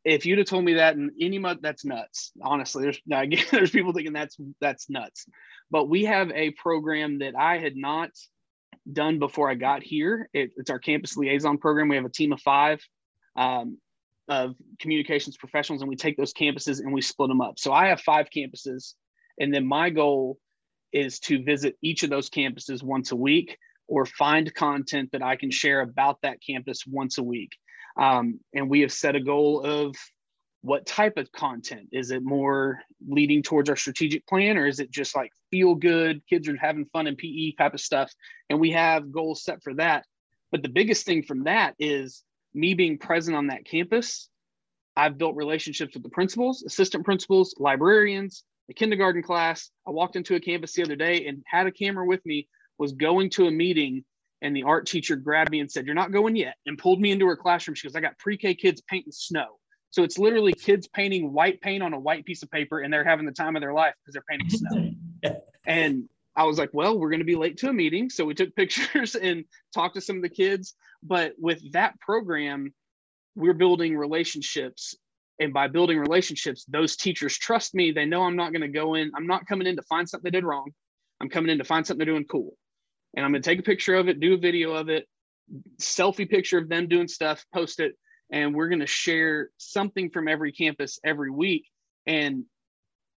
if 0.06 0.26
you'd 0.26 0.38
have 0.38 0.48
told 0.48 0.64
me 0.64 0.76
that 0.76 0.96
in 0.96 1.12
any 1.20 1.38
month, 1.40 1.60
that's 1.62 1.84
nuts. 1.84 2.32
Honestly, 2.42 2.84
there's 2.84 3.02
again, 3.12 3.46
there's 3.52 3.72
people 3.72 3.92
thinking 3.92 4.14
that's 4.14 4.38
that's 4.62 4.90
nuts, 4.90 5.26
but 5.70 5.90
we 5.90 6.06
have 6.06 6.32
a 6.32 6.52
program 6.52 7.20
that 7.20 7.36
I 7.38 7.58
had 7.58 7.76
not 7.76 8.12
done 8.92 9.20
before 9.20 9.50
I 9.52 9.56
got 9.56 9.84
here. 9.84 10.30
It, 10.34 10.52
it's 10.56 10.70
our 10.70 10.80
campus 10.80 11.18
liaison 11.18 11.58
program. 11.58 11.90
We 11.90 11.98
have 11.98 12.06
a 12.06 12.10
team 12.10 12.32
of 12.32 12.42
five 12.42 12.80
um, 13.36 13.78
of 14.30 14.56
communications 14.80 15.36
professionals, 15.36 15.82
and 15.82 15.90
we 15.90 15.98
take 15.98 16.16
those 16.16 16.34
campuses 16.34 16.80
and 16.80 16.94
we 16.94 17.02
split 17.02 17.28
them 17.28 17.42
up. 17.42 17.60
So 17.60 17.74
I 17.74 17.88
have 17.88 18.00
five 18.00 18.28
campuses, 18.36 18.94
and 19.38 19.54
then 19.54 19.68
my 19.68 19.90
goal 19.90 20.38
is 20.94 21.20
to 21.20 21.44
visit 21.44 21.76
each 21.84 22.04
of 22.04 22.10
those 22.10 22.30
campuses 22.30 22.82
once 22.82 23.12
a 23.12 23.18
week 23.18 23.58
or 23.90 24.06
find 24.06 24.54
content 24.54 25.10
that 25.12 25.24
I 25.24 25.36
can 25.36 25.52
share 25.52 25.82
about 25.82 26.20
that 26.22 26.40
campus 26.46 26.86
once 26.88 27.18
a 27.18 27.24
week. 27.24 27.52
Um, 28.00 28.40
and 28.54 28.70
we 28.70 28.82
have 28.82 28.94
set 28.94 29.16
a 29.16 29.20
goal 29.20 29.62
of 29.62 29.96
what 30.62 30.86
type 30.86 31.18
of 31.18 31.32
content? 31.32 31.90
Is 31.92 32.12
it 32.12 32.22
more 32.24 32.80
leading 33.08 33.42
towards 33.42 33.70
our 33.70 33.76
strategic 33.76 34.28
plan 34.28 34.58
or 34.58 34.68
is 34.68 34.80
it 34.80 34.92
just 34.92 35.16
like 35.16 35.32
feel 35.52 35.74
good 35.74 36.22
kids 36.30 36.48
are 36.48 36.58
having 36.58 36.86
fun 36.86 37.08
in 37.08 37.16
pe 37.16 37.54
type 37.54 37.74
of 37.74 37.82
stuff? 37.82 38.12
And 38.50 38.60
we 38.60 38.72
have 38.72 39.12
goals 39.12 39.44
set 39.44 39.64
for 39.64 39.74
that. 39.76 40.06
But 40.52 40.62
the 40.62 40.70
biggest 40.70 41.06
thing 41.06 41.24
from 41.24 41.46
that 41.46 41.76
is 41.80 42.24
me 42.54 42.74
being 42.74 42.98
present 42.98 43.38
on 43.38 43.48
that 43.48 43.66
campus. 43.66 44.30
I've 44.96 45.18
built 45.18 45.36
relationships 45.36 45.94
with 45.94 46.04
the 46.04 46.10
principals 46.10 46.64
assistant 46.64 47.06
principals 47.06 47.56
librarians 47.58 48.44
the 48.70 48.74
kindergarten 48.76 49.24
class. 49.24 49.72
I 49.88 49.92
walked 49.92 50.16
into 50.16 50.36
a 50.36 50.40
campus 50.40 50.74
the 50.74 50.84
other 50.84 50.96
day 50.96 51.26
and 51.26 51.44
had 51.46 51.66
a 51.66 51.72
camera 51.72 52.06
with 52.06 52.24
me 52.24 52.48
was 52.80 52.94
going 52.94 53.30
to 53.32 53.48
a 53.48 53.52
meeting 53.52 54.04
and 54.42 54.56
the 54.56 54.64
art 54.64 54.88
teacher 54.88 55.16
grabbed 55.16 55.52
me 55.52 55.60
and 55.60 55.72
said, 55.72 55.86
You're 55.86 55.96
not 55.96 56.12
going 56.12 56.36
yet, 56.36 56.56
and 56.66 56.78
pulled 56.78 57.02
me 57.02 57.12
into 57.12 57.28
her 57.28 57.36
classroom. 57.36 57.76
She 57.76 57.88
goes, 57.88 57.96
I 57.96 58.00
got 58.00 58.18
pre 58.18 58.38
K 58.38 58.56
kids 58.56 58.82
painting 58.90 59.12
snow. 59.12 59.60
So 59.92 60.04
it's 60.04 60.18
literally 60.18 60.54
kids 60.54 60.88
painting 60.88 61.34
white 61.34 61.60
paint 61.62 61.82
on 61.82 61.94
a 61.94 62.00
white 62.00 62.24
piece 62.26 62.44
of 62.44 62.52
paper 62.52 62.80
and 62.80 62.94
they're 62.94 63.04
having 63.04 63.26
the 63.26 63.32
time 63.32 63.56
of 63.56 63.62
their 63.62 63.74
life 63.74 63.96
because 64.00 64.14
they're 64.14 64.24
painting 64.30 64.50
snow. 64.50 65.36
and 65.66 66.08
I 66.36 66.44
was 66.44 66.58
like, 66.58 66.70
Well, 66.74 66.98
we're 66.98 67.10
going 67.10 67.20
to 67.20 67.26
be 67.26 67.36
late 67.36 67.58
to 67.58 67.70
a 67.70 67.74
meeting. 67.74 68.10
So 68.10 68.26
we 68.26 68.34
took 68.34 68.56
pictures 68.56 69.16
and 69.16 69.46
talked 69.74 69.96
to 69.96 70.02
some 70.02 70.16
of 70.16 70.22
the 70.22 70.30
kids. 70.30 70.76
But 71.04 71.34
with 71.38 71.72
that 71.74 72.00
program, 72.00 72.74
we're 73.36 73.54
building 73.54 73.98
relationships. 73.98 74.96
And 75.42 75.54
by 75.54 75.68
building 75.68 75.98
relationships, 75.98 76.66
those 76.68 76.98
teachers 76.98 77.38
trust 77.38 77.74
me. 77.74 77.92
They 77.92 78.04
know 78.04 78.24
I'm 78.24 78.36
not 78.36 78.52
going 78.52 78.62
to 78.62 78.68
go 78.68 78.96
in, 78.96 79.12
I'm 79.16 79.28
not 79.28 79.48
coming 79.48 79.68
in 79.68 79.76
to 79.78 79.82
find 79.84 80.08
something 80.08 80.30
they 80.30 80.38
did 80.38 80.46
wrong. 80.46 80.72
I'm 81.22 81.30
coming 81.30 81.52
in 81.52 81.58
to 81.58 81.64
find 81.66 81.86
something 81.86 82.06
they're 82.06 82.14
doing 82.14 82.26
cool 82.26 82.56
and 83.16 83.26
I'm 83.26 83.32
going 83.32 83.42
to 83.42 83.50
take 83.50 83.60
a 83.60 83.64
picture 83.64 83.96
of 83.96 84.08
it, 84.08 84.20
do 84.20 84.34
a 84.36 84.38
video 84.38 84.74
of 84.74 84.90
it, 84.90 85.08
selfie 85.82 86.30
picture 86.30 86.58
of 86.58 86.70
them 86.70 86.88
doing 86.88 87.08
stuff, 87.08 87.44
post 87.54 87.80
it. 87.80 87.96
and 88.32 88.54
we're 88.54 88.70
going 88.70 88.80
to 88.80 88.88
share 88.88 89.50
something 89.58 90.10
from 90.12 90.28
every 90.28 90.52
campus 90.52 91.00
every 91.04 91.32
week. 91.32 91.66
And 92.06 92.44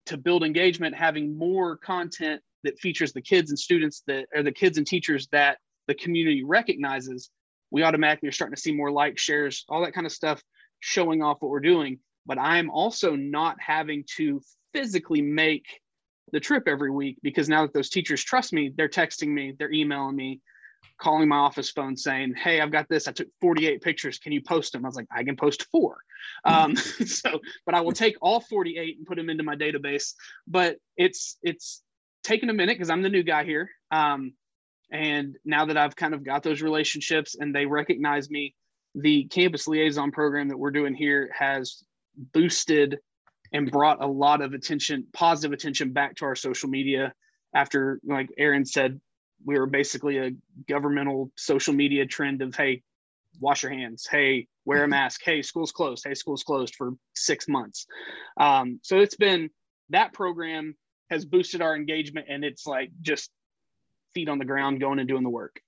to 0.07 0.17
build 0.17 0.45
engagement, 0.45 0.95
having 0.95 1.37
more 1.37 1.77
content 1.77 2.41
that 2.65 2.79
features 2.79 3.13
the 3.13 3.23
kids 3.23 3.51
and 3.51 3.59
students 3.59 4.03
that 4.07 4.27
are 4.35 4.43
the 4.43 4.53
kids 4.53 4.79
and 4.79 4.87
teachers 4.87 5.29
that 5.33 5.59
the 5.89 5.95
community 5.95 6.45
recognizes, 6.45 7.31
we 7.71 7.83
automatically 7.83 8.29
are 8.29 8.33
starting 8.33 8.55
to 8.55 8.61
see 8.61 8.73
more 8.73 8.91
likes, 8.91 9.23
shares, 9.23 9.65
all 9.69 9.83
that 9.83 9.93
kind 9.93 10.07
of 10.07 10.13
stuff 10.13 10.43
showing 10.81 11.23
off 11.23 11.39
what 11.41 11.51
we're 11.51 11.61
doing. 11.61 11.99
But 12.27 12.39
I'm 12.39 12.71
also 12.71 13.17
not 13.17 13.57
having 13.61 14.05
to 14.17 14.41
physically 14.73 15.23
make 15.23 15.80
the 16.33 16.41
trip 16.41 16.65
every 16.67 16.91
week 16.91 17.19
because 17.23 17.49
now 17.49 17.63
that 17.63 17.73
those 17.73 17.91
teachers 17.91 18.23
trust 18.23 18.53
me, 18.53 18.73
they're 18.77 18.89
texting 18.89 19.29
me, 19.29 19.55
they're 19.59 19.73
emailing 19.73 20.17
me, 20.17 20.41
calling 20.99 21.29
my 21.29 21.37
office 21.37 21.71
phone 21.71 21.97
saying, 21.97 22.35
Hey, 22.35 22.61
I've 22.61 22.73
got 22.73 22.89
this. 22.89 23.09
I 23.09 23.13
took 23.13 23.29
48 23.41 23.83
pictures. 23.83 24.19
Can 24.19 24.33
you 24.33 24.43
post 24.43 24.73
them? 24.73 24.85
I 24.85 24.89
was 24.89 24.97
like, 24.97 25.09
I 25.11 25.25
can 25.25 25.37
post 25.37 25.67
four. 25.71 25.99
Um, 26.45 26.77
so, 26.77 27.41
but 27.67 27.75
I 27.75 27.81
will 27.81 27.93
take 27.93 28.17
all 28.21 28.41
48 28.41 28.99
and 28.99 29.07
put 29.07 29.17
them 29.17 29.31
into 29.31 29.43
my 29.43 29.57
database. 29.57 30.15
But 30.47 30.77
it's, 30.97 31.39
it's 31.43 31.83
taken 32.23 32.51
a 32.51 32.55
minute 32.55 32.77
because 32.77 32.91
I'm 32.91 33.03
the 33.03 33.09
new 33.09 33.23
guy 33.23 33.45
here. 33.45 33.71
Um, 33.91 34.35
and 34.93 35.37
now 35.45 35.67
that 35.67 35.77
I've 35.77 35.97
kind 35.97 36.15
of 36.15 36.25
got 36.25 36.43
those 36.43 36.63
relationships 36.63 37.37
and 37.39 37.55
they 37.55 37.67
recognize 37.67 38.29
me, 38.31 38.55
the 38.95 39.25
campus 39.25 39.69
liaison 39.69 40.11
program 40.11 40.49
that 40.49 40.59
we're 40.59 40.73
doing 40.73 40.95
here 40.95 41.31
has 41.37 41.85
boosted 42.17 42.99
and 43.53 43.71
brought 43.71 44.03
a 44.03 44.07
lot 44.07 44.41
of 44.41 44.55
attention, 44.55 45.07
positive 45.13 45.53
attention 45.53 45.93
back 45.93 46.17
to 46.17 46.25
our 46.25 46.37
social 46.37 46.69
media 46.69 47.13
after, 47.55 48.01
like 48.05 48.31
Aaron 48.39 48.65
said, 48.65 49.01
we 49.45 49.59
were 49.59 49.67
basically 49.67 50.19
a 50.19 50.31
governmental 50.69 51.31
social 51.37 51.75
media 51.75 52.07
trend 52.07 52.43
of, 52.43 52.55
hey, 52.55 52.83
wash 53.41 53.63
your 53.63 53.73
hands. 53.73 54.07
Hey, 54.09 54.47
wear 54.65 54.85
a 54.85 54.89
mask. 54.97 55.21
Hey, 55.25 55.43
school's 55.43 55.73
closed. 55.73 56.05
Hey, 56.07 56.15
school's 56.15 56.43
closed 56.43 56.75
for 56.77 56.93
six 57.15 57.49
months. 57.49 57.87
Um, 58.39 58.81
so 58.83 58.99
it's 58.99 59.17
been 59.17 59.51
that 59.91 60.13
program 60.13 60.77
has 61.11 61.25
boosted 61.25 61.61
our 61.61 61.75
engagement 61.75 62.27
and 62.31 62.45
it's 62.45 62.67
like 62.67 62.91
just 63.03 63.31
feet 64.15 64.29
on 64.29 64.39
the 64.39 64.45
ground 64.45 64.81
going 64.81 64.99
and 64.99 65.09
doing 65.09 65.23
the 65.23 65.31
work. 65.31 65.61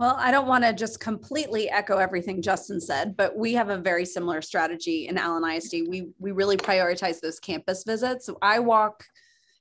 Well, 0.00 0.16
I 0.18 0.30
don't 0.30 0.48
want 0.48 0.64
to 0.64 0.72
just 0.72 1.00
completely 1.00 1.70
echo 1.70 1.98
everything 1.98 2.42
Justin 2.42 2.80
said, 2.80 3.16
but 3.16 3.36
we 3.36 3.52
have 3.54 3.68
a 3.68 3.78
very 3.78 4.04
similar 4.04 4.42
strategy 4.42 5.06
in 5.06 5.16
Allen 5.16 5.48
ISD. 5.48 5.88
We 5.88 6.08
we 6.18 6.32
really 6.32 6.56
prioritize 6.56 7.20
those 7.20 7.38
campus 7.38 7.84
visits. 7.84 8.26
So 8.26 8.36
I 8.42 8.58
walk 8.58 9.04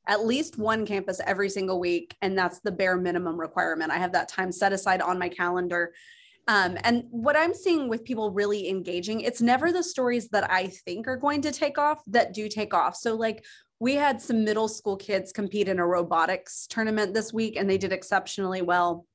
at 0.07 0.25
least 0.25 0.57
one 0.57 0.85
campus 0.85 1.21
every 1.25 1.49
single 1.49 1.79
week, 1.79 2.15
and 2.21 2.37
that's 2.37 2.59
the 2.59 2.71
bare 2.71 2.97
minimum 2.97 3.39
requirement. 3.39 3.91
I 3.91 3.97
have 3.97 4.13
that 4.13 4.29
time 4.29 4.51
set 4.51 4.73
aside 4.73 5.01
on 5.01 5.19
my 5.19 5.29
calendar. 5.29 5.93
Um, 6.47 6.77
and 6.83 7.03
what 7.11 7.37
I'm 7.37 7.53
seeing 7.53 7.87
with 7.87 8.03
people 8.03 8.31
really 8.31 8.67
engaging, 8.67 9.21
it's 9.21 9.41
never 9.41 9.71
the 9.71 9.83
stories 9.83 10.27
that 10.29 10.49
I 10.49 10.67
think 10.67 11.07
are 11.07 11.17
going 11.17 11.41
to 11.43 11.51
take 11.51 11.77
off 11.77 12.01
that 12.07 12.33
do 12.33 12.49
take 12.49 12.73
off. 12.73 12.95
So, 12.95 13.15
like, 13.15 13.45
we 13.79 13.93
had 13.95 14.21
some 14.21 14.43
middle 14.43 14.67
school 14.67 14.97
kids 14.97 15.31
compete 15.31 15.67
in 15.67 15.79
a 15.79 15.85
robotics 15.85 16.67
tournament 16.67 17.13
this 17.13 17.31
week, 17.31 17.57
and 17.57 17.69
they 17.69 17.77
did 17.77 17.91
exceptionally 17.91 18.61
well 18.61 19.05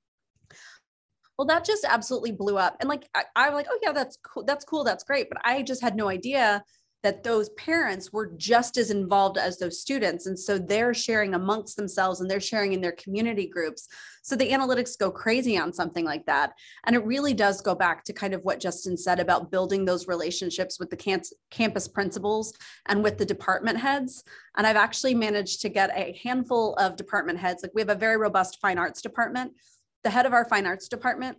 well 1.38 1.46
that 1.46 1.64
just 1.64 1.84
absolutely 1.84 2.32
blew 2.32 2.56
up 2.56 2.76
and 2.80 2.88
like 2.88 3.08
I, 3.14 3.24
i'm 3.36 3.54
like 3.54 3.66
oh 3.70 3.78
yeah 3.82 3.92
that's 3.92 4.16
cool 4.22 4.44
that's 4.44 4.64
cool 4.64 4.84
that's 4.84 5.04
great 5.04 5.28
but 5.28 5.40
i 5.44 5.62
just 5.62 5.82
had 5.82 5.96
no 5.96 6.08
idea 6.08 6.62
that 7.02 7.22
those 7.22 7.50
parents 7.50 8.12
were 8.12 8.32
just 8.36 8.76
as 8.76 8.90
involved 8.90 9.38
as 9.38 9.58
those 9.58 9.80
students 9.80 10.26
and 10.26 10.36
so 10.36 10.58
they're 10.58 10.94
sharing 10.94 11.34
amongst 11.34 11.76
themselves 11.76 12.20
and 12.20 12.28
they're 12.28 12.40
sharing 12.40 12.72
in 12.72 12.80
their 12.80 12.92
community 12.92 13.46
groups 13.46 13.86
so 14.22 14.34
the 14.34 14.50
analytics 14.50 14.98
go 14.98 15.08
crazy 15.08 15.56
on 15.56 15.72
something 15.72 16.04
like 16.04 16.26
that 16.26 16.52
and 16.84 16.96
it 16.96 17.04
really 17.04 17.32
does 17.32 17.60
go 17.60 17.76
back 17.76 18.02
to 18.02 18.12
kind 18.12 18.34
of 18.34 18.42
what 18.42 18.58
justin 18.58 18.96
said 18.96 19.20
about 19.20 19.52
building 19.52 19.84
those 19.84 20.08
relationships 20.08 20.80
with 20.80 20.90
the 20.90 20.96
camp- 20.96 21.22
campus 21.50 21.86
principals 21.86 22.52
and 22.86 23.04
with 23.04 23.18
the 23.18 23.26
department 23.26 23.78
heads 23.78 24.24
and 24.56 24.66
i've 24.66 24.74
actually 24.74 25.14
managed 25.14 25.60
to 25.60 25.68
get 25.68 25.90
a 25.96 26.18
handful 26.24 26.74
of 26.74 26.96
department 26.96 27.38
heads 27.38 27.62
like 27.62 27.72
we 27.74 27.80
have 27.80 27.90
a 27.90 27.94
very 27.94 28.16
robust 28.16 28.58
fine 28.60 28.78
arts 28.78 29.00
department 29.00 29.52
the 30.06 30.10
head 30.10 30.24
of 30.24 30.32
our 30.32 30.44
fine 30.44 30.66
arts 30.66 30.86
department 30.86 31.36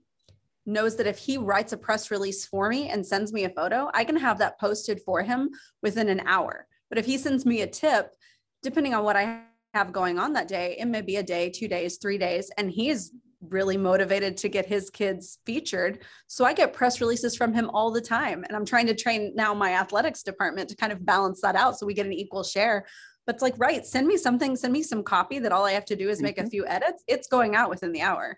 knows 0.66 0.98
that 0.98 1.08
if 1.08 1.18
he 1.18 1.38
writes 1.38 1.72
a 1.72 1.78
press 1.78 2.12
release 2.12 2.46
for 2.46 2.68
me 2.68 2.90
and 2.90 3.06
sends 3.06 3.32
me 3.32 3.46
a 3.46 3.50
photo, 3.50 3.90
I 3.94 4.04
can 4.04 4.18
have 4.18 4.40
that 4.40 4.60
posted 4.60 5.02
for 5.04 5.22
him 5.22 5.52
within 5.82 6.10
an 6.10 6.20
hour. 6.26 6.68
But 6.90 6.98
if 6.98 7.06
he 7.06 7.18
sends 7.18 7.46
me 7.46 7.62
a 7.62 7.68
tip, 7.68 8.14
depending 8.62 8.94
on 8.94 9.06
what 9.06 9.16
I 9.16 9.44
have 9.74 9.94
going 9.94 10.20
on 10.20 10.34
that 10.34 10.50
day, 10.50 10.76
it 10.78 10.84
may 10.84 11.00
be 11.00 11.16
a 11.16 11.24
day, 11.24 11.50
two 11.50 11.70
days, 11.70 11.96
three 11.96 12.18
days, 12.18 12.52
and 12.58 12.70
he's 12.70 13.14
really 13.40 13.78
motivated 13.78 14.36
to 14.36 14.50
get 14.50 14.66
his 14.66 14.90
kids 14.90 15.40
featured. 15.46 16.00
So 16.28 16.44
I 16.44 16.52
get 16.52 16.74
press 16.74 17.00
releases 17.00 17.38
from 17.38 17.54
him 17.54 17.70
all 17.70 17.90
the 17.90 18.02
time. 18.02 18.44
And 18.44 18.54
I'm 18.54 18.66
trying 18.66 18.88
to 18.88 18.96
train 18.96 19.32
now 19.34 19.54
my 19.54 19.76
athletics 19.76 20.24
department 20.24 20.68
to 20.70 20.76
kind 20.76 20.92
of 20.92 21.06
balance 21.06 21.40
that 21.40 21.56
out 21.56 21.80
so 21.80 21.86
we 21.86 21.94
get 21.94 22.06
an 22.06 22.12
equal 22.12 22.44
share. 22.44 22.86
But 23.26 23.36
it's 23.36 23.42
like, 23.42 23.58
right, 23.58 23.86
send 23.86 24.08
me 24.08 24.18
something, 24.18 24.58
send 24.58 24.74
me 24.74 24.84
some 24.84 25.04
copy 25.04 25.40
that 25.40 25.54
all 25.54 25.64
I 25.64 25.72
have 25.72 25.86
to 25.86 25.96
do 25.96 26.10
is 26.10 26.22
make 26.22 26.36
mm-hmm. 26.36 26.48
a 26.48 26.50
few 26.50 26.68
edits. 26.68 27.04
It's 27.08 27.28
going 27.28 27.56
out 27.56 27.70
within 27.70 27.94
the 27.94 28.02
hour 28.02 28.38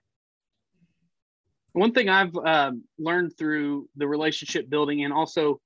one 1.80 1.94
thing 1.94 2.10
I've 2.10 2.36
uh, 2.36 2.72
learned 2.98 3.38
through 3.38 3.88
the 3.96 4.06
relationship 4.06 4.70
building 4.70 5.06
and 5.06 5.14
also 5.14 5.62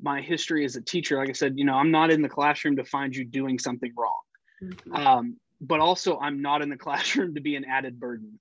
my 0.00 0.22
history 0.22 0.64
as 0.64 0.76
a 0.76 0.80
teacher, 0.80 1.18
like 1.18 1.28
I 1.28 1.32
said, 1.32 1.58
you 1.58 1.66
know, 1.66 1.74
I'm 1.74 1.90
not 1.90 2.10
in 2.10 2.22
the 2.22 2.28
classroom 2.28 2.76
to 2.76 2.84
find 2.84 3.14
you 3.14 3.24
doing 3.24 3.58
something 3.58 3.92
wrong. 3.96 4.20
Mm-hmm. 4.62 4.94
Um, 4.94 5.36
but 5.60 5.80
also, 5.80 6.18
I'm 6.18 6.40
not 6.40 6.62
in 6.62 6.70
the 6.70 6.76
classroom 6.86 7.34
to 7.34 7.42
be 7.42 7.54
an 7.54 7.66
added 7.66 8.00
burden. 8.00 8.38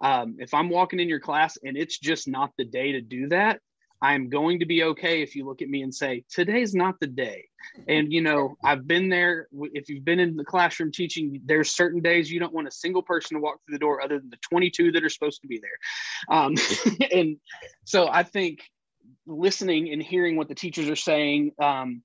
Um, 0.00 0.36
if 0.38 0.54
I'm 0.54 0.68
walking 0.68 1.00
in 1.00 1.08
your 1.08 1.18
class 1.18 1.58
and 1.64 1.76
it's 1.76 1.98
just 1.98 2.28
not 2.28 2.52
the 2.56 2.64
day 2.64 2.92
to 2.92 3.00
do 3.00 3.28
that, 3.30 3.60
I'm 4.00 4.28
going 4.28 4.60
to 4.60 4.66
be 4.66 4.84
okay 4.84 5.22
if 5.22 5.34
you 5.34 5.44
look 5.44 5.60
at 5.60 5.68
me 5.68 5.82
and 5.82 5.92
say, 5.92 6.24
today's 6.30 6.74
not 6.74 7.00
the 7.00 7.06
day. 7.06 7.46
And, 7.88 8.12
you 8.12 8.22
know, 8.22 8.56
I've 8.64 8.86
been 8.86 9.08
there. 9.08 9.48
If 9.52 9.88
you've 9.88 10.04
been 10.04 10.20
in 10.20 10.36
the 10.36 10.44
classroom 10.44 10.92
teaching, 10.92 11.40
there's 11.44 11.72
certain 11.74 12.00
days 12.00 12.30
you 12.30 12.38
don't 12.38 12.52
want 12.52 12.68
a 12.68 12.72
single 12.72 13.02
person 13.02 13.36
to 13.36 13.40
walk 13.40 13.58
through 13.66 13.74
the 13.74 13.80
door 13.80 14.02
other 14.02 14.18
than 14.20 14.30
the 14.30 14.38
22 14.48 14.92
that 14.92 15.04
are 15.04 15.08
supposed 15.08 15.42
to 15.42 15.48
be 15.48 15.60
there. 15.60 16.36
Um, 16.36 16.54
and 17.12 17.38
so 17.84 18.08
I 18.08 18.22
think 18.22 18.60
listening 19.26 19.92
and 19.92 20.02
hearing 20.02 20.36
what 20.36 20.48
the 20.48 20.54
teachers 20.54 20.88
are 20.88 20.96
saying, 20.96 21.52
um, 21.60 22.02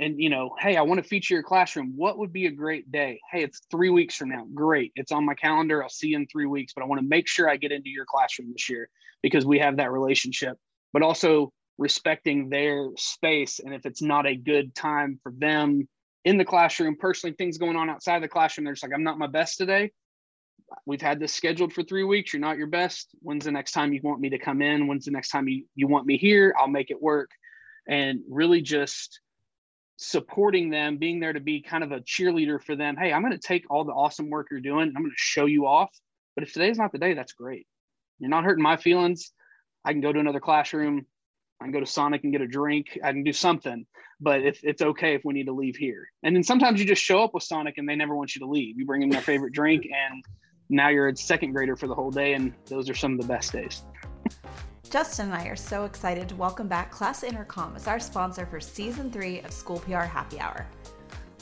and 0.00 0.20
you 0.20 0.28
know, 0.28 0.54
hey, 0.58 0.76
I 0.76 0.82
want 0.82 1.02
to 1.02 1.08
feature 1.08 1.34
your 1.34 1.42
classroom. 1.42 1.92
What 1.96 2.18
would 2.18 2.32
be 2.32 2.46
a 2.46 2.50
great 2.50 2.90
day? 2.90 3.20
Hey, 3.30 3.44
it's 3.44 3.60
three 3.70 3.90
weeks 3.90 4.16
from 4.16 4.30
now. 4.30 4.44
Great. 4.52 4.92
It's 4.96 5.12
on 5.12 5.24
my 5.24 5.34
calendar. 5.34 5.82
I'll 5.82 5.88
see 5.88 6.08
you 6.08 6.16
in 6.16 6.26
three 6.26 6.46
weeks, 6.46 6.72
but 6.74 6.82
I 6.82 6.86
want 6.86 7.00
to 7.00 7.06
make 7.06 7.28
sure 7.28 7.48
I 7.48 7.56
get 7.56 7.70
into 7.70 7.90
your 7.90 8.04
classroom 8.04 8.50
this 8.52 8.68
year 8.68 8.88
because 9.22 9.46
we 9.46 9.60
have 9.60 9.76
that 9.76 9.92
relationship 9.92 10.58
but 10.94 11.02
also 11.02 11.52
respecting 11.76 12.48
their 12.48 12.88
space. 12.96 13.58
And 13.58 13.74
if 13.74 13.84
it's 13.84 14.00
not 14.00 14.26
a 14.26 14.36
good 14.36 14.74
time 14.74 15.18
for 15.22 15.32
them 15.36 15.86
in 16.24 16.38
the 16.38 16.44
classroom, 16.44 16.96
personally, 16.98 17.34
things 17.36 17.58
going 17.58 17.76
on 17.76 17.90
outside 17.90 18.22
the 18.22 18.28
classroom, 18.28 18.64
they're 18.64 18.74
just 18.74 18.84
like, 18.84 18.94
I'm 18.94 19.02
not 19.02 19.18
my 19.18 19.26
best 19.26 19.58
today. 19.58 19.90
We've 20.86 21.02
had 21.02 21.20
this 21.20 21.34
scheduled 21.34 21.72
for 21.72 21.82
three 21.82 22.04
weeks. 22.04 22.32
You're 22.32 22.40
not 22.40 22.56
your 22.56 22.68
best. 22.68 23.08
When's 23.20 23.44
the 23.44 23.52
next 23.52 23.72
time 23.72 23.92
you 23.92 24.00
want 24.02 24.20
me 24.20 24.30
to 24.30 24.38
come 24.38 24.62
in? 24.62 24.86
When's 24.86 25.04
the 25.04 25.10
next 25.10 25.30
time 25.30 25.48
you, 25.48 25.64
you 25.74 25.88
want 25.88 26.06
me 26.06 26.16
here? 26.16 26.54
I'll 26.58 26.68
make 26.68 26.90
it 26.90 27.02
work. 27.02 27.30
And 27.86 28.20
really 28.30 28.62
just 28.62 29.20
supporting 29.96 30.70
them, 30.70 30.96
being 30.96 31.20
there 31.20 31.32
to 31.32 31.40
be 31.40 31.60
kind 31.60 31.84
of 31.84 31.92
a 31.92 32.00
cheerleader 32.00 32.62
for 32.62 32.76
them. 32.76 32.96
Hey, 32.96 33.12
I'm 33.12 33.20
going 33.20 33.32
to 33.32 33.38
take 33.38 33.66
all 33.68 33.84
the 33.84 33.92
awesome 33.92 34.30
work 34.30 34.46
you're 34.50 34.60
doing. 34.60 34.88
I'm 34.88 35.02
going 35.02 35.10
to 35.10 35.16
show 35.16 35.46
you 35.46 35.66
off. 35.66 35.90
But 36.36 36.44
if 36.44 36.52
today's 36.52 36.78
not 36.78 36.92
the 36.92 36.98
day, 36.98 37.14
that's 37.14 37.32
great. 37.32 37.66
You're 38.20 38.30
not 38.30 38.44
hurting 38.44 38.62
my 38.62 38.76
feelings. 38.76 39.32
I 39.84 39.92
can 39.92 40.00
go 40.00 40.12
to 40.12 40.18
another 40.18 40.40
classroom. 40.40 41.06
I 41.60 41.64
can 41.64 41.72
go 41.72 41.80
to 41.80 41.86
Sonic 41.86 42.24
and 42.24 42.32
get 42.32 42.40
a 42.40 42.46
drink. 42.46 42.98
I 43.02 43.12
can 43.12 43.22
do 43.22 43.32
something, 43.32 43.86
but 44.20 44.42
if 44.42 44.60
it's 44.62 44.82
okay 44.82 45.14
if 45.14 45.22
we 45.24 45.34
need 45.34 45.46
to 45.46 45.52
leave 45.52 45.76
here. 45.76 46.08
And 46.22 46.34
then 46.34 46.42
sometimes 46.42 46.80
you 46.80 46.86
just 46.86 47.02
show 47.02 47.22
up 47.22 47.32
with 47.32 47.42
Sonic 47.42 47.78
and 47.78 47.88
they 47.88 47.96
never 47.96 48.14
want 48.14 48.34
you 48.34 48.40
to 48.40 48.46
leave. 48.46 48.76
You 48.78 48.86
bring 48.86 49.00
them 49.00 49.10
their 49.10 49.20
favorite 49.20 49.52
drink, 49.52 49.86
and 50.10 50.24
now 50.68 50.88
you're 50.88 51.08
a 51.08 51.16
second 51.16 51.52
grader 51.52 51.76
for 51.76 51.86
the 51.86 51.94
whole 51.94 52.10
day. 52.10 52.34
And 52.34 52.52
those 52.66 52.90
are 52.90 52.94
some 52.94 53.12
of 53.12 53.20
the 53.20 53.26
best 53.26 53.52
days. 53.52 53.84
Justin 54.90 55.26
and 55.26 55.34
I 55.34 55.46
are 55.46 55.56
so 55.56 55.86
excited 55.86 56.28
to 56.28 56.36
welcome 56.36 56.68
back 56.68 56.90
Class 56.90 57.24
Intercom 57.24 57.74
as 57.74 57.88
our 57.88 57.98
sponsor 57.98 58.46
for 58.46 58.60
season 58.60 59.10
three 59.10 59.40
of 59.40 59.50
School 59.50 59.80
PR 59.80 60.02
Happy 60.02 60.38
Hour. 60.38 60.66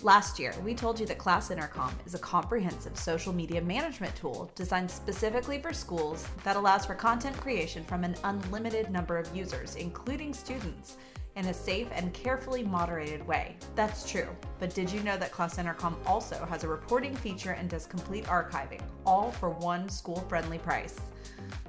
Last 0.05 0.41
year, 0.41 0.53
we 0.65 0.75
told 0.75 0.99
you 0.99 1.07
that 1.07 1.19
Class 1.19 1.53
Intercom 1.53 1.95
is 2.05 2.15
a 2.15 2.19
comprehensive 2.19 2.99
social 2.99 3.33
media 3.33 3.62
management 3.62 4.17
tool 4.17 4.51
designed 4.57 4.91
specifically 4.91 5.61
for 5.61 5.73
schools 5.73 6.27
that 6.43 6.57
allows 6.57 6.85
for 6.85 6.97
content 6.97 7.37
creation 7.37 7.85
from 7.85 8.03
an 8.03 8.17
unlimited 8.25 8.91
number 8.91 9.17
of 9.17 9.35
users, 9.35 9.77
including 9.77 10.35
students, 10.35 10.97
in 11.37 11.47
a 11.47 11.55
safe 11.55 11.87
and 11.93 12.12
carefully 12.12 12.65
moderated 12.65 13.25
way. 13.29 13.57
That's 13.77 14.11
true, 14.11 14.29
but 14.59 14.75
did 14.75 14.91
you 14.91 15.01
know 15.05 15.17
that 15.19 15.31
Class 15.31 15.59
Intercom 15.59 15.97
also 16.05 16.45
has 16.47 16.65
a 16.65 16.69
reporting 16.69 17.15
feature 17.15 17.53
and 17.53 17.71
does 17.71 17.87
complete 17.87 18.25
archiving, 18.25 18.81
all 19.07 19.31
for 19.31 19.51
one 19.51 19.88
school 19.88 20.27
friendly 20.29 20.59
price? 20.59 21.01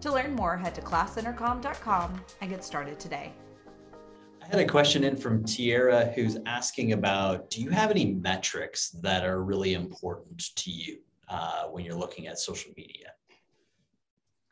To 0.02 0.12
learn 0.12 0.34
more, 0.34 0.58
head 0.58 0.74
to 0.74 0.82
classintercom.com 0.82 2.20
and 2.42 2.50
get 2.50 2.64
started 2.64 3.00
today. 3.00 3.32
I 4.44 4.48
had 4.48 4.60
a 4.60 4.70
question 4.70 5.06
in 5.06 5.16
from 5.16 5.44
Tierra 5.46 6.12
who's 6.14 6.38
asking 6.46 6.92
about 6.92 7.50
do 7.50 7.62
you 7.62 7.70
have 7.70 7.92
any 7.92 8.14
metrics 8.14 8.90
that 9.02 9.24
are 9.24 9.42
really 9.42 9.74
important 9.74 10.56
to 10.58 10.70
you 10.70 10.98
uh, 11.30 11.64
when 11.66 11.86
you're 11.86 11.96
looking 11.96 12.28
at 12.28 12.40
social 12.40 12.72
media? 12.76 13.14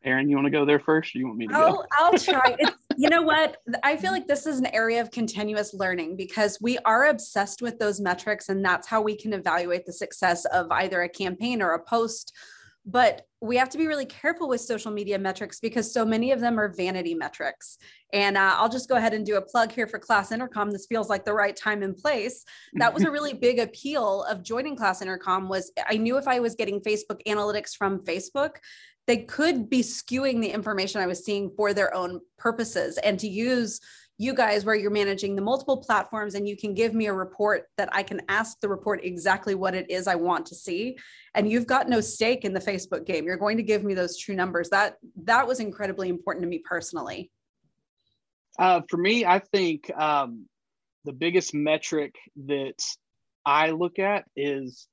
Aaron, 0.03 0.29
you 0.29 0.35
want 0.37 0.45
to 0.45 0.51
go 0.51 0.65
there 0.65 0.79
first? 0.79 1.13
Or 1.13 1.19
you 1.19 1.27
want 1.27 1.37
me 1.37 1.47
to 1.47 1.53
I'll, 1.53 1.73
go? 1.73 1.85
I'll 1.97 2.17
try. 2.17 2.55
It's 2.59 2.71
you 2.97 3.09
know 3.09 3.21
what? 3.21 3.57
I 3.83 3.97
feel 3.97 4.11
like 4.11 4.27
this 4.27 4.45
is 4.45 4.59
an 4.59 4.67
area 4.67 5.01
of 5.01 5.11
continuous 5.11 5.73
learning 5.73 6.17
because 6.17 6.57
we 6.61 6.77
are 6.79 7.05
obsessed 7.05 7.61
with 7.61 7.79
those 7.79 7.99
metrics, 7.99 8.49
and 8.49 8.63
that's 8.63 8.87
how 8.87 9.01
we 9.01 9.15
can 9.15 9.33
evaluate 9.33 9.85
the 9.85 9.93
success 9.93 10.45
of 10.45 10.69
either 10.71 11.01
a 11.01 11.09
campaign 11.09 11.61
or 11.61 11.71
a 11.71 11.83
post. 11.83 12.33
But 12.85 13.27
we 13.41 13.57
have 13.57 13.69
to 13.69 13.77
be 13.77 13.87
really 13.87 14.05
careful 14.05 14.47
with 14.47 14.61
social 14.61 14.91
media 14.91 15.17
metrics 15.17 15.59
because 15.59 15.91
so 15.91 16.05
many 16.05 16.31
of 16.31 16.39
them 16.39 16.59
are 16.59 16.67
vanity 16.67 17.15
metrics. 17.15 17.77
And 18.13 18.37
uh, 18.37 18.53
I'll 18.55 18.69
just 18.69 18.87
go 18.87 18.95
ahead 18.95 19.13
and 19.13 19.25
do 19.25 19.37
a 19.37 19.41
plug 19.41 19.71
here 19.71 19.87
for 19.87 19.97
Class 19.97 20.31
Intercom. 20.31 20.71
This 20.71 20.85
feels 20.85 21.09
like 21.09 21.25
the 21.25 21.33
right 21.33 21.55
time 21.55 21.81
and 21.81 21.97
place. 21.97 22.45
That 22.73 22.93
was 22.93 23.03
a 23.03 23.11
really 23.11 23.33
big 23.33 23.59
appeal 23.59 24.23
of 24.23 24.43
joining 24.43 24.75
Class 24.75 25.01
Intercom. 25.01 25.49
Was 25.49 25.71
I 25.87 25.97
knew 25.97 26.17
if 26.17 26.27
I 26.27 26.39
was 26.39 26.55
getting 26.55 26.81
Facebook 26.81 27.21
analytics 27.27 27.75
from 27.75 27.99
Facebook, 27.99 28.57
they 29.07 29.17
could 29.17 29.69
be 29.69 29.81
skewing 29.81 30.41
the 30.41 30.51
information 30.51 31.01
I 31.01 31.07
was 31.07 31.25
seeing 31.25 31.51
for 31.55 31.73
their 31.73 31.93
own 31.93 32.21
purposes 32.37 32.97
and 32.99 33.19
to 33.19 33.27
use 33.27 33.81
you 34.21 34.35
guys 34.35 34.63
where 34.63 34.75
you're 34.75 34.91
managing 34.91 35.35
the 35.35 35.41
multiple 35.41 35.77
platforms 35.77 36.35
and 36.35 36.47
you 36.47 36.55
can 36.55 36.75
give 36.75 36.93
me 36.93 37.07
a 37.07 37.13
report 37.13 37.65
that 37.77 37.89
I 37.91 38.03
can 38.03 38.21
ask 38.29 38.59
the 38.59 38.69
report 38.69 39.03
exactly 39.03 39.55
what 39.55 39.73
it 39.73 39.89
is 39.89 40.05
I 40.05 40.13
want 40.13 40.45
to 40.47 40.55
see. 40.55 40.95
And 41.33 41.49
you've 41.49 41.65
got 41.65 41.89
no 41.89 42.01
stake 42.01 42.45
in 42.45 42.53
the 42.53 42.59
Facebook 42.59 43.07
game. 43.07 43.25
You're 43.25 43.37
going 43.37 43.57
to 43.57 43.63
give 43.63 43.83
me 43.83 43.95
those 43.95 44.19
true 44.19 44.35
numbers. 44.35 44.69
That 44.69 44.97
that 45.23 45.47
was 45.47 45.59
incredibly 45.59 46.07
important 46.07 46.43
to 46.43 46.47
me 46.47 46.59
personally. 46.59 47.31
Uh, 48.59 48.81
for 48.87 48.97
me 48.97 49.25
I 49.25 49.39
think 49.39 49.89
um, 49.97 50.45
the 51.03 51.13
biggest 51.13 51.55
metric 51.55 52.13
that 52.45 52.79
I 53.43 53.71
look 53.71 53.97
at 53.97 54.25
is 54.35 54.87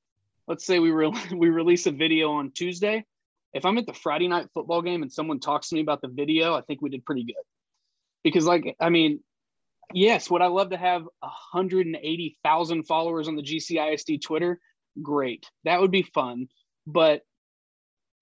let's 0.47 0.65
say 0.65 0.79
we 0.79 0.91
re- 0.91 1.13
we 1.37 1.51
release 1.51 1.85
a 1.85 1.93
video 1.93 2.33
on 2.33 2.51
Tuesday. 2.53 3.05
If 3.53 3.67
I'm 3.67 3.77
at 3.77 3.87
the 3.87 3.93
Friday 3.93 4.27
night 4.27 4.47
football 4.55 4.81
game 4.81 5.03
and 5.03 5.13
someone 5.13 5.39
talks 5.39 5.69
to 5.69 5.75
me 5.75 5.83
about 5.83 6.01
the 6.01 6.09
video, 6.09 6.55
I 6.55 6.63
think 6.63 6.81
we 6.81 6.89
did 6.89 7.05
pretty 7.05 7.25
good. 7.25 7.45
Because, 8.25 8.47
like, 8.47 8.77
I 8.81 8.89
mean, 8.89 9.21
yes, 9.93 10.31
would 10.31 10.43
I 10.43 10.47
love 10.47 10.71
to 10.71 10.77
have 10.77 11.03
180,000 11.21 12.83
followers 12.85 13.29
on 13.29 13.37
the 13.37 13.43
GCISD 13.43 14.21
Twitter? 14.23 14.61
Great. 15.03 15.47
That 15.65 15.81
would 15.81 15.91
be 15.91 16.03
fun. 16.03 16.49
But 16.87 17.23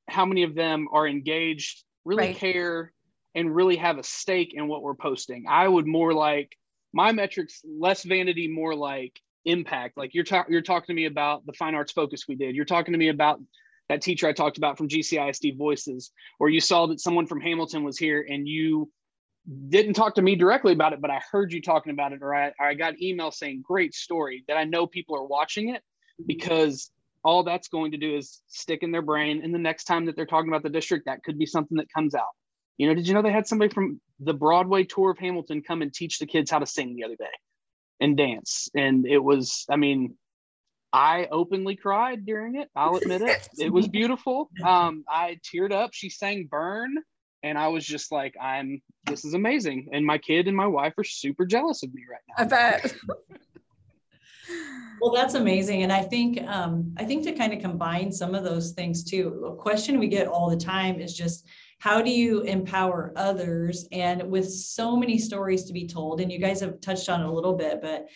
how 0.08 0.26
many 0.26 0.42
of 0.42 0.54
them 0.54 0.88
are 0.92 1.06
engaged, 1.06 1.84
really 2.04 2.28
right. 2.28 2.36
care, 2.36 2.92
and 3.34 3.54
really 3.54 3.76
have 3.76 3.98
a 3.98 4.02
stake 4.02 4.54
in 4.54 4.68
what 4.68 4.82
we're 4.82 4.94
posting? 4.94 5.44
I 5.48 5.66
would 5.66 5.86
more 5.86 6.12
like 6.12 6.56
my 6.92 7.12
metrics, 7.12 7.62
less 7.64 8.02
vanity, 8.02 8.48
more 8.48 8.74
like 8.74 9.18
impact. 9.44 9.96
Like 9.96 10.14
you're, 10.14 10.24
ta- 10.24 10.46
you're 10.48 10.62
talking 10.62 10.94
to 10.94 10.94
me 10.94 11.06
about 11.06 11.44
the 11.46 11.52
fine 11.52 11.74
arts 11.74 11.92
focus 11.92 12.26
we 12.28 12.34
did. 12.34 12.54
You're 12.54 12.64
talking 12.64 12.92
to 12.92 12.98
me 12.98 13.08
about 13.08 13.40
that 13.88 14.02
teacher 14.02 14.26
I 14.26 14.32
talked 14.32 14.58
about 14.58 14.76
from 14.76 14.88
GCISD 14.88 15.56
Voices, 15.56 16.10
or 16.40 16.48
you 16.48 16.60
saw 16.60 16.86
that 16.86 17.00
someone 17.00 17.26
from 17.26 17.40
Hamilton 17.40 17.84
was 17.84 17.98
here 17.98 18.26
and 18.28 18.48
you 18.48 18.90
didn't 19.68 19.94
talk 19.94 20.14
to 20.16 20.22
me 20.22 20.34
directly 20.34 20.72
about 20.72 20.92
it, 20.92 21.00
but 21.00 21.10
I 21.10 21.20
heard 21.30 21.52
you 21.52 21.62
talking 21.62 21.92
about 21.92 22.12
it, 22.12 22.22
or 22.22 22.34
I, 22.34 22.48
or 22.58 22.66
I 22.66 22.74
got 22.74 23.00
email 23.00 23.30
saying, 23.30 23.62
great 23.66 23.94
story, 23.94 24.44
that 24.48 24.56
I 24.56 24.64
know 24.64 24.86
people 24.86 25.16
are 25.16 25.24
watching 25.24 25.68
it 25.74 25.82
because 26.26 26.90
all 27.22 27.42
that's 27.42 27.68
going 27.68 27.92
to 27.92 27.98
do 27.98 28.16
is 28.16 28.40
stick 28.48 28.82
in 28.82 28.92
their 28.92 29.02
brain. 29.02 29.42
And 29.42 29.54
the 29.54 29.58
next 29.58 29.84
time 29.84 30.06
that 30.06 30.16
they're 30.16 30.26
talking 30.26 30.48
about 30.48 30.62
the 30.62 30.70
district, 30.70 31.06
that 31.06 31.22
could 31.22 31.38
be 31.38 31.46
something 31.46 31.76
that 31.78 31.92
comes 31.92 32.14
out. 32.14 32.24
You 32.78 32.88
know, 32.88 32.94
did 32.94 33.08
you 33.08 33.14
know 33.14 33.22
they 33.22 33.32
had 33.32 33.46
somebody 33.46 33.72
from 33.72 34.00
the 34.20 34.34
Broadway 34.34 34.84
tour 34.84 35.10
of 35.10 35.18
Hamilton 35.18 35.62
come 35.62 35.82
and 35.82 35.92
teach 35.92 36.18
the 36.18 36.26
kids 36.26 36.50
how 36.50 36.58
to 36.58 36.66
sing 36.66 36.94
the 36.94 37.04
other 37.04 37.16
day 37.16 37.24
and 38.00 38.16
dance? 38.16 38.68
And 38.74 39.06
it 39.06 39.18
was, 39.18 39.64
I 39.70 39.76
mean, 39.76 40.16
I 40.92 41.26
openly 41.30 41.76
cried 41.76 42.24
during 42.26 42.56
it. 42.56 42.68
I'll 42.76 42.96
admit 42.96 43.22
it. 43.22 43.36
It 43.58 43.72
was 43.72 43.88
beautiful. 43.88 44.50
Um, 44.64 45.04
I 45.08 45.38
teared 45.42 45.72
up. 45.72 45.90
She 45.92 46.10
sang 46.10 46.46
"Burn," 46.50 46.94
and 47.42 47.58
I 47.58 47.68
was 47.68 47.84
just 47.84 48.12
like, 48.12 48.34
"I'm. 48.40 48.82
This 49.06 49.24
is 49.24 49.34
amazing." 49.34 49.88
And 49.92 50.04
my 50.04 50.18
kid 50.18 50.48
and 50.48 50.56
my 50.56 50.66
wife 50.66 50.94
are 50.98 51.04
super 51.04 51.46
jealous 51.46 51.82
of 51.82 51.92
me 51.94 52.02
right 52.10 52.20
now. 52.28 52.44
I 52.44 52.46
bet. 52.46 52.94
well, 55.00 55.12
that's 55.12 55.34
amazing, 55.34 55.82
and 55.82 55.92
I 55.92 56.02
think 56.02 56.42
um, 56.42 56.94
I 56.96 57.04
think 57.04 57.24
to 57.24 57.32
kind 57.32 57.52
of 57.52 57.60
combine 57.60 58.12
some 58.12 58.34
of 58.34 58.44
those 58.44 58.72
things 58.72 59.04
too. 59.04 59.44
A 59.46 59.56
question 59.56 59.98
we 59.98 60.08
get 60.08 60.26
all 60.26 60.50
the 60.50 60.56
time 60.56 61.00
is 61.00 61.14
just 61.14 61.46
how 61.78 62.00
do 62.00 62.10
you 62.10 62.40
empower 62.40 63.12
others 63.16 63.86
and 63.92 64.22
with 64.30 64.50
so 64.50 64.96
many 64.96 65.18
stories 65.18 65.64
to 65.64 65.74
be 65.74 65.86
told 65.86 66.22
and 66.22 66.32
you 66.32 66.38
guys 66.38 66.58
have 66.58 66.80
touched 66.80 67.10
on 67.10 67.20
it 67.20 67.26
a 67.26 67.30
little 67.30 67.52
bit 67.52 67.82
but 67.82 68.06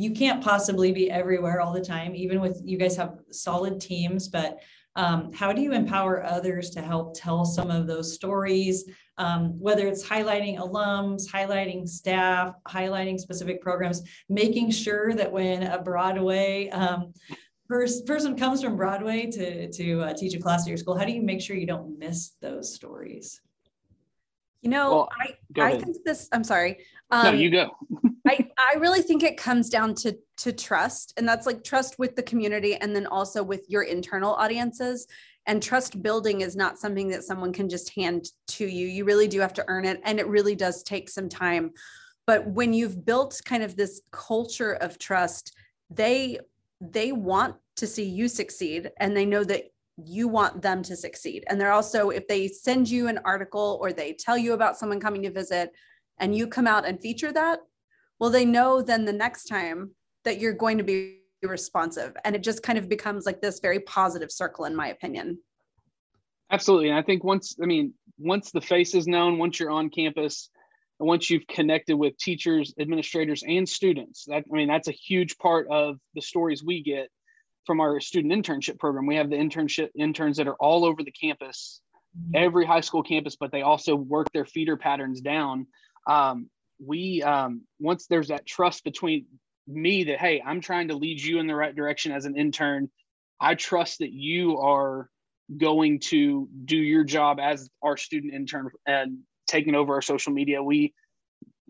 you 0.00 0.12
can't 0.12 0.42
possibly 0.42 0.92
be 0.92 1.10
everywhere 1.10 1.60
all 1.60 1.74
the 1.74 1.84
time, 1.84 2.16
even 2.16 2.40
with 2.40 2.62
you 2.64 2.78
guys 2.78 2.96
have 2.96 3.18
solid 3.30 3.78
teams, 3.78 4.28
but 4.28 4.58
um, 4.96 5.32
how 5.32 5.52
do 5.52 5.62
you 5.62 5.72
empower 5.72 6.24
others 6.24 6.70
to 6.70 6.82
help 6.82 7.14
tell 7.14 7.44
some 7.44 7.70
of 7.70 7.86
those 7.86 8.12
stories, 8.12 8.84
um, 9.18 9.58
whether 9.58 9.86
it's 9.86 10.06
highlighting 10.06 10.58
alums, 10.58 11.30
highlighting 11.30 11.88
staff, 11.88 12.54
highlighting 12.66 13.18
specific 13.18 13.60
programs, 13.62 14.02
making 14.28 14.70
sure 14.70 15.14
that 15.14 15.30
when 15.30 15.62
a 15.62 15.80
Broadway 15.80 16.68
um, 16.70 17.12
pers- 17.68 18.02
person 18.02 18.36
comes 18.36 18.62
from 18.62 18.76
Broadway 18.76 19.30
to, 19.30 19.70
to 19.70 20.02
uh, 20.02 20.14
teach 20.14 20.34
a 20.34 20.40
class 20.40 20.62
at 20.62 20.68
your 20.68 20.76
school, 20.76 20.98
how 20.98 21.04
do 21.04 21.12
you 21.12 21.22
make 21.22 21.40
sure 21.40 21.56
you 21.56 21.66
don't 21.66 21.98
miss 21.98 22.32
those 22.40 22.74
stories? 22.74 23.40
You 24.62 24.70
know, 24.70 24.90
well, 24.90 25.08
I, 25.56 25.74
I 25.74 25.78
think 25.78 25.98
this, 26.04 26.28
I'm 26.32 26.44
sorry. 26.44 26.84
Um, 27.10 27.24
no, 27.24 27.32
you 27.32 27.50
go. 27.50 27.70
I, 28.30 28.48
I 28.72 28.78
really 28.78 29.02
think 29.02 29.24
it 29.24 29.36
comes 29.36 29.68
down 29.68 29.94
to 29.96 30.16
to 30.38 30.52
trust 30.52 31.12
and 31.16 31.28
that's 31.28 31.46
like 31.46 31.64
trust 31.64 31.98
with 31.98 32.14
the 32.14 32.22
community 32.22 32.76
and 32.76 32.94
then 32.94 33.06
also 33.06 33.42
with 33.42 33.68
your 33.68 33.82
internal 33.82 34.34
audiences. 34.34 35.06
And 35.46 35.60
trust 35.60 36.00
building 36.00 36.42
is 36.42 36.54
not 36.54 36.78
something 36.78 37.08
that 37.08 37.24
someone 37.24 37.52
can 37.52 37.68
just 37.68 37.92
hand 37.94 38.26
to 38.48 38.66
you. 38.66 38.86
You 38.86 39.04
really 39.04 39.26
do 39.26 39.40
have 39.40 39.54
to 39.54 39.64
earn 39.66 39.84
it 39.84 40.00
and 40.04 40.20
it 40.20 40.28
really 40.28 40.54
does 40.54 40.84
take 40.84 41.08
some 41.08 41.28
time. 41.28 41.72
But 42.26 42.46
when 42.46 42.72
you've 42.72 43.04
built 43.04 43.40
kind 43.44 43.64
of 43.64 43.74
this 43.74 44.00
culture 44.12 44.74
of 44.74 44.98
trust 44.98 45.52
they 45.90 46.38
they 46.80 47.10
want 47.10 47.56
to 47.76 47.86
see 47.86 48.04
you 48.04 48.28
succeed 48.28 48.92
and 48.98 49.16
they 49.16 49.26
know 49.26 49.42
that 49.42 49.64
you 49.96 50.28
want 50.28 50.62
them 50.62 50.82
to 50.84 50.96
succeed. 50.96 51.44
And 51.48 51.60
they're 51.60 51.72
also 51.72 52.10
if 52.10 52.28
they 52.28 52.46
send 52.46 52.88
you 52.88 53.08
an 53.08 53.18
article 53.24 53.78
or 53.82 53.92
they 53.92 54.12
tell 54.12 54.38
you 54.38 54.52
about 54.52 54.78
someone 54.78 55.00
coming 55.00 55.22
to 55.22 55.30
visit 55.32 55.72
and 56.20 56.36
you 56.36 56.46
come 56.46 56.68
out 56.68 56.86
and 56.86 57.00
feature 57.00 57.32
that 57.32 57.58
well 58.20 58.30
they 58.30 58.44
know 58.44 58.80
then 58.80 59.04
the 59.04 59.12
next 59.12 59.44
time 59.44 59.90
that 60.24 60.38
you're 60.38 60.52
going 60.52 60.78
to 60.78 60.84
be 60.84 61.16
responsive 61.42 62.14
and 62.24 62.36
it 62.36 62.42
just 62.42 62.62
kind 62.62 62.78
of 62.78 62.88
becomes 62.88 63.26
like 63.26 63.40
this 63.40 63.60
very 63.60 63.80
positive 63.80 64.30
circle 64.30 64.66
in 64.66 64.76
my 64.76 64.88
opinion. 64.88 65.38
Absolutely 66.52 66.90
and 66.90 66.98
i 66.98 67.02
think 67.02 67.24
once 67.24 67.56
i 67.62 67.66
mean 67.66 67.94
once 68.18 68.50
the 68.50 68.60
face 68.60 68.94
is 68.94 69.06
known 69.06 69.38
once 69.38 69.58
you're 69.58 69.70
on 69.70 69.88
campus 69.88 70.50
and 70.98 71.08
once 71.08 71.30
you've 71.30 71.46
connected 71.46 71.96
with 71.96 72.16
teachers 72.18 72.74
administrators 72.78 73.42
and 73.46 73.68
students 73.68 74.24
that 74.26 74.44
i 74.52 74.56
mean 74.56 74.68
that's 74.68 74.88
a 74.88 74.92
huge 74.92 75.38
part 75.38 75.66
of 75.70 75.96
the 76.14 76.20
stories 76.20 76.62
we 76.62 76.82
get 76.82 77.08
from 77.66 77.80
our 77.80 78.00
student 78.00 78.32
internship 78.32 78.78
program. 78.78 79.06
We 79.06 79.16
have 79.16 79.30
the 79.30 79.36
internship 79.36 79.90
interns 79.94 80.38
that 80.38 80.48
are 80.48 80.56
all 80.56 80.84
over 80.84 81.02
the 81.04 81.12
campus 81.12 81.80
mm-hmm. 82.18 82.32
every 82.34 82.66
high 82.66 82.80
school 82.80 83.02
campus 83.02 83.36
but 83.36 83.52
they 83.52 83.62
also 83.62 83.94
work 83.94 84.30
their 84.32 84.44
feeder 84.46 84.76
patterns 84.76 85.20
down. 85.20 85.66
Um, 86.08 86.50
we 86.84 87.22
um, 87.22 87.62
once 87.78 88.06
there's 88.06 88.28
that 88.28 88.46
trust 88.46 88.84
between 88.84 89.26
me 89.66 90.04
that 90.04 90.18
hey 90.18 90.42
i'm 90.44 90.60
trying 90.60 90.88
to 90.88 90.94
lead 90.94 91.20
you 91.20 91.38
in 91.38 91.46
the 91.46 91.54
right 91.54 91.76
direction 91.76 92.10
as 92.10 92.24
an 92.24 92.36
intern 92.36 92.90
i 93.40 93.54
trust 93.54 93.98
that 94.00 94.12
you 94.12 94.58
are 94.58 95.08
going 95.56 96.00
to 96.00 96.48
do 96.64 96.76
your 96.76 97.04
job 97.04 97.38
as 97.40 97.68
our 97.82 97.96
student 97.96 98.34
intern 98.34 98.70
and 98.86 99.18
taking 99.46 99.74
over 99.74 99.94
our 99.94 100.02
social 100.02 100.32
media. 100.32 100.62
We 100.62 100.94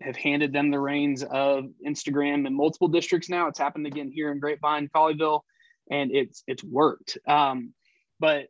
have 0.01 0.15
handed 0.15 0.53
them 0.53 0.71
the 0.71 0.79
reins 0.79 1.23
of 1.23 1.65
instagram 1.85 2.47
in 2.47 2.55
multiple 2.55 2.87
districts 2.87 3.29
now. 3.29 3.47
It's 3.47 3.59
happened 3.59 3.87
again 3.87 4.11
here 4.11 4.31
in 4.31 4.39
grapevine 4.39 4.89
colleyville 4.93 5.41
and 5.89 6.11
it's 6.11 6.43
it's 6.47 6.63
worked. 6.63 7.17
Um, 7.27 7.73
but 8.19 8.47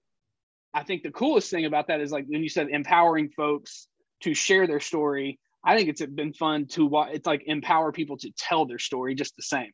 i 0.74 0.84
think 0.84 1.04
the 1.04 1.12
coolest 1.12 1.50
thing 1.50 1.65
about 1.65 1.88
that 1.88 2.00
is 2.00 2.12
like 2.12 2.26
when 2.28 2.43
you 2.43 2.50
said 2.50 2.69
empowering 2.69 3.30
folks 3.30 3.88
to 4.21 4.34
share 4.34 4.67
their 4.67 4.80
story 4.80 5.39
I 5.63 5.78
think 5.78 5.89
it's 5.89 6.05
been 6.05 6.34
fun 6.34 6.68
to 6.70 6.86
watch. 6.86 7.09
It's 7.14 7.28
like 7.28 7.43
empower 7.45 7.91
people 7.91 8.18
to 8.18 8.32
tell 8.38 8.66
their 8.66 8.80
story 8.80 9.16
just 9.16 9.36
the 9.36 9.43
same. 9.43 9.72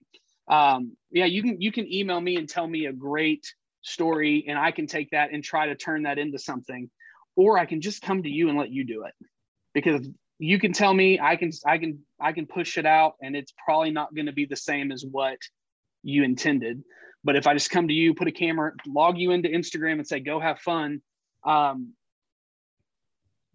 Um, 0.50 0.96
yeah, 1.12 1.26
you 1.26 1.42
can 1.44 1.62
you 1.62 1.72
can 1.72 1.92
email 1.92 2.20
me 2.20 2.36
and 2.36 2.48
tell 2.48 2.68
me 2.68 2.86
a 2.86 2.94
great 2.94 3.46
story, 3.82 4.46
and 4.48 4.58
I 4.58 4.72
can 4.72 4.88
take 4.88 5.12
that 5.12 5.32
and 5.32 5.44
try 5.44 5.68
to 5.68 5.76
turn 5.76 6.04
that 6.04 6.18
into 6.18 6.40
something, 6.40 6.90
or 7.36 7.58
I 7.58 7.66
can 7.66 7.82
just 7.82 8.02
come 8.02 8.24
to 8.24 8.30
you 8.30 8.50
and 8.50 8.58
let 8.58 8.70
you 8.70 8.86
do 8.86 9.04
it 9.04 9.14
because 9.74 10.08
you 10.40 10.60
can 10.60 10.74
tell 10.74 10.94
me 10.94 11.20
I 11.20 11.36
can 11.36 11.52
I 11.66 11.78
can 11.78 12.00
I 12.20 12.32
can 12.34 12.48
push 12.48 12.78
it 12.78 12.86
out, 12.86 13.14
and 13.22 13.36
it's 13.36 13.54
probably 13.64 13.92
not 13.92 14.14
going 14.14 14.28
to 14.28 14.34
be 14.34 14.46
the 14.46 14.56
same 14.56 14.92
as 14.92 15.06
what 15.10 15.38
you 16.04 16.24
intended. 16.24 16.84
But 17.24 17.36
if 17.36 17.48
I 17.48 17.54
just 17.54 17.72
come 17.72 17.88
to 17.88 17.94
you, 17.94 18.14
put 18.14 18.28
a 18.28 18.32
camera, 18.32 18.72
log 18.86 19.18
you 19.18 19.32
into 19.32 19.50
Instagram, 19.50 19.94
and 19.94 20.08
say 20.08 20.20
go 20.20 20.40
have 20.40 20.60
fun, 20.60 21.02
um, 21.46 21.94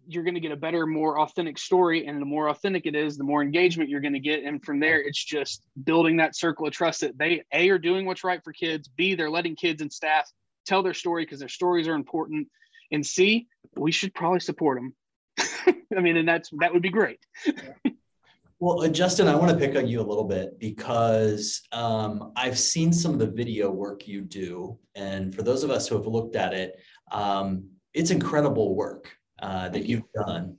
you're 0.07 0.23
going 0.23 0.33
to 0.33 0.39
get 0.39 0.51
a 0.51 0.57
better, 0.57 0.85
more 0.85 1.19
authentic 1.19 1.57
story. 1.57 2.07
And 2.07 2.21
the 2.21 2.25
more 2.25 2.49
authentic 2.49 2.85
it 2.85 2.95
is, 2.95 3.17
the 3.17 3.23
more 3.23 3.41
engagement 3.41 3.89
you're 3.89 4.01
going 4.01 4.13
to 4.13 4.19
get. 4.19 4.43
And 4.43 4.63
from 4.63 4.79
there, 4.79 5.01
it's 5.01 5.23
just 5.23 5.63
building 5.83 6.17
that 6.17 6.35
circle 6.35 6.67
of 6.67 6.73
trust 6.73 7.01
that 7.01 7.17
they, 7.17 7.43
A, 7.53 7.69
are 7.69 7.79
doing 7.79 8.05
what's 8.05 8.23
right 8.23 8.43
for 8.43 8.53
kids, 8.53 8.87
B, 8.87 9.15
they're 9.15 9.29
letting 9.29 9.55
kids 9.55 9.81
and 9.81 9.91
staff 9.91 10.29
tell 10.65 10.83
their 10.83 10.93
story 10.93 11.23
because 11.25 11.39
their 11.39 11.49
stories 11.49 11.87
are 11.87 11.95
important. 11.95 12.47
And 12.91 13.05
C, 13.05 13.47
we 13.75 13.91
should 13.91 14.13
probably 14.13 14.39
support 14.39 14.79
them. 14.79 14.95
I 15.97 15.99
mean, 15.99 16.17
and 16.17 16.27
that's 16.27 16.49
that 16.59 16.73
would 16.73 16.81
be 16.81 16.89
great. 16.89 17.19
Well, 18.63 18.81
uh, 18.81 18.87
Justin, 18.87 19.27
I 19.27 19.35
want 19.35 19.51
to 19.51 19.57
pick 19.57 19.75
on 19.75 19.87
you 19.87 19.99
a 19.99 20.07
little 20.07 20.23
bit 20.23 20.57
because 20.57 21.63
um, 21.73 22.31
I've 22.37 22.57
seen 22.57 22.93
some 22.93 23.11
of 23.11 23.19
the 23.19 23.27
video 23.27 23.69
work 23.69 24.07
you 24.07 24.21
do. 24.21 24.79
And 24.95 25.35
for 25.35 25.43
those 25.43 25.65
of 25.65 25.69
us 25.69 25.85
who 25.85 25.97
have 25.97 26.07
looked 26.07 26.37
at 26.37 26.53
it, 26.53 26.79
um, 27.11 27.65
it's 27.93 28.09
incredible 28.09 28.73
work 28.73 29.11
uh, 29.43 29.69
that 29.69 29.85
you've 29.85 30.09
done. 30.13 30.57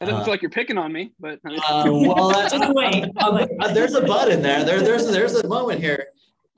I 0.00 0.04
don't 0.06 0.14
uh, 0.14 0.24
feel 0.24 0.32
like 0.32 0.42
you're 0.42 0.50
picking 0.50 0.78
on 0.78 0.92
me, 0.92 1.12
but 1.18 1.40
uh, 1.44 1.82
well, 1.84 2.72
wait, 2.74 3.04
uh, 3.18 3.74
there's 3.74 3.94
a 3.94 4.02
but 4.02 4.30
in 4.30 4.40
there. 4.40 4.64
There, 4.64 4.80
there's 4.80 5.06
there's 5.10 5.34
a 5.34 5.46
moment 5.48 5.80
here. 5.80 6.08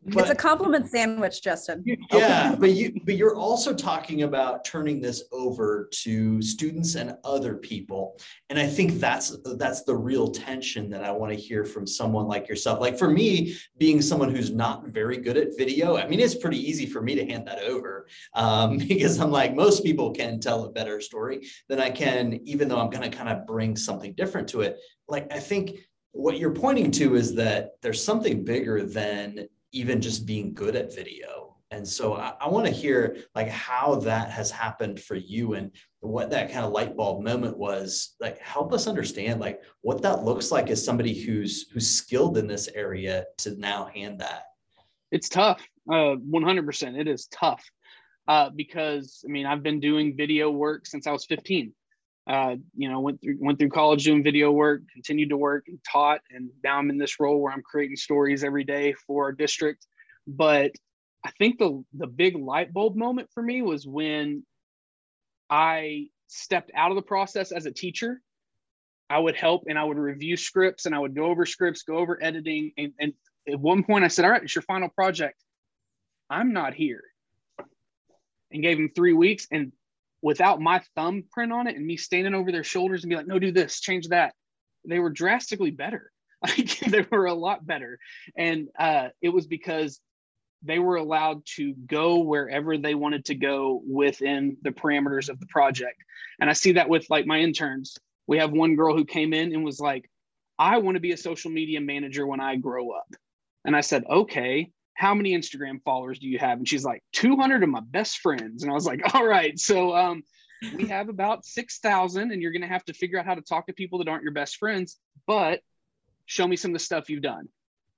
But, 0.05 0.22
it's 0.22 0.30
a 0.30 0.34
compliment 0.34 0.88
sandwich, 0.88 1.42
Justin. 1.42 1.84
Yeah, 2.12 2.50
okay. 2.50 2.61
but 2.61 2.70
you 2.72 3.00
but 3.05 3.16
you're 3.16 3.36
also 3.36 3.72
talking 3.72 4.22
about 4.22 4.64
turning 4.64 5.00
this 5.00 5.24
over 5.32 5.88
to 6.03 6.42
students 6.42 6.94
and 6.96 7.16
other 7.24 7.55
people. 7.55 8.18
And 8.50 8.59
I 8.59 8.66
think 8.66 8.94
that's 8.94 9.36
that's 9.57 9.84
the 9.84 9.96
real 9.96 10.28
tension 10.28 10.90
that 10.90 11.05
I 11.05 11.12
want 11.12 11.32
to 11.32 11.38
hear 11.38 11.64
from 11.64 11.86
someone 11.86 12.26
like 12.26 12.48
yourself. 12.48 12.80
Like 12.80 12.98
for 12.98 13.09
me, 13.09 13.57
being 13.78 14.03
someone 14.03 14.34
who's 14.34 14.50
not 14.50 14.88
very 14.88 15.16
good 15.16 15.36
at 15.36 15.57
video, 15.57 15.96
I 15.96 16.07
mean, 16.07 16.20
it's 16.20 16.34
pretty 16.34 16.59
easy 16.59 16.86
for 16.86 17.00
me 17.00 17.14
to 17.14 17.24
hand 17.24 17.46
that 17.46 17.62
over 17.62 18.07
um, 18.34 18.78
because 18.88 19.20
I'm 19.20 19.30
like 19.30 19.55
most 19.55 19.84
people 19.84 20.11
can 20.11 20.40
tell 20.40 20.64
a 20.64 20.70
better 20.70 21.00
story 21.00 21.46
than 21.68 21.80
I 21.80 21.90
can, 21.90 22.40
even 22.44 22.68
though 22.68 22.80
I'm 22.80 22.90
going 22.90 23.09
to 23.09 23.16
kind 23.16 23.28
of 23.28 23.46
bring 23.46 23.76
something 23.76 24.12
different 24.14 24.48
to 24.48 24.62
it. 24.62 24.78
Like 25.09 25.32
I 25.32 25.38
think 25.38 25.78
what 26.12 26.38
you're 26.38 26.55
pointing 26.55 26.90
to 26.90 27.14
is 27.14 27.34
that 27.36 27.72
there's 27.80 28.05
something 28.05 28.44
bigger 28.44 28.84
than 28.84 29.48
even 29.72 30.00
just 30.00 30.26
being 30.26 30.54
good 30.54 30.76
at 30.76 30.94
video. 30.94 31.56
And 31.70 31.88
so 31.88 32.14
I, 32.14 32.34
I 32.40 32.48
want 32.48 32.66
to 32.66 32.72
hear 32.72 33.16
like 33.34 33.48
how 33.48 33.94
that 33.96 34.30
has 34.30 34.50
happened 34.50 35.00
for 35.00 35.16
you 35.16 35.54
and 35.54 35.70
what 36.00 36.30
that 36.30 36.52
kind 36.52 36.66
of 36.66 36.72
light 36.72 36.96
bulb 36.96 37.24
moment 37.24 37.56
was. 37.56 38.14
Like 38.20 38.38
help 38.38 38.72
us 38.72 38.86
understand 38.86 39.40
like 39.40 39.62
what 39.80 40.02
that 40.02 40.22
looks 40.22 40.50
like 40.50 40.68
as 40.68 40.84
somebody 40.84 41.18
who's 41.18 41.70
who's 41.70 41.90
skilled 41.90 42.36
in 42.36 42.46
this 42.46 42.68
area 42.74 43.24
to 43.38 43.58
now 43.58 43.86
hand 43.86 44.20
that. 44.20 44.44
It's 45.10 45.30
tough. 45.30 45.66
Uh 45.90 46.16
100%. 46.16 47.00
It 47.00 47.08
is 47.08 47.26
tough. 47.26 47.64
Uh, 48.28 48.50
because 48.54 49.24
I 49.26 49.32
mean, 49.32 49.46
I've 49.46 49.62
been 49.64 49.80
doing 49.80 50.16
video 50.16 50.50
work 50.50 50.86
since 50.86 51.06
I 51.06 51.12
was 51.12 51.24
15 51.24 51.72
uh, 52.26 52.56
you 52.76 52.88
know, 52.88 53.00
went 53.00 53.20
through 53.20 53.36
went 53.40 53.58
through 53.58 53.70
college 53.70 54.04
doing 54.04 54.22
video 54.22 54.50
work, 54.52 54.82
continued 54.92 55.30
to 55.30 55.36
work 55.36 55.64
and 55.68 55.78
taught, 55.90 56.20
and 56.30 56.50
now 56.62 56.78
I'm 56.78 56.90
in 56.90 56.98
this 56.98 57.18
role 57.18 57.40
where 57.40 57.52
I'm 57.52 57.62
creating 57.62 57.96
stories 57.96 58.44
every 58.44 58.64
day 58.64 58.94
for 59.06 59.24
our 59.24 59.32
district. 59.32 59.86
But 60.26 60.72
I 61.24 61.30
think 61.32 61.58
the 61.58 61.84
the 61.94 62.06
big 62.06 62.36
light 62.36 62.72
bulb 62.72 62.96
moment 62.96 63.28
for 63.34 63.42
me 63.42 63.62
was 63.62 63.86
when 63.86 64.44
I 65.50 66.06
stepped 66.28 66.70
out 66.74 66.90
of 66.90 66.96
the 66.96 67.02
process 67.02 67.52
as 67.52 67.66
a 67.66 67.70
teacher. 67.70 68.20
I 69.10 69.18
would 69.18 69.36
help 69.36 69.64
and 69.68 69.78
I 69.78 69.84
would 69.84 69.98
review 69.98 70.38
scripts 70.38 70.86
and 70.86 70.94
I 70.94 70.98
would 70.98 71.14
go 71.14 71.26
over 71.26 71.44
scripts, 71.44 71.82
go 71.82 71.98
over 71.98 72.18
editing. 72.22 72.72
And, 72.78 72.92
and 72.98 73.12
at 73.46 73.60
one 73.60 73.84
point 73.84 74.04
I 74.04 74.08
said, 74.08 74.24
All 74.24 74.30
right, 74.30 74.42
it's 74.42 74.54
your 74.54 74.62
final 74.62 74.88
project. 74.88 75.42
I'm 76.30 76.54
not 76.54 76.72
here. 76.72 77.02
And 78.50 78.62
gave 78.62 78.78
him 78.78 78.90
three 78.94 79.12
weeks. 79.12 79.46
And 79.50 79.72
without 80.22 80.60
my 80.60 80.80
thumbprint 80.94 81.52
on 81.52 81.66
it 81.66 81.76
and 81.76 81.84
me 81.84 81.96
standing 81.96 82.34
over 82.34 82.52
their 82.52 82.64
shoulders 82.64 83.02
and 83.02 83.10
be 83.10 83.16
like, 83.16 83.26
no, 83.26 83.38
do 83.38 83.52
this, 83.52 83.80
change 83.80 84.08
that. 84.08 84.34
They 84.88 85.00
were 85.00 85.10
drastically 85.10 85.70
better. 85.70 86.10
Like 86.44 86.80
they 86.80 87.06
were 87.08 87.26
a 87.26 87.34
lot 87.34 87.64
better. 87.64 88.00
And 88.36 88.66
uh, 88.76 89.10
it 89.20 89.28
was 89.28 89.46
because 89.46 90.00
they 90.64 90.80
were 90.80 90.96
allowed 90.96 91.46
to 91.54 91.72
go 91.86 92.18
wherever 92.18 92.76
they 92.76 92.96
wanted 92.96 93.26
to 93.26 93.36
go 93.36 93.80
within 93.86 94.56
the 94.62 94.72
parameters 94.72 95.28
of 95.28 95.38
the 95.38 95.46
project. 95.46 96.02
And 96.40 96.50
I 96.50 96.54
see 96.54 96.72
that 96.72 96.88
with 96.88 97.08
like 97.08 97.26
my 97.26 97.38
interns. 97.38 97.96
We 98.26 98.38
have 98.38 98.50
one 98.50 98.74
girl 98.74 98.96
who 98.96 99.04
came 99.04 99.32
in 99.32 99.54
and 99.54 99.64
was 99.64 99.78
like, 99.78 100.10
I 100.58 100.78
want 100.78 100.96
to 100.96 101.00
be 101.00 101.12
a 101.12 101.16
social 101.16 101.52
media 101.52 101.80
manager 101.80 102.26
when 102.26 102.40
I 102.40 102.56
grow 102.56 102.90
up. 102.90 103.06
And 103.64 103.76
I 103.76 103.80
said, 103.80 104.02
okay 104.10 104.72
how 104.95 105.14
many 105.14 105.36
Instagram 105.36 105.82
followers 105.82 106.18
do 106.18 106.28
you 106.28 106.38
have? 106.38 106.59
And 106.59 106.68
she's 106.68 106.84
like, 106.84 107.03
200 107.12 107.62
of 107.62 107.68
my 107.68 107.80
best 107.80 108.18
friends. 108.18 108.62
And 108.62 108.70
I 108.70 108.74
was 108.74 108.86
like, 108.86 109.01
all 109.14 109.26
right. 109.26 109.59
So 109.59 109.95
um, 109.97 110.22
we 110.76 110.86
have 110.86 111.09
about 111.09 111.45
6,000, 111.45 112.30
and 112.30 112.43
you're 112.43 112.53
going 112.53 112.62
to 112.62 112.68
have 112.68 112.84
to 112.84 112.95
figure 112.95 113.18
out 113.18 113.26
how 113.26 113.34
to 113.34 113.43
talk 113.43 113.66
to 113.66 113.72
people 113.72 113.99
that 113.99 114.09
aren't 114.09 114.22
your 114.22 114.32
best 114.32 114.57
friends, 114.57 114.99
but 115.26 115.61
show 116.26 116.47
me 116.47 116.57
some 116.57 116.70
of 116.70 116.74
the 116.74 116.84
stuff 116.84 117.11
you've 117.11 117.22
done. 117.22 117.49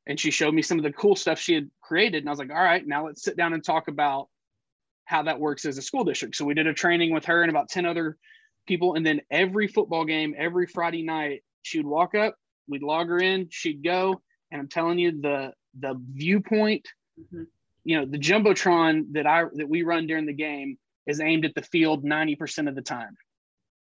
And 0.06 0.20
she 0.20 0.30
showed 0.30 0.54
me 0.54 0.62
some 0.62 0.78
of 0.78 0.84
the 0.84 0.92
cool 0.92 1.16
stuff 1.16 1.38
she 1.38 1.54
had 1.54 1.70
created. 1.80 2.22
And 2.22 2.28
I 2.28 2.32
was 2.32 2.38
like, 2.38 2.50
all 2.50 2.56
right, 2.56 2.86
now 2.86 3.06
let's 3.06 3.22
sit 3.22 3.36
down 3.36 3.54
and 3.54 3.64
talk 3.64 3.88
about 3.88 4.28
how 5.06 5.22
that 5.22 5.40
works 5.40 5.64
as 5.64 5.78
a 5.78 5.82
school 5.82 6.04
district. 6.04 6.36
So 6.36 6.44
we 6.44 6.54
did 6.54 6.66
a 6.66 6.74
training 6.74 7.12
with 7.12 7.24
her 7.26 7.42
and 7.42 7.50
about 7.50 7.68
10 7.68 7.86
other 7.86 8.16
people. 8.66 8.94
And 8.94 9.04
then 9.04 9.20
every 9.30 9.66
football 9.66 10.04
game, 10.04 10.34
every 10.36 10.66
Friday 10.66 11.02
night, 11.02 11.42
she 11.62 11.78
would 11.78 11.86
walk 11.86 12.14
up, 12.14 12.36
we'd 12.68 12.82
log 12.82 13.08
her 13.08 13.18
in, 13.18 13.48
she'd 13.50 13.82
go. 13.82 14.20
And 14.50 14.60
I'm 14.60 14.68
telling 14.68 14.98
you, 14.98 15.20
the 15.20 15.52
the 15.78 16.00
viewpoint, 16.12 16.86
mm-hmm. 17.18 17.44
you 17.84 17.98
know, 17.98 18.06
the 18.06 18.18
jumbotron 18.18 19.12
that 19.12 19.26
I 19.26 19.44
that 19.54 19.68
we 19.68 19.82
run 19.82 20.06
during 20.06 20.26
the 20.26 20.32
game 20.32 20.78
is 21.06 21.20
aimed 21.20 21.44
at 21.44 21.54
the 21.54 21.62
field 21.62 22.04
90% 22.04 22.68
of 22.68 22.74
the 22.74 22.82
time. 22.82 23.16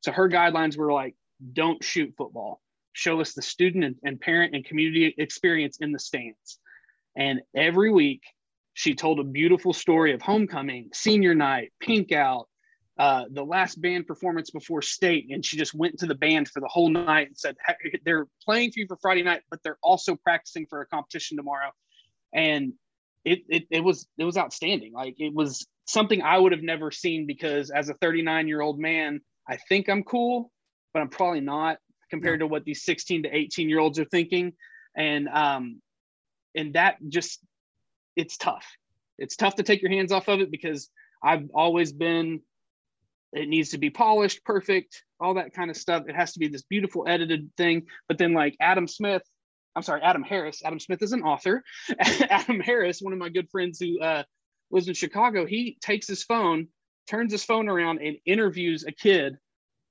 So 0.00 0.12
her 0.12 0.28
guidelines 0.28 0.76
were 0.76 0.92
like, 0.92 1.14
don't 1.52 1.82
shoot 1.82 2.12
football. 2.16 2.60
Show 2.92 3.20
us 3.20 3.34
the 3.34 3.42
student 3.42 3.84
and, 3.84 3.96
and 4.04 4.20
parent 4.20 4.54
and 4.54 4.64
community 4.64 5.14
experience 5.16 5.78
in 5.80 5.92
the 5.92 5.98
stands. 5.98 6.58
And 7.16 7.40
every 7.56 7.92
week 7.92 8.22
she 8.74 8.94
told 8.94 9.20
a 9.20 9.24
beautiful 9.24 9.72
story 9.72 10.12
of 10.12 10.22
homecoming, 10.22 10.90
senior 10.92 11.34
night, 11.34 11.72
pink 11.80 12.12
out, 12.12 12.48
uh, 12.98 13.24
the 13.30 13.42
last 13.42 13.80
band 13.80 14.06
performance 14.06 14.50
before 14.50 14.80
state, 14.80 15.26
and 15.30 15.44
she 15.44 15.56
just 15.56 15.74
went 15.74 15.98
to 15.98 16.06
the 16.06 16.14
band 16.14 16.48
for 16.48 16.60
the 16.60 16.68
whole 16.68 16.88
night 16.88 17.26
and 17.26 17.36
said 17.36 17.56
they're 18.04 18.26
playing 18.44 18.70
for 18.70 18.80
you 18.80 18.86
for 18.86 18.96
Friday 19.02 19.22
night, 19.22 19.42
but 19.50 19.60
they're 19.64 19.78
also 19.82 20.14
practicing 20.14 20.66
for 20.66 20.80
a 20.80 20.86
competition 20.86 21.36
tomorrow. 21.36 21.70
And 22.32 22.74
it, 23.24 23.40
it 23.48 23.64
it 23.70 23.80
was 23.80 24.06
it 24.16 24.24
was 24.24 24.36
outstanding. 24.36 24.92
Like 24.92 25.16
it 25.18 25.34
was 25.34 25.66
something 25.86 26.22
I 26.22 26.38
would 26.38 26.52
have 26.52 26.62
never 26.62 26.90
seen 26.90 27.26
because 27.26 27.70
as 27.70 27.88
a 27.88 27.94
39 27.94 28.46
year 28.46 28.60
old 28.60 28.78
man, 28.78 29.20
I 29.48 29.56
think 29.68 29.88
I'm 29.88 30.04
cool, 30.04 30.52
but 30.92 31.00
I'm 31.00 31.08
probably 31.08 31.40
not 31.40 31.78
compared 32.10 32.40
to 32.40 32.46
what 32.46 32.64
these 32.64 32.84
16 32.84 33.24
to 33.24 33.36
18 33.36 33.68
year 33.68 33.80
olds 33.80 33.98
are 33.98 34.04
thinking. 34.04 34.52
And 34.96 35.28
um, 35.28 35.80
and 36.54 36.74
that 36.74 36.98
just 37.08 37.40
it's 38.14 38.36
tough. 38.36 38.66
It's 39.18 39.34
tough 39.34 39.56
to 39.56 39.64
take 39.64 39.82
your 39.82 39.90
hands 39.90 40.12
off 40.12 40.28
of 40.28 40.40
it 40.40 40.50
because 40.50 40.90
I've 41.22 41.48
always 41.54 41.92
been 41.92 42.40
it 43.34 43.48
needs 43.48 43.70
to 43.70 43.78
be 43.78 43.90
polished, 43.90 44.44
perfect, 44.44 45.02
all 45.20 45.34
that 45.34 45.52
kind 45.52 45.70
of 45.70 45.76
stuff. 45.76 46.04
It 46.08 46.14
has 46.14 46.32
to 46.34 46.38
be 46.38 46.48
this 46.48 46.62
beautiful 46.62 47.04
edited 47.08 47.50
thing. 47.56 47.86
But 48.08 48.18
then, 48.18 48.32
like 48.32 48.56
Adam 48.60 48.86
Smith, 48.86 49.22
I'm 49.74 49.82
sorry, 49.82 50.02
Adam 50.02 50.22
Harris. 50.22 50.62
Adam 50.64 50.78
Smith 50.78 51.02
is 51.02 51.12
an 51.12 51.22
author. 51.22 51.64
Adam 51.98 52.60
Harris, 52.60 53.02
one 53.02 53.12
of 53.12 53.18
my 53.18 53.28
good 53.28 53.50
friends 53.50 53.80
who 53.80 54.00
uh, 54.00 54.22
lives 54.70 54.88
in 54.88 54.94
Chicago, 54.94 55.46
he 55.46 55.76
takes 55.80 56.06
his 56.06 56.22
phone, 56.22 56.68
turns 57.08 57.32
his 57.32 57.44
phone 57.44 57.68
around, 57.68 58.00
and 58.00 58.16
interviews 58.24 58.84
a 58.84 58.92
kid 58.92 59.36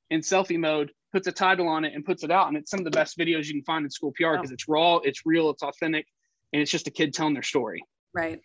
in 0.09 0.21
selfie 0.21 0.59
mode, 0.59 0.91
puts 1.11 1.27
a 1.27 1.31
title 1.31 1.67
on 1.67 1.83
it, 1.83 1.93
and 1.93 2.05
puts 2.05 2.23
it 2.23 2.31
out. 2.31 2.47
And 2.47 2.55
it's 2.55 2.71
some 2.71 2.79
of 2.79 2.85
the 2.85 2.91
best 2.91 3.17
videos 3.17 3.45
you 3.45 3.53
can 3.53 3.63
find 3.63 3.83
in 3.83 3.91
school 3.91 4.13
PR 4.15 4.35
because 4.37 4.51
it's 4.51 4.69
raw, 4.69 4.97
it's 4.97 5.25
real, 5.25 5.49
it's 5.49 5.63
authentic, 5.63 6.07
and 6.53 6.61
it's 6.61 6.71
just 6.71 6.87
a 6.87 6.91
kid 6.91 7.13
telling 7.13 7.33
their 7.33 7.43
story. 7.43 7.83
Right. 8.13 8.39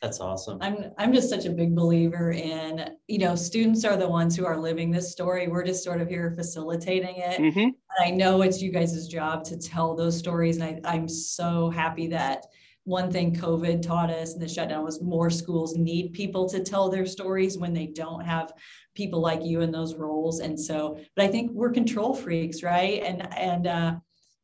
That's 0.00 0.20
awesome. 0.20 0.58
I'm 0.60 0.92
I'm 0.96 1.12
just 1.12 1.28
such 1.28 1.44
a 1.44 1.50
big 1.50 1.74
believer 1.74 2.30
in, 2.30 2.90
you 3.08 3.18
know, 3.18 3.34
students 3.34 3.84
are 3.84 3.96
the 3.96 4.08
ones 4.08 4.36
who 4.36 4.46
are 4.46 4.56
living 4.56 4.92
this 4.92 5.10
story. 5.10 5.48
We're 5.48 5.64
just 5.64 5.82
sort 5.82 6.00
of 6.00 6.08
here 6.08 6.32
facilitating 6.36 7.16
it. 7.16 7.40
Mm-hmm. 7.40 7.58
And 7.58 7.74
I 8.00 8.10
know 8.10 8.42
it's 8.42 8.62
you 8.62 8.70
guys' 8.70 9.08
job 9.08 9.42
to 9.44 9.58
tell 9.58 9.96
those 9.96 10.16
stories. 10.16 10.58
And 10.58 10.86
I, 10.86 10.94
I'm 10.94 11.08
so 11.08 11.68
happy 11.70 12.06
that 12.08 12.46
one 12.84 13.10
thing 13.10 13.34
COVID 13.34 13.82
taught 13.82 14.10
us 14.10 14.34
and 14.34 14.40
the 14.40 14.48
shutdown 14.48 14.84
was 14.84 15.02
more 15.02 15.30
schools 15.30 15.76
need 15.76 16.12
people 16.12 16.48
to 16.48 16.62
tell 16.62 16.88
their 16.88 17.04
stories 17.04 17.58
when 17.58 17.74
they 17.74 17.86
don't 17.86 18.24
have 18.24 18.52
people 18.94 19.20
like 19.20 19.42
you 19.42 19.62
in 19.62 19.72
those 19.72 19.96
roles. 19.96 20.38
And 20.38 20.58
so, 20.58 20.98
but 21.16 21.24
I 21.24 21.28
think 21.28 21.50
we're 21.50 21.70
control 21.70 22.14
freaks, 22.14 22.62
right? 22.62 23.02
And 23.02 23.34
and 23.36 23.66
uh 23.66 23.96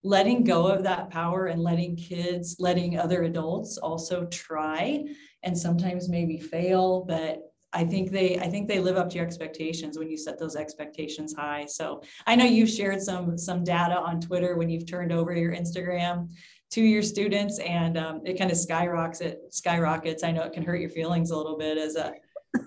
letting 0.04 0.44
go 0.44 0.66
of 0.66 0.82
that 0.82 1.08
power 1.08 1.46
and 1.46 1.62
letting 1.62 1.96
kids, 1.96 2.56
letting 2.58 2.98
other 2.98 3.22
adults 3.22 3.78
also 3.78 4.26
try 4.26 5.02
and 5.44 5.56
sometimes 5.56 6.08
maybe 6.08 6.38
fail, 6.38 7.04
but 7.04 7.42
I 7.72 7.84
think 7.84 8.10
they 8.10 8.38
I 8.38 8.48
think 8.48 8.68
they 8.68 8.78
live 8.78 8.96
up 8.96 9.10
to 9.10 9.16
your 9.16 9.26
expectations 9.26 9.98
when 9.98 10.08
you 10.08 10.16
set 10.16 10.38
those 10.38 10.56
expectations 10.56 11.34
high. 11.34 11.66
So 11.66 12.02
I 12.26 12.36
know 12.36 12.44
you've 12.44 12.70
shared 12.70 13.02
some 13.02 13.36
some 13.36 13.64
data 13.64 13.98
on 13.98 14.20
Twitter 14.20 14.56
when 14.56 14.68
you've 14.68 14.86
turned 14.86 15.12
over 15.12 15.34
your 15.34 15.52
Instagram 15.52 16.30
to 16.70 16.82
your 16.82 17.02
students 17.02 17.58
and 17.58 17.98
um, 17.98 18.20
it 18.24 18.38
kind 18.38 18.50
of 18.50 18.56
skyrockets 18.56 19.20
it 19.20 19.40
skyrockets. 19.50 20.22
I 20.22 20.30
know 20.30 20.42
it 20.42 20.52
can 20.52 20.64
hurt 20.64 20.80
your 20.80 20.90
feelings 20.90 21.30
a 21.30 21.36
little 21.36 21.58
bit 21.58 21.76
as 21.76 21.96
a 21.96 22.14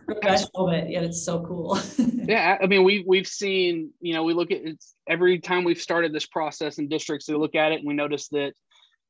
professional, 0.05 0.67
but 0.67 0.89
yet 0.89 1.03
it's 1.03 1.23
so 1.23 1.43
cool. 1.45 1.79
yeah, 1.97 2.57
I 2.61 2.67
mean, 2.67 2.83
we 2.83 3.03
we've 3.07 3.27
seen, 3.27 3.91
you 4.01 4.13
know, 4.13 4.23
we 4.23 4.33
look 4.33 4.51
at 4.51 4.59
it's 4.61 4.93
every 5.07 5.39
time 5.39 5.63
we've 5.63 5.81
started 5.81 6.13
this 6.13 6.25
process 6.25 6.79
in 6.79 6.89
districts, 6.89 7.29
we 7.29 7.35
look 7.35 7.55
at 7.55 7.71
it 7.71 7.79
and 7.79 7.87
we 7.87 7.93
notice 7.93 8.27
that 8.29 8.53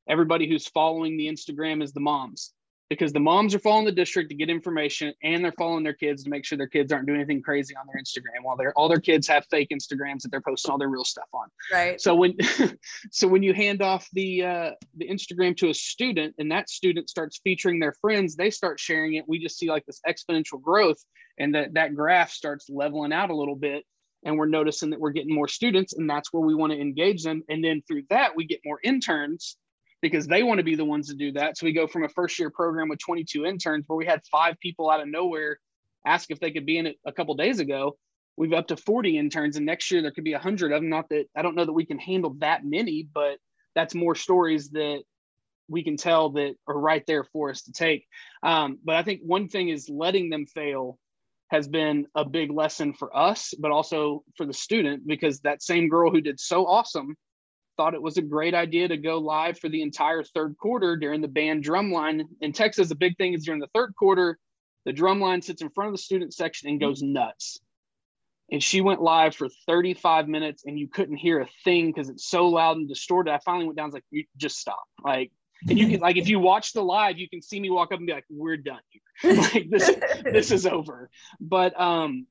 everybody 0.08 0.48
who's 0.48 0.68
following 0.68 1.16
the 1.16 1.26
Instagram 1.26 1.82
is 1.82 1.92
the 1.92 2.00
moms. 2.00 2.52
Because 2.88 3.12
the 3.12 3.20
moms 3.20 3.54
are 3.54 3.58
following 3.58 3.84
the 3.84 3.92
district 3.92 4.30
to 4.30 4.34
get 4.34 4.48
information 4.48 5.12
and 5.22 5.44
they're 5.44 5.52
following 5.52 5.84
their 5.84 5.92
kids 5.92 6.24
to 6.24 6.30
make 6.30 6.44
sure 6.44 6.56
their 6.56 6.66
kids 6.66 6.92
aren't 6.92 7.06
doing 7.06 7.20
anything 7.20 7.42
crazy 7.42 7.74
on 7.76 7.86
their 7.86 8.02
Instagram 8.02 8.42
while 8.42 8.56
they're 8.56 8.72
all 8.76 8.88
their 8.88 9.00
kids 9.00 9.28
have 9.28 9.44
fake 9.50 9.68
Instagrams 9.72 10.22
that 10.22 10.30
they're 10.30 10.40
posting 10.40 10.70
all 10.70 10.78
their 10.78 10.88
real 10.88 11.04
stuff 11.04 11.28
on. 11.34 11.48
Right. 11.72 12.00
So 12.00 12.14
when 12.14 12.36
so 13.10 13.28
when 13.28 13.42
you 13.42 13.52
hand 13.52 13.82
off 13.82 14.08
the 14.12 14.44
uh, 14.44 14.70
the 14.96 15.08
Instagram 15.08 15.56
to 15.58 15.68
a 15.68 15.74
student 15.74 16.34
and 16.38 16.50
that 16.50 16.70
student 16.70 17.10
starts 17.10 17.40
featuring 17.44 17.78
their 17.78 17.94
friends, 18.00 18.36
they 18.36 18.50
start 18.50 18.80
sharing 18.80 19.14
it. 19.14 19.24
We 19.28 19.38
just 19.38 19.58
see 19.58 19.68
like 19.68 19.84
this 19.84 20.00
exponential 20.08 20.60
growth 20.60 21.02
and 21.38 21.54
that 21.54 21.74
that 21.74 21.94
graph 21.94 22.30
starts 22.30 22.68
leveling 22.70 23.12
out 23.12 23.30
a 23.30 23.36
little 23.36 23.56
bit 23.56 23.84
and 24.24 24.36
we're 24.36 24.46
noticing 24.46 24.90
that 24.90 25.00
we're 25.00 25.10
getting 25.10 25.34
more 25.34 25.48
students 25.48 25.92
and 25.94 26.08
that's 26.08 26.32
where 26.32 26.44
we 26.44 26.54
want 26.54 26.72
to 26.72 26.80
engage 26.80 27.22
them 27.22 27.42
and 27.48 27.62
then 27.62 27.82
through 27.86 28.02
that 28.10 28.34
we 28.34 28.44
get 28.44 28.60
more 28.64 28.80
interns 28.82 29.56
because 30.00 30.26
they 30.26 30.42
want 30.42 30.58
to 30.58 30.64
be 30.64 30.76
the 30.76 30.84
ones 30.84 31.08
to 31.08 31.14
do 31.14 31.32
that. 31.32 31.58
So 31.58 31.66
we 31.66 31.72
go 31.72 31.86
from 31.86 32.04
a 32.04 32.08
first 32.08 32.38
year 32.38 32.50
program 32.50 32.88
with 32.88 33.00
22 33.00 33.44
interns 33.44 33.84
where 33.86 33.96
we 33.96 34.06
had 34.06 34.22
five 34.30 34.58
people 34.60 34.90
out 34.90 35.00
of 35.00 35.08
nowhere 35.08 35.58
ask 36.06 36.30
if 36.30 36.40
they 36.40 36.50
could 36.50 36.66
be 36.66 36.78
in 36.78 36.86
it 36.86 36.96
a 37.06 37.12
couple 37.12 37.34
days 37.34 37.60
ago. 37.60 37.96
We've 38.36 38.52
up 38.52 38.68
to 38.68 38.76
40 38.76 39.18
interns, 39.18 39.56
and 39.56 39.66
next 39.66 39.90
year 39.90 40.00
there 40.00 40.12
could 40.12 40.24
be 40.24 40.32
100 40.32 40.72
of 40.72 40.80
them. 40.80 40.88
Not 40.88 41.08
that 41.10 41.26
I 41.36 41.42
don't 41.42 41.56
know 41.56 41.64
that 41.64 41.72
we 41.72 41.86
can 41.86 41.98
handle 41.98 42.34
that 42.38 42.64
many, 42.64 43.06
but 43.12 43.38
that's 43.74 43.94
more 43.94 44.14
stories 44.14 44.70
that 44.70 45.02
we 45.68 45.82
can 45.82 45.96
tell 45.96 46.30
that 46.30 46.54
are 46.66 46.78
right 46.78 47.04
there 47.06 47.24
for 47.24 47.50
us 47.50 47.62
to 47.62 47.72
take. 47.72 48.06
Um, 48.42 48.78
but 48.84 48.96
I 48.96 49.02
think 49.02 49.20
one 49.22 49.48
thing 49.48 49.68
is 49.68 49.88
letting 49.88 50.30
them 50.30 50.46
fail 50.46 50.98
has 51.48 51.66
been 51.66 52.06
a 52.14 52.24
big 52.24 52.50
lesson 52.50 52.94
for 52.94 53.14
us, 53.16 53.54
but 53.58 53.70
also 53.70 54.22
for 54.36 54.46
the 54.46 54.52
student 54.52 55.06
because 55.06 55.40
that 55.40 55.62
same 55.62 55.88
girl 55.88 56.10
who 56.10 56.20
did 56.20 56.38
so 56.38 56.66
awesome 56.66 57.16
thought 57.78 57.94
it 57.94 58.02
was 58.02 58.18
a 58.18 58.22
great 58.22 58.54
idea 58.54 58.88
to 58.88 58.96
go 58.98 59.18
live 59.18 59.58
for 59.58 59.70
the 59.70 59.80
entire 59.80 60.22
third 60.22 60.58
quarter 60.58 60.96
during 60.96 61.22
the 61.22 61.28
band 61.28 61.62
drum 61.62 61.92
line. 61.92 62.28
In 62.42 62.52
Texas, 62.52 62.88
the 62.88 62.96
big 62.96 63.16
thing 63.16 63.32
is 63.32 63.44
during 63.44 63.60
the 63.60 63.70
third 63.72 63.94
quarter, 63.96 64.38
the 64.84 64.92
drum 64.92 65.20
line 65.20 65.40
sits 65.40 65.62
in 65.62 65.70
front 65.70 65.88
of 65.88 65.94
the 65.94 66.02
student 66.02 66.34
section 66.34 66.68
and 66.68 66.80
goes 66.80 67.02
nuts. 67.02 67.58
And 68.50 68.62
she 68.62 68.80
went 68.80 69.00
live 69.00 69.36
for 69.36 69.48
35 69.66 70.26
minutes 70.26 70.64
and 70.66 70.78
you 70.78 70.88
couldn't 70.88 71.16
hear 71.16 71.40
a 71.40 71.48
thing 71.64 71.86
because 71.86 72.08
it's 72.08 72.26
so 72.26 72.48
loud 72.48 72.78
and 72.78 72.88
distorted. 72.88 73.30
I 73.30 73.38
finally 73.44 73.66
went 73.66 73.76
down, 73.76 73.84
and 73.84 73.92
was 73.92 73.94
like, 73.94 74.04
you 74.10 74.24
just 74.36 74.58
stop. 74.58 74.84
Like, 75.04 75.30
and 75.68 75.78
you 75.78 75.88
can 75.88 76.00
like 76.00 76.16
if 76.16 76.28
you 76.28 76.38
watch 76.40 76.72
the 76.72 76.82
live, 76.82 77.18
you 77.18 77.28
can 77.28 77.42
see 77.42 77.60
me 77.60 77.70
walk 77.70 77.92
up 77.92 77.98
and 77.98 78.06
be 78.06 78.12
like, 78.12 78.24
we're 78.30 78.56
done 78.56 78.80
like 79.24 79.68
this, 79.70 79.90
this 80.24 80.50
is 80.50 80.66
over. 80.66 81.10
But 81.40 81.78
um 81.80 82.26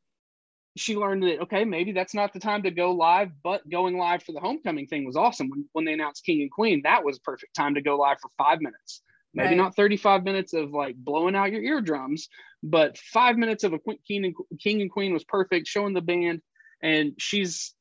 she 0.80 0.96
learned 0.96 1.24
that 1.24 1.42
okay 1.42 1.66
maybe 1.66 1.92
that's 1.92 2.14
not 2.14 2.34
the 2.34 2.40
time 2.40 2.64
to 2.64 2.72
go 2.72 2.92
live 2.92 3.30
but 3.44 3.68
going 3.70 3.98
live 3.98 4.24
for 4.24 4.32
the 4.32 4.40
homecoming 4.40 4.88
thing 4.88 5.06
was 5.06 5.16
awesome. 5.16 5.50
When, 5.50 5.66
when 5.74 5.86
they 5.86 5.94
announced 5.94 6.26
king 6.26 6.42
and 6.42 6.52
queen 6.52 6.82
that 6.84 7.04
was 7.04 7.20
perfect 7.20 7.56
time 7.56 7.76
to 7.76 7.82
go 7.82 7.98
live 7.98 8.20
for 8.22 8.30
five 8.38 8.62
minutes. 8.62 9.02
Maybe 9.34 9.50
right. 9.50 9.58
not 9.58 9.76
35 9.76 10.24
minutes 10.24 10.54
of 10.54 10.72
like 10.72 10.96
blowing 10.96 11.36
out 11.36 11.52
your 11.52 11.62
eardrums 11.62 12.30
but 12.64 12.98
five 12.98 13.38
minutes 13.38 13.64
of 13.64 13.74
a 13.74 13.80
king 14.08 14.26
and, 14.26 14.36
king 14.60 14.82
and 14.82 14.92
queen 14.92 15.14
was 15.14 15.24
perfect 15.24 15.68
showing 15.68 15.94
the 15.94 16.02
band 16.02 16.42
and 16.82 17.14
she's 17.18 17.74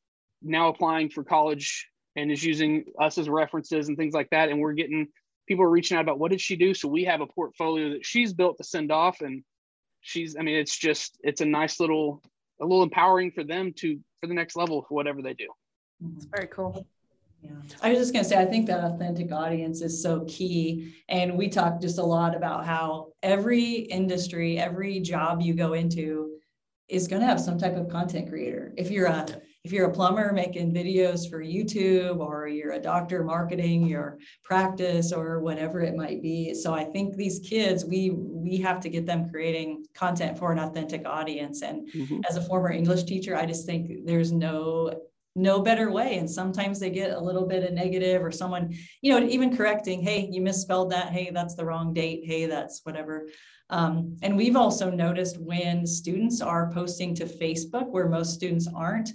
now 0.42 0.68
applying 0.68 1.11
for 1.11 1.24
college 1.24 1.88
and 2.14 2.30
is 2.30 2.42
using 2.42 2.84
us 3.01 3.18
as 3.18 3.28
references 3.28 3.88
and 3.88 3.97
things 3.97 4.14
like 4.14 4.30
that. 4.30 4.49
And 4.49 4.61
we're 4.61 4.72
getting 4.72 5.09
people 5.47 5.64
are 5.64 5.70
reaching 5.70 5.97
out 5.97 6.03
about 6.03 6.18
what 6.18 6.30
did 6.30 6.40
she 6.40 6.57
do? 6.57 6.72
So 6.72 6.88
we 6.88 7.05
have 7.05 7.20
a 7.20 7.26
portfolio 7.26 7.90
that 7.90 8.07
she's 8.07 8.32
built 8.32 8.57
to 8.59 8.64
send 8.64 8.90
off 8.90 9.20
and 9.20 9.42
she's 10.07 10.36
i 10.38 10.42
mean 10.42 10.55
it's 10.55 10.78
just 10.78 11.18
it's 11.24 11.40
a 11.40 11.44
nice 11.44 11.80
little 11.80 12.22
a 12.61 12.64
little 12.64 12.82
empowering 12.82 13.30
for 13.32 13.44
them 13.44 13.72
to 13.76 13.98
for 14.20 14.26
the 14.26 14.34
next 14.34 14.57
level 14.57 14.84
for 14.88 14.94
whatever 14.94 15.22
they 15.22 15.34
do. 15.34 15.48
It's 16.14 16.24
mm-hmm. 16.24 16.36
very 16.36 16.48
cool. 16.48 16.86
Yeah. 17.42 17.50
I 17.82 17.90
was 17.90 17.98
just 17.98 18.12
going 18.12 18.24
to 18.24 18.28
say, 18.28 18.40
I 18.40 18.46
think 18.46 18.66
that 18.66 18.82
authentic 18.82 19.30
audience 19.30 19.82
is 19.82 20.02
so 20.02 20.24
key. 20.26 20.94
And 21.09 21.36
we 21.36 21.48
talk 21.48 21.80
just 21.80 21.98
a 21.98 22.02
lot 22.02 22.34
about 22.34 22.64
how 22.64 23.12
every 23.22 23.72
industry, 23.72 24.59
every 24.59 25.00
job 25.00 25.42
you 25.42 25.54
go 25.54 25.74
into 25.74 26.38
is 26.88 27.07
going 27.07 27.20
to 27.20 27.26
have 27.26 27.40
some 27.40 27.59
type 27.59 27.76
of 27.76 27.88
content 27.88 28.28
creator. 28.28 28.72
If 28.76 28.90
you're 28.90 29.07
a 29.07 29.26
if 29.67 29.73
you're 29.73 29.91
a 29.91 29.93
plumber 29.93 30.33
making 30.33 30.73
videos 30.73 31.29
for 31.29 31.43
YouTube 31.43 32.21
or 32.21 32.47
you're 32.47 32.75
a 32.75 32.81
doctor 32.81 33.25
marketing 33.25 33.85
your 33.85 34.17
practice 34.45 35.12
or 35.12 35.41
whatever 35.41 35.81
it 35.81 35.97
might 35.97 36.23
be. 36.23 36.55
So 36.55 36.73
I 36.73 36.85
think 36.85 37.17
these 37.17 37.41
kids, 37.41 37.85
we 37.85 38.11
we 38.11 38.59
have 38.59 38.79
to 38.83 38.89
get 38.89 39.07
them 39.07 39.29
creating 39.29 39.85
content 39.93 40.39
for 40.39 40.53
an 40.53 40.61
authentic 40.61 41.05
audience. 41.05 41.62
And 41.62 41.89
mm-hmm. 41.93 42.21
as 42.29 42.37
a 42.37 42.43
former 42.43 42.71
English 42.71 43.03
teacher, 43.03 43.35
I 43.37 43.45
just 43.45 43.67
think 43.67 44.07
there's 44.07 44.31
no 44.31 45.01
no 45.35 45.61
better 45.61 45.91
way. 45.91 46.19
And 46.19 46.31
sometimes 46.31 46.79
they 46.79 46.91
get 46.91 47.11
a 47.11 47.21
little 47.21 47.45
bit 47.45 47.64
of 47.64 47.73
negative 47.73 48.23
or 48.23 48.31
someone, 48.31 48.73
you 49.03 49.12
know, 49.12 49.27
even 49.27 49.57
correcting, 49.57 50.01
hey, 50.01 50.29
you 50.31 50.41
misspelled 50.43 50.93
that. 50.93 51.09
Hey, 51.09 51.31
that's 51.35 51.57
the 51.57 51.64
wrong 51.64 51.93
date. 51.93 52.23
Hey, 52.25 52.47
that's 52.47 52.83
whatever. 52.85 53.27
Um, 53.69 54.17
and 54.23 54.37
we've 54.37 54.57
also 54.57 54.91
noticed 54.91 55.39
when 55.41 55.87
students 55.87 56.41
are 56.41 56.71
posting 56.73 57.17
to 57.17 57.27
Facebook, 57.27 57.89
where 57.89 58.09
most 58.09 58.33
students 58.33 58.69
aren't, 58.73 59.11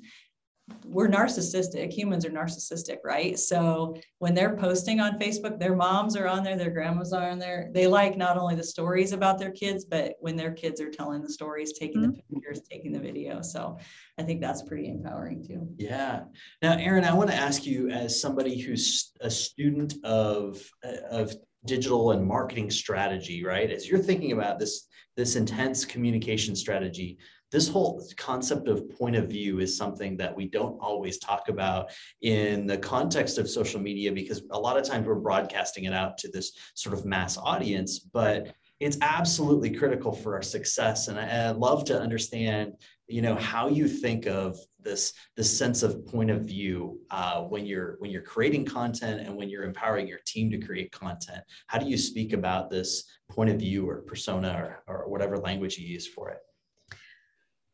we're 0.86 1.10
narcissistic. 1.10 1.92
Humans 1.92 2.26
are 2.26 2.30
narcissistic 2.30 2.98
right? 3.04 3.38
So 3.38 3.96
when 4.20 4.34
they're 4.34 4.56
posting 4.56 5.00
on 5.00 5.20
facebook 5.20 5.60
their 5.60 5.76
moms 5.76 6.16
are 6.16 6.28
on 6.28 6.44
there 6.44 6.58
their 6.58 6.72
grandmas 6.72 7.14
are 7.14 7.30
on 7.30 7.40
there. 7.40 7.70
They 7.74 7.88
like 7.88 8.18
not 8.18 8.38
only 8.38 8.56
the 8.56 8.64
stories 8.64 9.12
about 9.12 9.40
their 9.40 9.52
kids 9.52 9.86
but 9.86 10.16
when 10.20 10.36
their 10.36 10.52
kids 10.52 10.82
are 10.82 10.90
telling 10.90 11.22
the 11.22 11.30
stories 11.30 11.74
taking 11.74 12.02
mm-hmm. 12.02 12.12
the 12.12 12.40
pictures 12.40 12.62
taking 12.70 12.92
the 12.92 13.00
video. 13.00 13.42
So 13.42 13.78
i 14.18 14.24
think 14.24 14.42
that's 14.42 14.62
pretty 14.64 14.90
empowering 14.90 15.44
too. 15.46 15.68
Yeah. 15.78 16.24
Now 16.62 16.74
aaron 16.74 17.06
i 17.06 17.14
want 17.14 17.30
to 17.30 17.36
ask 17.36 17.66
you 17.66 17.90
as 17.90 18.20
somebody 18.20 18.60
who's 18.60 19.12
a 19.22 19.30
student 19.30 19.96
of 20.04 20.62
of 20.84 21.36
digital 21.66 22.12
and 22.12 22.26
marketing 22.26 22.72
strategy 22.72 23.44
right? 23.44 23.72
As 23.72 23.88
you're 23.88 24.00
thinking 24.00 24.32
about 24.32 24.60
this 24.60 24.88
this 25.18 25.36
intense 25.36 25.86
communication 25.86 26.56
strategy 26.56 27.18
this 27.52 27.68
whole 27.68 28.04
concept 28.18 28.68
of 28.68 28.90
point 28.98 29.16
of 29.16 29.28
view 29.30 29.60
is 29.60 29.76
something 29.76 30.18
that 30.18 30.36
we 30.36 30.48
don't 30.48 30.78
always 30.80 31.18
talk 31.18 31.50
about 31.50 31.92
in 32.22 32.66
the 32.66 32.78
context 32.78 33.38
of 33.38 33.50
social 33.50 33.80
media 33.80 34.12
because 34.12 34.42
a 34.52 34.60
lot 34.60 34.78
of 34.78 34.86
times 34.86 35.06
we're 35.06 35.16
broadcasting 35.16 35.84
it 35.84 35.94
out 35.94 36.18
to 36.18 36.30
this 36.30 36.54
sort 36.76 36.98
of 36.98 37.06
mass 37.06 37.38
audience 37.38 38.00
but 38.00 38.54
it's 38.82 38.98
absolutely 39.02 39.70
critical 39.70 40.12
for 40.12 40.34
our 40.34 40.42
success. 40.42 41.08
And 41.08 41.20
I, 41.20 41.52
would 41.52 41.62
love 41.62 41.86
to 41.86 42.00
understand 42.00 42.74
you 43.08 43.22
know 43.22 43.36
how 43.36 43.68
you 43.68 43.88
think 43.88 44.26
of 44.26 44.58
this 44.80 45.14
this 45.36 45.56
sense 45.56 45.84
of 45.84 46.08
point 46.08 46.32
of 46.32 46.42
view 46.44 47.00
uh, 47.12 47.42
when 47.42 47.66
you're 47.66 47.98
when 48.00 48.10
you're 48.10 48.22
creating 48.22 48.66
content 48.66 49.22
and 49.22 49.36
when 49.36 49.50
you're 49.50 49.66
empowering 49.66 50.08
your 50.08 50.22
team 50.26 50.50
to 50.52 50.58
create 50.58 50.92
content. 50.92 51.44
How 51.68 51.78
do 51.78 51.88
you 51.88 51.98
speak 51.98 52.34
about 52.34 52.70
this 52.70 53.04
point 53.30 53.50
of 53.50 53.60
view 53.60 53.88
or 53.88 54.02
persona 54.02 54.80
or, 54.88 54.96
or 54.96 55.10
whatever 55.10 55.38
language 55.38 55.78
you 55.78 55.86
use 55.86 56.08
for 56.08 56.30
it 56.30 56.40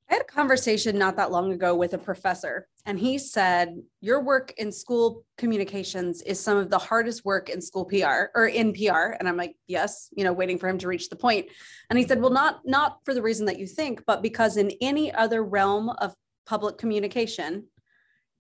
I 0.09 0.13
had 0.13 0.21
a 0.21 0.25
conversation 0.25 0.97
not 0.97 1.17
that 1.17 1.31
long 1.31 1.51
ago 1.51 1.75
with 1.75 1.93
a 1.93 1.97
professor, 1.97 2.67
and 2.85 2.97
he 2.97 3.17
said, 3.17 3.81
Your 3.99 4.21
work 4.21 4.53
in 4.57 4.71
school 4.71 5.25
communications 5.37 6.21
is 6.21 6.39
some 6.39 6.57
of 6.57 6.69
the 6.69 6.77
hardest 6.77 7.25
work 7.25 7.49
in 7.49 7.61
school 7.61 7.83
PR 7.83 8.27
or 8.33 8.47
in 8.47 8.71
PR. 8.71 9.15
And 9.19 9.27
I'm 9.27 9.35
like, 9.35 9.55
Yes, 9.67 10.09
you 10.15 10.23
know, 10.23 10.31
waiting 10.31 10.57
for 10.57 10.69
him 10.69 10.77
to 10.77 10.87
reach 10.87 11.09
the 11.09 11.17
point. 11.17 11.47
And 11.89 11.99
he 11.99 12.07
said, 12.07 12.21
Well, 12.21 12.31
not 12.31 12.61
not 12.65 12.99
for 13.03 13.13
the 13.13 13.21
reason 13.21 13.45
that 13.47 13.59
you 13.59 13.67
think, 13.67 14.03
but 14.07 14.21
because 14.21 14.55
in 14.55 14.71
any 14.79 15.13
other 15.13 15.43
realm 15.43 15.89
of 15.89 16.13
public 16.45 16.77
communication, 16.77 17.65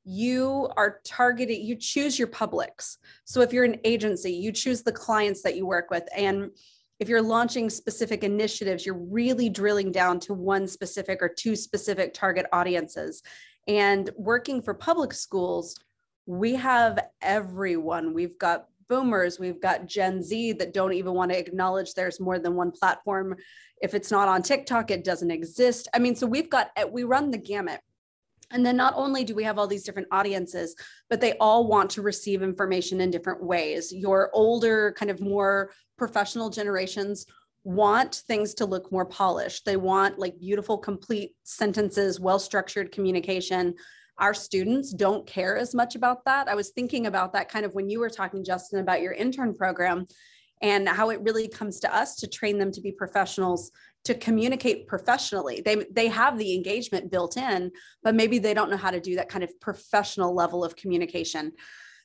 you 0.05 0.69
are 0.77 1.01
targeting, 1.03 1.65
you 1.65 1.75
choose 1.75 2.17
your 2.17 2.29
publics. 2.29 2.97
So 3.25 3.41
if 3.41 3.51
you're 3.51 3.65
an 3.65 3.81
agency, 3.83 4.31
you 4.31 4.53
choose 4.53 4.81
the 4.81 4.93
clients 4.93 5.41
that 5.41 5.57
you 5.57 5.67
work 5.67 5.91
with. 5.91 6.03
And 6.15 6.51
if 6.99 7.09
you're 7.09 7.21
launching 7.21 7.69
specific 7.69 8.23
initiatives, 8.23 8.85
you're 8.85 8.95
really 8.95 9.49
drilling 9.49 9.91
down 9.91 10.19
to 10.21 10.33
one 10.33 10.67
specific 10.67 11.21
or 11.21 11.29
two 11.29 11.55
specific 11.55 12.13
target 12.13 12.47
audiences. 12.51 13.21
And 13.67 14.09
working 14.17 14.61
for 14.61 14.73
public 14.73 15.13
schools, 15.13 15.75
we 16.25 16.55
have 16.55 16.99
everyone. 17.21 18.13
We've 18.13 18.37
got 18.37 18.65
boomers, 18.89 19.39
we've 19.39 19.61
got 19.61 19.85
Gen 19.85 20.23
Z 20.23 20.53
that 20.53 20.73
don't 20.73 20.93
even 20.93 21.13
want 21.13 21.31
to 21.31 21.37
acknowledge 21.37 21.93
there's 21.93 22.19
more 22.19 22.39
than 22.39 22.55
one 22.55 22.71
platform. 22.71 23.35
If 23.81 23.93
it's 23.93 24.11
not 24.11 24.29
on 24.29 24.41
TikTok, 24.41 24.91
it 24.91 25.03
doesn't 25.03 25.29
exist. 25.29 25.87
I 25.93 25.99
mean, 25.99 26.15
so 26.15 26.25
we've 26.25 26.49
got, 26.49 26.71
eh, 26.77 26.85
we 26.85 27.03
run 27.03 27.31
the 27.31 27.37
gamut. 27.37 27.81
And 28.49 28.65
then 28.65 28.77
not 28.77 28.93
only 28.95 29.25
do 29.25 29.35
we 29.35 29.43
have 29.43 29.59
all 29.59 29.67
these 29.67 29.83
different 29.83 30.07
audiences, 30.09 30.73
but 31.09 31.19
they 31.19 31.33
all 31.33 31.67
want 31.67 31.89
to 31.91 32.01
receive 32.01 32.41
information 32.41 33.01
in 33.01 33.11
different 33.11 33.43
ways. 33.43 33.91
Your 33.91 34.29
older, 34.33 34.93
kind 34.97 35.11
of 35.11 35.19
more 35.19 35.71
professional 35.97 36.49
generations 36.49 37.25
want 37.63 38.23
things 38.27 38.53
to 38.55 38.65
look 38.65 38.91
more 38.91 39.05
polished. 39.05 39.65
They 39.65 39.77
want 39.77 40.17
like 40.17 40.39
beautiful, 40.39 40.77
complete 40.77 41.35
sentences, 41.43 42.19
well 42.19 42.39
structured 42.39 42.91
communication. 42.91 43.75
Our 44.17 44.33
students 44.33 44.93
don't 44.93 45.27
care 45.27 45.57
as 45.57 45.75
much 45.75 45.95
about 45.95 46.23
that. 46.25 46.47
I 46.47 46.55
was 46.55 46.69
thinking 46.69 47.07
about 47.07 47.33
that 47.33 47.49
kind 47.49 47.65
of 47.65 47.75
when 47.75 47.89
you 47.89 47.99
were 47.99 48.09
talking, 48.09 48.43
Justin, 48.43 48.79
about 48.79 49.01
your 49.01 49.11
intern 49.11 49.53
program 49.53 50.05
and 50.61 50.87
how 50.87 51.09
it 51.09 51.21
really 51.21 51.47
comes 51.47 51.79
to 51.81 51.95
us 51.95 52.15
to 52.15 52.27
train 52.27 52.57
them 52.57 52.71
to 52.71 52.81
be 52.81 52.91
professionals 52.91 53.71
to 54.05 54.15
communicate 54.15 54.87
professionally 54.87 55.61
they 55.63 55.85
they 55.91 56.07
have 56.07 56.37
the 56.37 56.55
engagement 56.55 57.11
built 57.11 57.37
in 57.37 57.71
but 58.03 58.15
maybe 58.15 58.39
they 58.39 58.53
don't 58.53 58.69
know 58.69 58.77
how 58.77 58.91
to 58.91 59.01
do 59.01 59.15
that 59.15 59.29
kind 59.29 59.43
of 59.43 59.59
professional 59.59 60.33
level 60.33 60.63
of 60.63 60.75
communication 60.75 61.51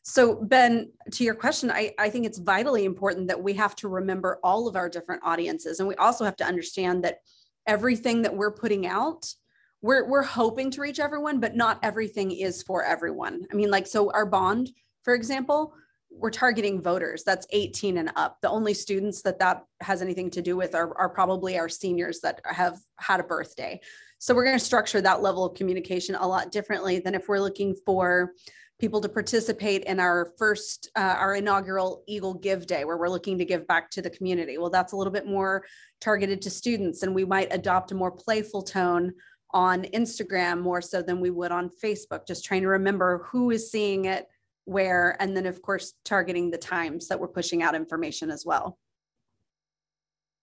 So, 0.03 0.34
Ben, 0.34 0.90
to 1.12 1.24
your 1.24 1.34
question, 1.34 1.70
I, 1.70 1.94
I 1.98 2.11
think 2.11 2.26
it's 2.26 2.38
vitally 2.38 2.84
important 2.84 3.28
that 3.28 3.42
we 3.42 3.55
have 3.55 3.76
to 3.76 3.88
remember 3.88 4.40
all 4.42 4.66
of 4.66 4.74
our 4.74 4.88
different 4.88 5.22
audiences. 5.24 5.78
And 5.78 5.88
we 5.88 5.94
also 5.94 6.24
have 6.24 6.36
to 6.36 6.44
understand 6.44 7.05
that 7.05 7.18
everything 7.66 8.22
that 8.22 8.36
we're 8.36 8.53
putting 8.53 8.86
out, 8.86 9.26
we're, 9.80 10.09
we're 10.09 10.22
hoping 10.22 10.72
to 10.72 10.80
reach 10.80 10.98
everyone, 10.98 11.38
but 11.38 11.55
not 11.55 11.78
everything 11.84 12.32
is 12.32 12.62
for 12.64 12.84
everyone. 12.84 13.46
I 13.53 13.55
mean, 13.55 13.70
like, 13.70 13.86
so 13.86 14.11
our 14.11 14.26
bond, 14.26 14.70
for 15.05 15.14
example, 15.14 15.74
we're 16.14 16.30
targeting 16.30 16.82
voters 16.82 17.24
that's 17.24 17.46
18 17.50 17.96
and 17.96 18.12
up 18.16 18.38
the 18.42 18.50
only 18.50 18.74
students 18.74 19.22
that 19.22 19.38
that 19.38 19.64
has 19.80 20.03
anything 20.03 20.30
to 20.30 20.42
do 20.42 20.57
with 20.57 20.74
are, 20.74 20.96
are 20.98 21.09
probably 21.09 21.59
our 21.59 21.68
seniors 21.68 22.20
that 22.20 22.40
have 22.44 22.78
had 22.98 23.18
a 23.18 23.24
birthday 23.24 23.80
so 24.18 24.34
we're 24.34 24.44
going 24.44 24.59
to 24.59 24.64
structure 24.64 25.00
that 25.00 25.22
level 25.22 25.44
of 25.44 25.57
communication 25.57 26.14
a 26.14 26.26
lot 26.26 26.53
differently 26.53 26.98
than 26.98 27.14
if 27.14 27.28
we're 27.28 27.40
looking 27.40 27.74
for 27.86 28.32
people 28.83 29.01
to 29.01 29.09
participate 29.09 29.85
in 29.85 29.99
our 29.99 30.33
first 30.37 30.91
uh, 30.97 31.14
our 31.16 31.37
inaugural 31.37 32.03
eagle 32.07 32.35
give 32.35 32.66
day 32.66 32.85
where 32.85 32.99
we're 32.99 33.09
looking 33.09 33.39
to 33.39 33.45
give 33.45 33.66
back 33.66 33.89
to 33.89 34.03
the 34.03 34.11
community 34.11 34.59
well 34.59 34.68
that's 34.68 34.93
a 34.93 34.97
little 34.97 35.12
bit 35.12 35.26
more 35.26 35.64
targeted 36.01 36.43
to 36.43 36.51
students 36.51 37.03
and 37.03 37.14
we 37.14 37.24
might 37.24 37.49
adopt 37.55 37.93
a 37.93 37.95
more 37.95 38.11
playful 38.11 38.62
tone 38.62 39.12
on 39.53 39.85
instagram 39.95 40.61
more 40.61 40.83
so 40.83 41.01
than 41.01 41.20
we 41.20 41.30
would 41.30 41.53
on 41.53 41.70
facebook 41.83 42.26
just 42.26 42.45
trying 42.45 42.62
to 42.62 42.68
remember 42.68 43.24
who 43.30 43.51
is 43.51 43.70
seeing 43.70 44.05
it 44.07 44.26
where, 44.64 45.16
and 45.20 45.37
then 45.37 45.47
of 45.47 45.61
course, 45.62 45.95
targeting 46.05 46.51
the 46.51 46.59
times 46.59 47.09
that 47.09 47.18
we're 47.18 47.28
pushing 47.28 47.62
out 47.62 47.74
information 47.74 48.30
as 48.30 48.45
well. 48.47 48.78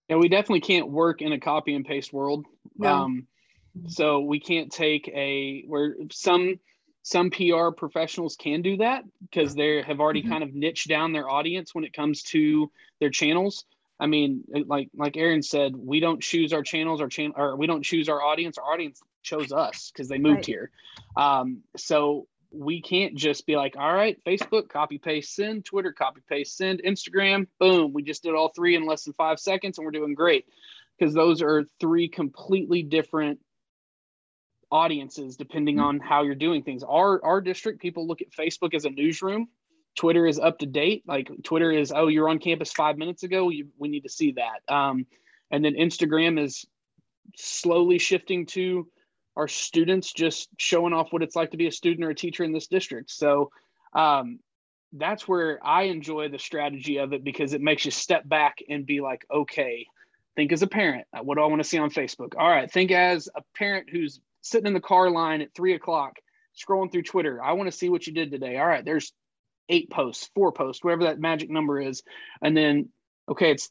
Yeah, 0.08 0.16
we 0.16 0.28
definitely 0.28 0.60
can't 0.60 0.90
work 0.90 1.22
in 1.22 1.32
a 1.32 1.40
copy 1.40 1.74
and 1.74 1.84
paste 1.84 2.12
world. 2.12 2.44
No. 2.76 2.94
Um, 2.94 3.26
so 3.86 4.20
we 4.20 4.40
can't 4.40 4.70
take 4.70 5.08
a 5.08 5.64
where 5.66 5.94
some 6.10 6.58
some 7.02 7.30
PR 7.30 7.70
professionals 7.70 8.36
can 8.36 8.62
do 8.62 8.78
that 8.78 9.04
because 9.22 9.54
they 9.54 9.82
have 9.82 10.00
already 10.00 10.22
mm-hmm. 10.22 10.32
kind 10.32 10.42
of 10.42 10.54
niched 10.54 10.88
down 10.88 11.12
their 11.12 11.28
audience 11.28 11.74
when 11.74 11.84
it 11.84 11.92
comes 11.92 12.22
to 12.24 12.70
their 13.00 13.10
channels. 13.10 13.64
I 13.98 14.06
mean, 14.06 14.44
like 14.66 14.88
like 14.94 15.16
Aaron 15.16 15.42
said, 15.42 15.76
we 15.76 16.00
don't 16.00 16.22
choose 16.22 16.52
our 16.52 16.62
channels, 16.62 17.00
our 17.00 17.08
channel, 17.08 17.34
or 17.36 17.56
we 17.56 17.66
don't 17.66 17.84
choose 17.84 18.08
our 18.08 18.22
audience. 18.22 18.56
Our 18.58 18.72
audience 18.72 19.00
chose 19.22 19.52
us 19.52 19.90
because 19.92 20.08
they 20.08 20.18
moved 20.18 20.36
right. 20.36 20.46
here. 20.46 20.70
Um, 21.16 21.58
so 21.76 22.26
we 22.50 22.82
can't 22.82 23.14
just 23.14 23.46
be 23.46 23.56
like, 23.56 23.76
all 23.78 23.92
right, 23.92 24.18
Facebook, 24.24 24.68
copy, 24.68 24.98
paste, 24.98 25.34
send, 25.34 25.64
Twitter, 25.64 25.92
copy, 25.92 26.20
paste, 26.28 26.56
send, 26.56 26.82
Instagram, 26.84 27.46
boom. 27.58 27.92
We 27.92 28.02
just 28.02 28.22
did 28.22 28.34
all 28.34 28.48
three 28.48 28.74
in 28.74 28.86
less 28.86 29.04
than 29.04 29.14
five 29.14 29.38
seconds 29.38 29.78
and 29.78 29.84
we're 29.84 29.92
doing 29.92 30.14
great. 30.14 30.46
Because 30.98 31.14
those 31.14 31.40
are 31.40 31.64
three 31.78 32.08
completely 32.08 32.82
different 32.82 33.40
audiences 34.70 35.36
depending 35.36 35.76
mm-hmm. 35.76 35.86
on 35.86 36.00
how 36.00 36.22
you're 36.22 36.34
doing 36.34 36.62
things. 36.62 36.82
Our 36.82 37.24
our 37.24 37.40
district, 37.40 37.80
people 37.80 38.06
look 38.06 38.20
at 38.20 38.30
Facebook 38.30 38.74
as 38.74 38.84
a 38.84 38.90
newsroom. 38.90 39.48
Twitter 39.96 40.26
is 40.26 40.38
up 40.38 40.58
to 40.60 40.66
date. 40.66 41.02
Like 41.06 41.30
Twitter 41.42 41.70
is, 41.70 41.92
oh, 41.92 42.08
you're 42.08 42.28
on 42.28 42.38
campus 42.38 42.72
five 42.72 42.96
minutes 42.96 43.22
ago. 43.22 43.48
You, 43.48 43.68
we 43.76 43.88
need 43.88 44.02
to 44.02 44.08
see 44.08 44.32
that. 44.32 44.72
Um, 44.72 45.06
and 45.50 45.64
then 45.64 45.74
Instagram 45.74 46.42
is 46.42 46.64
slowly 47.36 47.98
shifting 47.98 48.46
to 48.46 48.88
our 49.36 49.48
students 49.48 50.12
just 50.12 50.48
showing 50.58 50.92
off 50.92 51.12
what 51.12 51.22
it's 51.22 51.36
like 51.36 51.50
to 51.50 51.56
be 51.56 51.66
a 51.66 51.72
student 51.72 52.04
or 52.04 52.10
a 52.10 52.14
teacher 52.14 52.44
in 52.44 52.52
this 52.52 52.66
district. 52.66 53.10
So 53.10 53.50
um, 53.94 54.38
that's 54.92 55.26
where 55.26 55.58
I 55.64 55.84
enjoy 55.84 56.28
the 56.28 56.38
strategy 56.38 56.98
of 56.98 57.12
it 57.12 57.24
because 57.24 57.52
it 57.52 57.60
makes 57.60 57.84
you 57.84 57.90
step 57.90 58.28
back 58.28 58.58
and 58.68 58.86
be 58.86 59.00
like, 59.00 59.24
okay, 59.30 59.86
think 60.36 60.52
as 60.52 60.62
a 60.62 60.66
parent. 60.66 61.06
What 61.22 61.36
do 61.36 61.42
I 61.42 61.46
want 61.46 61.62
to 61.62 61.68
see 61.68 61.78
on 61.78 61.90
Facebook? 61.90 62.34
All 62.36 62.48
right, 62.48 62.70
think 62.70 62.90
as 62.90 63.28
a 63.34 63.42
parent 63.56 63.88
who's 63.90 64.20
sitting 64.40 64.66
in 64.66 64.74
the 64.74 64.80
car 64.80 65.10
line 65.10 65.40
at 65.40 65.54
three 65.54 65.74
o'clock, 65.74 66.16
scrolling 66.56 66.90
through 66.90 67.02
Twitter. 67.02 67.42
I 67.42 67.52
want 67.52 67.70
to 67.70 67.76
see 67.76 67.88
what 67.88 68.06
you 68.06 68.12
did 68.12 68.30
today. 68.30 68.56
All 68.56 68.66
right, 68.66 68.84
there's 68.84 69.12
eight 69.68 69.90
posts, 69.90 70.28
four 70.34 70.52
posts, 70.52 70.82
whatever 70.82 71.04
that 71.04 71.20
magic 71.20 71.50
number 71.50 71.80
is. 71.80 72.02
And 72.42 72.56
then, 72.56 72.88
okay, 73.28 73.52
it's 73.52 73.70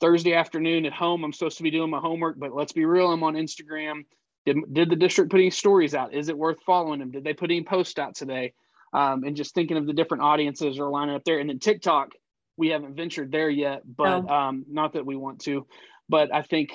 Thursday 0.00 0.34
afternoon 0.34 0.86
at 0.86 0.92
home. 0.92 1.24
I'm 1.24 1.32
supposed 1.32 1.58
to 1.58 1.62
be 1.62 1.70
doing 1.70 1.90
my 1.90 1.98
homework, 1.98 2.38
but 2.38 2.54
let's 2.54 2.72
be 2.72 2.84
real, 2.84 3.10
I'm 3.10 3.22
on 3.22 3.34
Instagram 3.34 4.04
did, 4.46 4.56
did 4.72 4.90
the 4.90 4.96
district 4.96 5.30
put 5.30 5.40
any 5.40 5.50
stories 5.50 5.94
out? 5.94 6.14
Is 6.14 6.28
it 6.28 6.38
worth 6.38 6.62
following 6.64 7.00
them? 7.00 7.10
Did 7.10 7.24
they 7.24 7.34
put 7.34 7.50
any 7.50 7.62
posts 7.62 7.98
out 7.98 8.14
today? 8.14 8.54
Um, 8.92 9.24
and 9.24 9.36
just 9.36 9.54
thinking 9.54 9.76
of 9.76 9.86
the 9.86 9.92
different 9.92 10.22
audiences 10.22 10.78
are 10.78 10.90
lining 10.90 11.14
up 11.14 11.24
there. 11.24 11.38
And 11.38 11.48
then 11.48 11.58
TikTok, 11.58 12.08
we 12.56 12.68
haven't 12.68 12.96
ventured 12.96 13.30
there 13.30 13.50
yet, 13.50 13.82
but 13.84 14.20
no. 14.20 14.28
um, 14.28 14.64
not 14.68 14.94
that 14.94 15.06
we 15.06 15.16
want 15.16 15.40
to. 15.42 15.66
But 16.08 16.34
I 16.34 16.42
think 16.42 16.70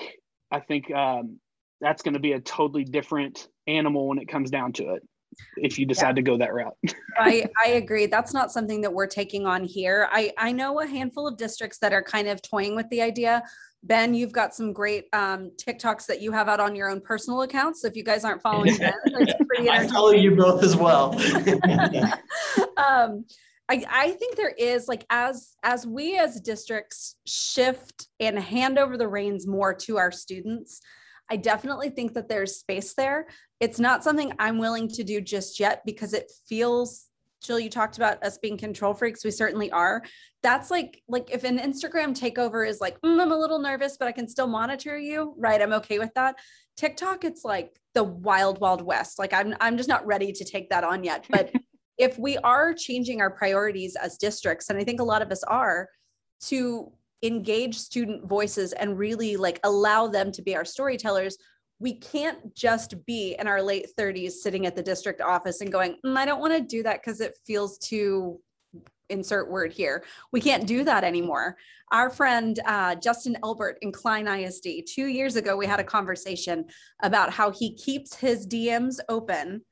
I 0.50 0.60
think 0.60 0.90
um, 0.90 1.40
that's 1.80 2.02
going 2.02 2.14
to 2.14 2.20
be 2.20 2.32
a 2.32 2.40
totally 2.40 2.84
different 2.84 3.48
animal 3.66 4.08
when 4.08 4.18
it 4.18 4.28
comes 4.28 4.50
down 4.50 4.72
to 4.74 4.94
it 4.94 5.02
if 5.56 5.78
you 5.78 5.86
decide 5.86 6.08
yeah. 6.08 6.12
to 6.14 6.22
go 6.22 6.38
that 6.38 6.54
route. 6.54 6.76
I, 7.18 7.46
I 7.62 7.70
agree. 7.70 8.06
That's 8.06 8.32
not 8.32 8.52
something 8.52 8.80
that 8.82 8.92
we're 8.92 9.06
taking 9.06 9.46
on 9.46 9.64
here. 9.64 10.08
I, 10.10 10.32
I 10.38 10.52
know 10.52 10.80
a 10.80 10.86
handful 10.86 11.26
of 11.26 11.36
districts 11.36 11.78
that 11.78 11.92
are 11.92 12.02
kind 12.02 12.28
of 12.28 12.40
toying 12.42 12.74
with 12.74 12.88
the 12.90 13.02
idea. 13.02 13.42
Ben, 13.82 14.14
you've 14.14 14.32
got 14.32 14.54
some 14.54 14.72
great 14.72 15.06
um, 15.12 15.52
TikToks 15.56 16.06
that 16.06 16.20
you 16.20 16.32
have 16.32 16.48
out 16.48 16.60
on 16.60 16.74
your 16.74 16.90
own 16.90 17.00
personal 17.00 17.42
accounts. 17.42 17.82
So 17.82 17.88
if 17.88 17.96
you 17.96 18.02
guys 18.02 18.24
aren't 18.24 18.42
following 18.42 18.76
Ben, 18.78 18.94
it's 19.04 19.32
pretty 19.46 19.70
I 19.70 19.86
follow 19.86 20.10
you 20.10 20.34
both 20.34 20.62
as 20.62 20.74
well. 20.74 21.14
um, 22.76 23.24
I, 23.68 23.84
I 23.90 24.10
think 24.12 24.36
there 24.36 24.54
is 24.56 24.88
like 24.88 25.04
as 25.10 25.54
as 25.62 25.86
we 25.86 26.18
as 26.18 26.40
districts 26.40 27.16
shift 27.26 28.08
and 28.20 28.38
hand 28.38 28.78
over 28.78 28.96
the 28.96 29.08
reins 29.08 29.46
more 29.46 29.74
to 29.74 29.98
our 29.98 30.12
students, 30.12 30.80
I 31.30 31.36
definitely 31.36 31.90
think 31.90 32.14
that 32.14 32.28
there's 32.28 32.56
space 32.56 32.94
there. 32.94 33.26
It's 33.60 33.80
not 33.80 34.04
something 34.04 34.32
I'm 34.38 34.58
willing 34.58 34.88
to 34.88 35.04
do 35.04 35.20
just 35.20 35.58
yet 35.58 35.82
because 35.84 36.12
it 36.12 36.30
feels 36.48 37.06
Jill, 37.42 37.60
you 37.60 37.70
talked 37.70 37.96
about 37.96 38.22
us 38.24 38.38
being 38.38 38.56
control 38.56 38.94
freaks. 38.94 39.24
We 39.24 39.30
certainly 39.30 39.70
are. 39.70 40.02
That's 40.42 40.70
like 40.70 41.02
like 41.06 41.30
if 41.30 41.44
an 41.44 41.58
Instagram 41.58 42.18
takeover 42.18 42.68
is 42.68 42.80
like, 42.80 43.00
mm, 43.02 43.20
I'm 43.20 43.30
a 43.30 43.38
little 43.38 43.58
nervous, 43.58 43.96
but 43.96 44.08
I 44.08 44.12
can 44.12 44.28
still 44.28 44.46
monitor 44.46 44.98
you, 44.98 45.34
right? 45.36 45.60
I'm 45.60 45.72
okay 45.74 45.98
with 45.98 46.12
that. 46.14 46.36
TikTok, 46.76 47.24
it's 47.24 47.44
like 47.44 47.78
the 47.94 48.04
wild, 48.04 48.58
wild 48.60 48.82
west. 48.82 49.18
Like 49.18 49.32
I'm 49.32 49.54
I'm 49.60 49.76
just 49.76 49.88
not 49.88 50.06
ready 50.06 50.32
to 50.32 50.44
take 50.44 50.70
that 50.70 50.82
on 50.82 51.04
yet. 51.04 51.26
But 51.30 51.52
if 51.98 52.18
we 52.18 52.36
are 52.38 52.74
changing 52.74 53.20
our 53.20 53.30
priorities 53.30 53.96
as 53.96 54.18
districts, 54.18 54.68
and 54.68 54.78
I 54.78 54.84
think 54.84 55.00
a 55.00 55.04
lot 55.04 55.22
of 55.22 55.30
us 55.30 55.42
are, 55.44 55.88
to 56.48 56.92
engage 57.22 57.76
student 57.76 58.28
voices 58.28 58.72
and 58.72 58.98
really 58.98 59.36
like 59.36 59.60
allow 59.64 60.06
them 60.06 60.30
to 60.32 60.42
be 60.42 60.54
our 60.54 60.64
storytellers 60.64 61.36
we 61.78 61.92
can't 61.92 62.54
just 62.54 62.94
be 63.04 63.36
in 63.38 63.46
our 63.46 63.60
late 63.60 63.86
30s 63.98 64.32
sitting 64.32 64.64
at 64.64 64.74
the 64.74 64.82
district 64.82 65.20
office 65.20 65.60
and 65.60 65.72
going 65.72 65.96
mm, 66.04 66.16
i 66.16 66.24
don't 66.24 66.40
want 66.40 66.52
to 66.52 66.60
do 66.60 66.82
that 66.82 67.00
because 67.02 67.20
it 67.20 67.38
feels 67.46 67.78
too 67.78 68.38
insert 69.08 69.50
word 69.50 69.72
here. 69.72 70.04
We 70.32 70.40
can't 70.40 70.66
do 70.66 70.84
that 70.84 71.04
anymore. 71.04 71.56
Our 71.92 72.10
friend 72.10 72.58
uh, 72.66 72.96
justin 72.96 73.36
elbert 73.44 73.78
in 73.82 73.92
klein 73.92 74.26
isd 74.26 74.86
two 74.86 75.06
years 75.06 75.36
ago 75.36 75.56
we 75.56 75.66
had 75.66 75.78
a 75.78 75.84
conversation 75.84 76.64
about 77.02 77.32
how 77.32 77.52
he 77.52 77.74
keeps 77.76 78.16
his 78.16 78.44
dms 78.44 78.98
open 79.08 79.62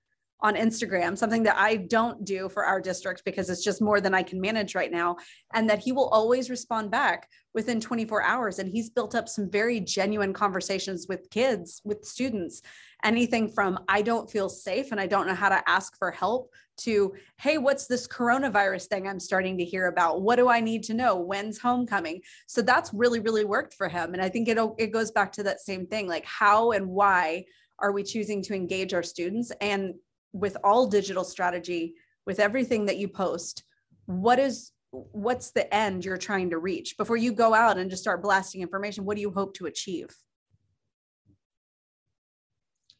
on 0.45 0.57
Instagram, 0.57 1.17
something 1.17 1.43
that 1.43 1.57
I 1.57 1.77
don't 1.77 2.23
do 2.23 2.51
for 2.51 2.67
our 2.67 2.79
district 2.79 3.23
because 3.25 3.49
it's 3.49 3.65
just 3.65 3.81
more 3.81 3.99
than 3.99 4.13
I 4.13 4.23
can 4.23 4.43
manage 4.43 4.75
right 4.75 4.93
now. 4.93 5.17
And 5.55 5.71
that 5.71 5.79
he 5.79 5.91
will 5.91 6.09
always 6.09 6.51
respond 6.51 6.91
back 6.91 7.31
within 7.55 7.81
24 7.81 8.23
hours. 8.23 8.59
And 8.59 8.69
he's 8.69 8.91
built 8.91 9.15
up 9.15 9.27
some 9.27 9.51
very 9.51 9.81
genuine 9.81 10.35
conversations 10.35 11.07
with 11.09 11.31
kids, 11.31 11.81
with 11.83 12.05
students, 12.05 12.61
anything 13.03 13.49
from 13.49 13.79
I 13.89 14.03
don't 14.03 14.31
feel 14.31 14.51
safe 14.51 14.93
and 14.93 15.01
I 15.01 15.07
don't 15.07 15.27
know 15.27 15.35
how 15.35 15.49
to 15.49 15.67
ask 15.67 15.97
for 15.97 16.11
help 16.11 16.51
to, 16.77 17.15
hey, 17.41 17.57
what's 17.57 17.87
this 17.87 18.07
coronavirus 18.07 18.89
thing 18.89 19.09
I'm 19.09 19.21
starting 19.21 19.57
to 19.57 19.65
hear 19.65 19.87
about? 19.87 20.21
What 20.21 20.37
do 20.37 20.51
I 20.51 20.61
need 20.61 20.83
to 20.85 20.95
know? 20.95 21.17
When's 21.17 21.59
homecoming? 21.59 22.21
So 22.49 22.61
that's 22.61 22.93
really, 22.93 23.21
really 23.21 23.47
worked 23.47 23.73
for 23.73 23.89
him. 23.89 24.13
And 24.13 24.21
I 24.21 24.29
think 24.29 24.49
it, 24.49 24.59
it 24.77 24.93
goes 24.93 25.11
back 25.11 25.33
to 25.33 25.43
that 25.45 25.61
same 25.61 25.87
thing 25.87 26.07
like, 26.07 26.27
how 26.27 26.73
and 26.73 26.87
why 26.87 27.47
are 27.79 27.93
we 27.93 28.03
choosing 28.03 28.43
to 28.43 28.55
engage 28.55 28.93
our 28.93 29.03
students? 29.03 29.51
And 29.61 29.95
with 30.35 30.57
all 30.63 30.87
digital 30.87 31.25
strategy 31.25 31.95
with 32.27 32.41
everything 32.41 32.87
that 32.87 32.99
you 32.99 33.09
post 33.09 33.63
what 34.07 34.39
is 34.39 34.73
what's 34.91 35.51
the 35.51 35.73
end 35.75 36.05
you're 36.05 36.17
trying 36.17 36.51
to 36.51 36.59
reach? 36.59 36.97
Before 36.97 37.17
you 37.17 37.33
go 37.33 37.53
out 37.53 37.79
and 37.79 37.91
just 37.91 38.03
start 38.03 38.23
blasting 38.23 38.61
information 38.61 39.05
what 39.05 39.17
do 39.17 39.21
you 39.23 39.31
hope 39.31 39.55
to 39.55 39.67
achieve? 39.67 40.09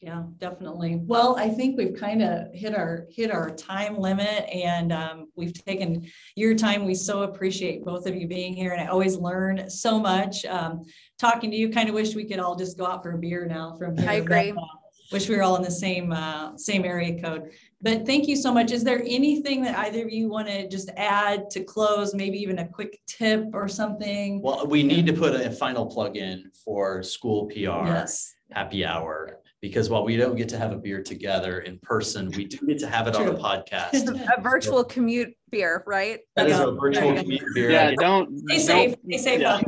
Yeah 0.01 0.23
definitely. 0.37 1.01
Well 1.03 1.35
i 1.37 1.49
think 1.49 1.77
we've 1.77 1.97
kind 1.97 2.21
of 2.21 2.53
hit 2.53 2.75
our 2.75 3.05
hit 3.09 3.31
our 3.31 3.49
time 3.51 3.97
limit 3.97 4.47
and 4.49 4.91
um, 4.91 5.27
we've 5.35 5.53
taken 5.53 6.09
your 6.35 6.55
time. 6.55 6.85
We 6.85 6.95
so 6.95 7.23
appreciate 7.23 7.83
both 7.83 8.07
of 8.07 8.15
you 8.15 8.27
being 8.27 8.53
here 8.53 8.71
and 8.71 8.81
i 8.81 8.87
always 8.87 9.17
learn 9.17 9.69
so 9.69 9.99
much. 9.99 10.45
Um, 10.45 10.83
talking 11.19 11.51
to 11.51 11.57
you 11.57 11.69
kind 11.69 11.89
of 11.89 11.95
wish 11.95 12.15
we 12.15 12.25
could 12.25 12.39
all 12.39 12.55
just 12.55 12.77
go 12.77 12.85
out 12.85 13.03
for 13.03 13.11
a 13.11 13.17
beer 13.17 13.45
now 13.45 13.75
from 13.77 13.97
here. 13.97 14.09
i 14.09 14.13
agree. 14.15 14.51
But, 14.51 14.61
uh, 14.61 14.84
wish 15.15 15.29
we 15.29 15.37
were 15.37 15.43
all 15.43 15.55
in 15.55 15.63
the 15.63 15.71
same 15.71 16.11
uh, 16.11 16.57
same 16.57 16.83
area 16.83 17.19
code. 17.21 17.51
But 17.81 18.05
thank 18.05 18.27
you 18.27 18.35
so 18.35 18.53
much. 18.53 18.71
Is 18.71 18.83
there 18.83 19.01
anything 19.05 19.61
that 19.63 19.77
either 19.77 20.03
of 20.03 20.11
you 20.11 20.27
want 20.27 20.47
to 20.49 20.67
just 20.67 20.89
add 20.97 21.49
to 21.51 21.63
close? 21.63 22.13
Maybe 22.13 22.37
even 22.39 22.59
a 22.59 22.67
quick 22.67 22.99
tip 23.07 23.45
or 23.53 23.69
something? 23.69 24.41
Well, 24.41 24.67
we 24.67 24.83
need 24.83 25.05
to 25.05 25.13
put 25.13 25.33
a 25.33 25.49
final 25.51 25.85
plug 25.85 26.17
in 26.17 26.51
for 26.65 27.01
school 27.01 27.45
PR 27.45 27.85
yes. 27.95 28.33
happy 28.51 28.83
hour 28.83 29.39
because 29.61 29.89
while 29.89 30.03
we 30.03 30.17
don't 30.17 30.35
get 30.35 30.49
to 30.49 30.57
have 30.57 30.73
a 30.73 30.77
beer 30.77 31.01
together 31.01 31.59
in 31.59 31.79
person, 31.79 32.29
we 32.31 32.43
do 32.45 32.57
get 32.67 32.79
to 32.79 32.87
have 32.87 33.07
it 33.07 33.13
True. 33.13 33.29
on 33.29 33.35
a 33.35 33.39
podcast. 33.39 33.93
a 34.37 34.41
virtual 34.41 34.83
commute 34.83 35.33
beer, 35.49 35.81
right? 35.87 36.19
That 36.35 36.49
is 36.49 36.59
a 36.59 36.71
virtual 36.73 37.15
commute 37.15 37.45
beer. 37.53 37.71
Yeah, 37.71 37.93
don't 37.97 38.37
stay 38.49 38.59
safe. 38.59 38.95
Stay 39.07 39.17
safe. 39.17 39.39
Yeah. 39.39 39.61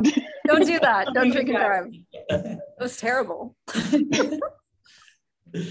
don't 0.46 0.66
do 0.66 0.78
that. 0.80 1.08
Don't 1.14 1.30
drink 1.30 1.48
and 1.48 1.58
drive. 1.66 1.86
It 2.28 2.60
was 2.78 2.98
terrible. 2.98 3.56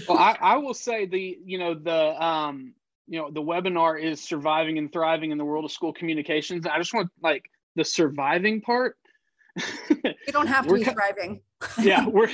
well, 0.08 0.18
I, 0.18 0.36
I 0.40 0.56
will 0.56 0.74
say 0.74 1.06
the 1.06 1.38
you 1.44 1.58
know 1.58 1.74
the 1.74 2.24
um 2.24 2.74
you 3.06 3.18
know 3.20 3.30
the 3.30 3.42
webinar 3.42 4.00
is 4.00 4.20
surviving 4.20 4.78
and 4.78 4.92
thriving 4.92 5.30
in 5.30 5.38
the 5.38 5.44
world 5.44 5.64
of 5.64 5.72
school 5.72 5.92
communications. 5.92 6.66
I 6.66 6.78
just 6.78 6.94
want 6.94 7.10
like 7.22 7.50
the 7.74 7.84
surviving 7.84 8.60
part. 8.60 8.96
you 9.90 10.14
don't 10.28 10.46
have 10.46 10.66
to 10.66 10.74
be 10.74 10.84
thriving. 10.84 11.40
yeah, 11.80 12.06
we're 12.08 12.30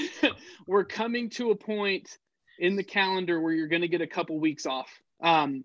we're 0.67 0.85
coming 0.85 1.31
to 1.31 1.51
a 1.51 1.57
point 1.57 2.19
in 2.59 2.77
the 2.77 2.85
calendar 2.85 3.41
where 3.41 3.53
you're 3.53 3.69
going 3.69 3.83
to 3.83 3.89
get 3.89 4.01
a 4.01 4.07
couple 4.07 4.39
weeks 4.39 4.67
off. 4.67 4.89
Um, 5.21 5.65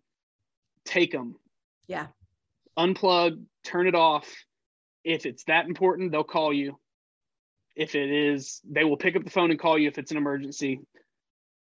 take 0.85 1.11
them. 1.11 1.35
Yeah. 1.87 2.07
Unplug, 2.77 3.43
turn 3.63 3.87
it 3.87 3.95
off. 3.95 4.27
If 5.03 5.25
it's 5.25 5.43
that 5.45 5.65
important, 5.65 6.11
they'll 6.11 6.23
call 6.23 6.53
you. 6.53 6.79
If 7.75 7.95
it 7.95 8.09
is, 8.09 8.61
they 8.69 8.83
will 8.83 8.97
pick 8.97 9.15
up 9.15 9.23
the 9.23 9.29
phone 9.29 9.51
and 9.51 9.59
call 9.59 9.77
you 9.77 9.87
if 9.87 9.97
it's 9.97 10.11
an 10.11 10.17
emergency. 10.17 10.81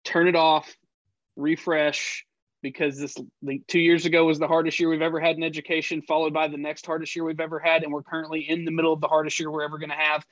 Turn 0.03 0.27
it 0.27 0.35
off, 0.35 0.75
refresh, 1.35 2.25
because 2.61 2.97
this 2.97 3.15
like, 3.41 3.61
two 3.67 3.79
years 3.79 4.05
ago 4.05 4.25
was 4.25 4.39
the 4.39 4.47
hardest 4.47 4.79
year 4.79 4.89
we've 4.89 5.01
ever 5.01 5.19
had 5.19 5.35
in 5.35 5.43
education, 5.43 6.01
followed 6.01 6.33
by 6.33 6.47
the 6.47 6.57
next 6.57 6.85
hardest 6.85 7.15
year 7.15 7.25
we've 7.25 7.39
ever 7.39 7.59
had, 7.59 7.83
and 7.83 7.91
we're 7.91 8.03
currently 8.03 8.41
in 8.49 8.65
the 8.65 8.71
middle 8.71 8.93
of 8.93 9.01
the 9.01 9.07
hardest 9.07 9.39
year 9.39 9.51
we're 9.51 9.63
ever 9.63 9.77
going 9.77 9.89
to 9.89 9.95
have. 9.95 10.25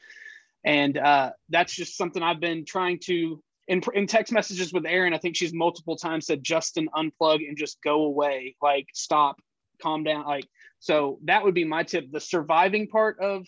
And 0.64 0.98
uh, 0.98 1.32
that's 1.50 1.76
just 1.76 1.98
something 1.98 2.22
I've 2.22 2.40
been 2.40 2.66
trying 2.66 3.00
to 3.06 3.42
in, 3.68 3.82
in 3.94 4.08
text 4.08 4.34
messages 4.34 4.74
with 4.74 4.86
Aaron. 4.86 5.14
I 5.14 5.18
think 5.18 5.36
she's 5.36 5.54
multiple 5.54 5.96
times 5.96 6.26
said, 6.26 6.44
"Justin, 6.44 6.90
unplug 6.96 7.48
and 7.48 7.58
just 7.58 7.82
go 7.82 8.04
away. 8.06 8.56
Like, 8.62 8.88
stop, 8.94 9.40
calm 9.82 10.04
down." 10.04 10.26
Like, 10.26 10.48
so 10.80 11.20
that 11.26 11.44
would 11.44 11.54
be 11.54 11.66
my 11.66 11.84
tip. 11.84 12.12
The 12.12 12.20
surviving 12.20 12.88
part 12.88 13.20
of 13.20 13.46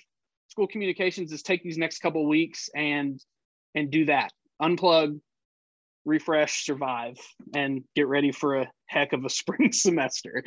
school 0.47 0.67
communications 0.67 1.31
is 1.31 1.41
take 1.41 1.63
these 1.63 1.77
next 1.77 1.99
couple 1.99 2.27
weeks 2.27 2.69
and 2.75 3.23
and 3.75 3.91
do 3.91 4.05
that. 4.05 4.31
Unplug, 4.61 5.19
refresh, 6.05 6.65
survive, 6.65 7.17
and 7.53 7.83
get 7.95 8.07
ready 8.07 8.31
for 8.31 8.57
a 8.57 8.71
heck 8.87 9.13
of 9.13 9.25
a 9.25 9.29
spring 9.41 9.71
semester. 9.71 10.43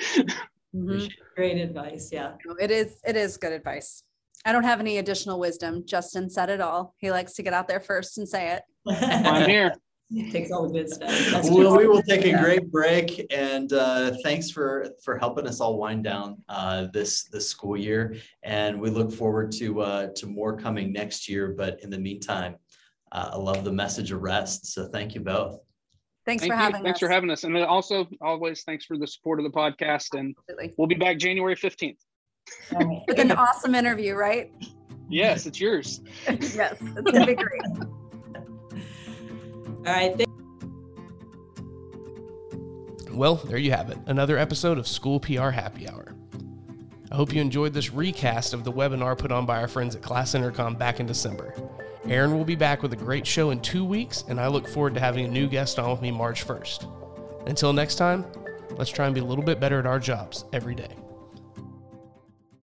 mm-hmm. 0.75 1.07
Great 1.35 1.59
advice. 1.59 2.11
Yeah. 2.13 2.33
It 2.61 2.71
is, 2.71 3.01
it 3.07 3.17
is 3.17 3.37
good 3.37 3.53
advice. 3.53 4.03
I 4.45 4.53
don't 4.53 4.65
have 4.65 4.81
any 4.81 4.99
additional 4.99 5.41
wisdom. 5.41 5.85
Justin 5.87 6.31
said 6.31 6.51
it 6.51 6.61
all. 6.61 6.95
He 6.99 7.11
likes 7.11 7.33
to 7.35 7.43
get 7.43 7.53
out 7.53 7.67
there 7.67 7.81
first 7.81 8.19
and 8.19 8.29
say 8.29 8.53
it. 8.53 8.63
I'm 9.27 9.49
here. 9.49 9.75
He 10.09 10.31
takes 10.31 10.53
all 10.53 10.69
the 10.69 10.73
good 10.73 10.89
stuff. 10.89 11.51
well, 11.51 11.77
we 11.77 11.89
will 11.89 12.03
take 12.03 12.25
a 12.25 12.39
great 12.39 12.71
break, 12.71 13.27
and 13.35 13.73
uh, 13.73 14.13
thanks 14.23 14.53
for 14.53 14.87
for 15.03 15.19
helping 15.19 15.49
us 15.49 15.61
all 15.61 15.79
wind 15.79 16.05
down 16.05 16.41
uh, 16.49 16.87
this 16.93 17.25
this 17.25 17.49
school 17.49 17.77
year. 17.77 18.15
And 18.45 18.81
we 18.81 18.89
look 18.89 19.11
forward 19.11 19.51
to 19.53 19.81
uh, 19.81 20.07
to 20.15 20.27
more 20.29 20.57
coming 20.57 20.93
next 20.93 21.29
year. 21.29 21.49
But 21.49 21.83
in 21.83 21.91
the 21.91 21.99
meantime, 21.99 22.55
uh, 23.13 23.31
I 23.33 23.37
love 23.37 23.65
the 23.65 23.73
message 23.73 24.13
of 24.13 24.23
rest. 24.23 24.73
So 24.73 24.89
thank 24.89 25.15
you 25.15 25.21
both. 25.21 25.61
Thanks 26.27 26.43
Thank 26.43 26.53
for 26.53 26.57
you. 26.57 26.63
having 26.65 26.83
thanks 26.83 26.97
us. 26.97 27.01
for 27.01 27.09
having 27.09 27.31
us. 27.31 27.45
And 27.45 27.57
also 27.57 28.09
always 28.21 28.63
thanks 28.65 28.85
for 28.85 28.99
the 28.99 29.07
support 29.07 29.39
of 29.39 29.45
the 29.45 29.57
podcast. 29.57 30.19
And 30.19 30.35
Absolutely. 30.51 30.75
we'll 30.77 30.89
be 30.89 30.97
back 30.97 31.19
January 31.19 31.55
15th. 31.55 31.99
With 33.07 33.19
an 33.19 33.33
awesome 33.33 33.75
interview, 33.75 34.15
right? 34.15 34.53
Yes, 35.09 35.47
it's 35.47 35.61
yours. 35.61 36.01
yes, 36.29 36.77
it's 36.81 37.11
gonna 37.13 37.27
be 37.27 37.35
great. 37.35 37.63
All 39.87 39.93
right. 39.93 40.27
well, 43.13 43.37
there 43.37 43.59
you 43.59 43.71
have 43.71 43.91
it. 43.91 43.99
Another 44.07 44.37
episode 44.37 44.79
of 44.79 44.89
School 44.89 45.21
PR 45.21 45.51
Happy 45.51 45.89
Hour. 45.89 46.15
I 47.11 47.15
hope 47.15 47.33
you 47.33 47.41
enjoyed 47.41 47.73
this 47.73 47.93
recast 47.93 48.53
of 48.53 48.65
the 48.65 48.73
webinar 48.73 49.17
put 49.17 49.31
on 49.31 49.47
by 49.47 49.61
our 49.61 49.69
friends 49.69 49.95
at 49.95 50.03
Class 50.03 50.35
Intercom 50.35 50.75
back 50.75 50.99
in 50.99 51.07
December. 51.07 51.55
Aaron 52.09 52.37
will 52.37 52.45
be 52.45 52.55
back 52.55 52.83
with 52.83 52.93
a 52.93 52.97
great 52.97 53.27
show 53.27 53.51
in 53.51 53.61
two 53.61 53.85
weeks, 53.85 54.25
and 54.29 54.41
I 54.41 54.47
look 54.47 54.69
forward 54.69 54.95
to 54.95 55.01
having 55.01 55.25
a 55.25 55.29
new 55.29 55.49
guest 55.49 55.79
on 55.79 55.91
with 55.91 56.01
me 56.01 56.13
March 56.13 56.47
1st. 56.47 57.49
Until 57.49 57.73
next 57.73 57.97
time, 57.97 58.25
let's 58.77 58.91
try 58.91 59.07
and 59.07 59.15
be 59.15 59.21
a 59.21 59.25
little 59.25 59.45
bit 59.45 59.59
better 59.59 59.81
at 59.81 59.87
our 59.87 59.99
jobs 59.99 60.45
every 60.53 60.77
day. 60.77 61.06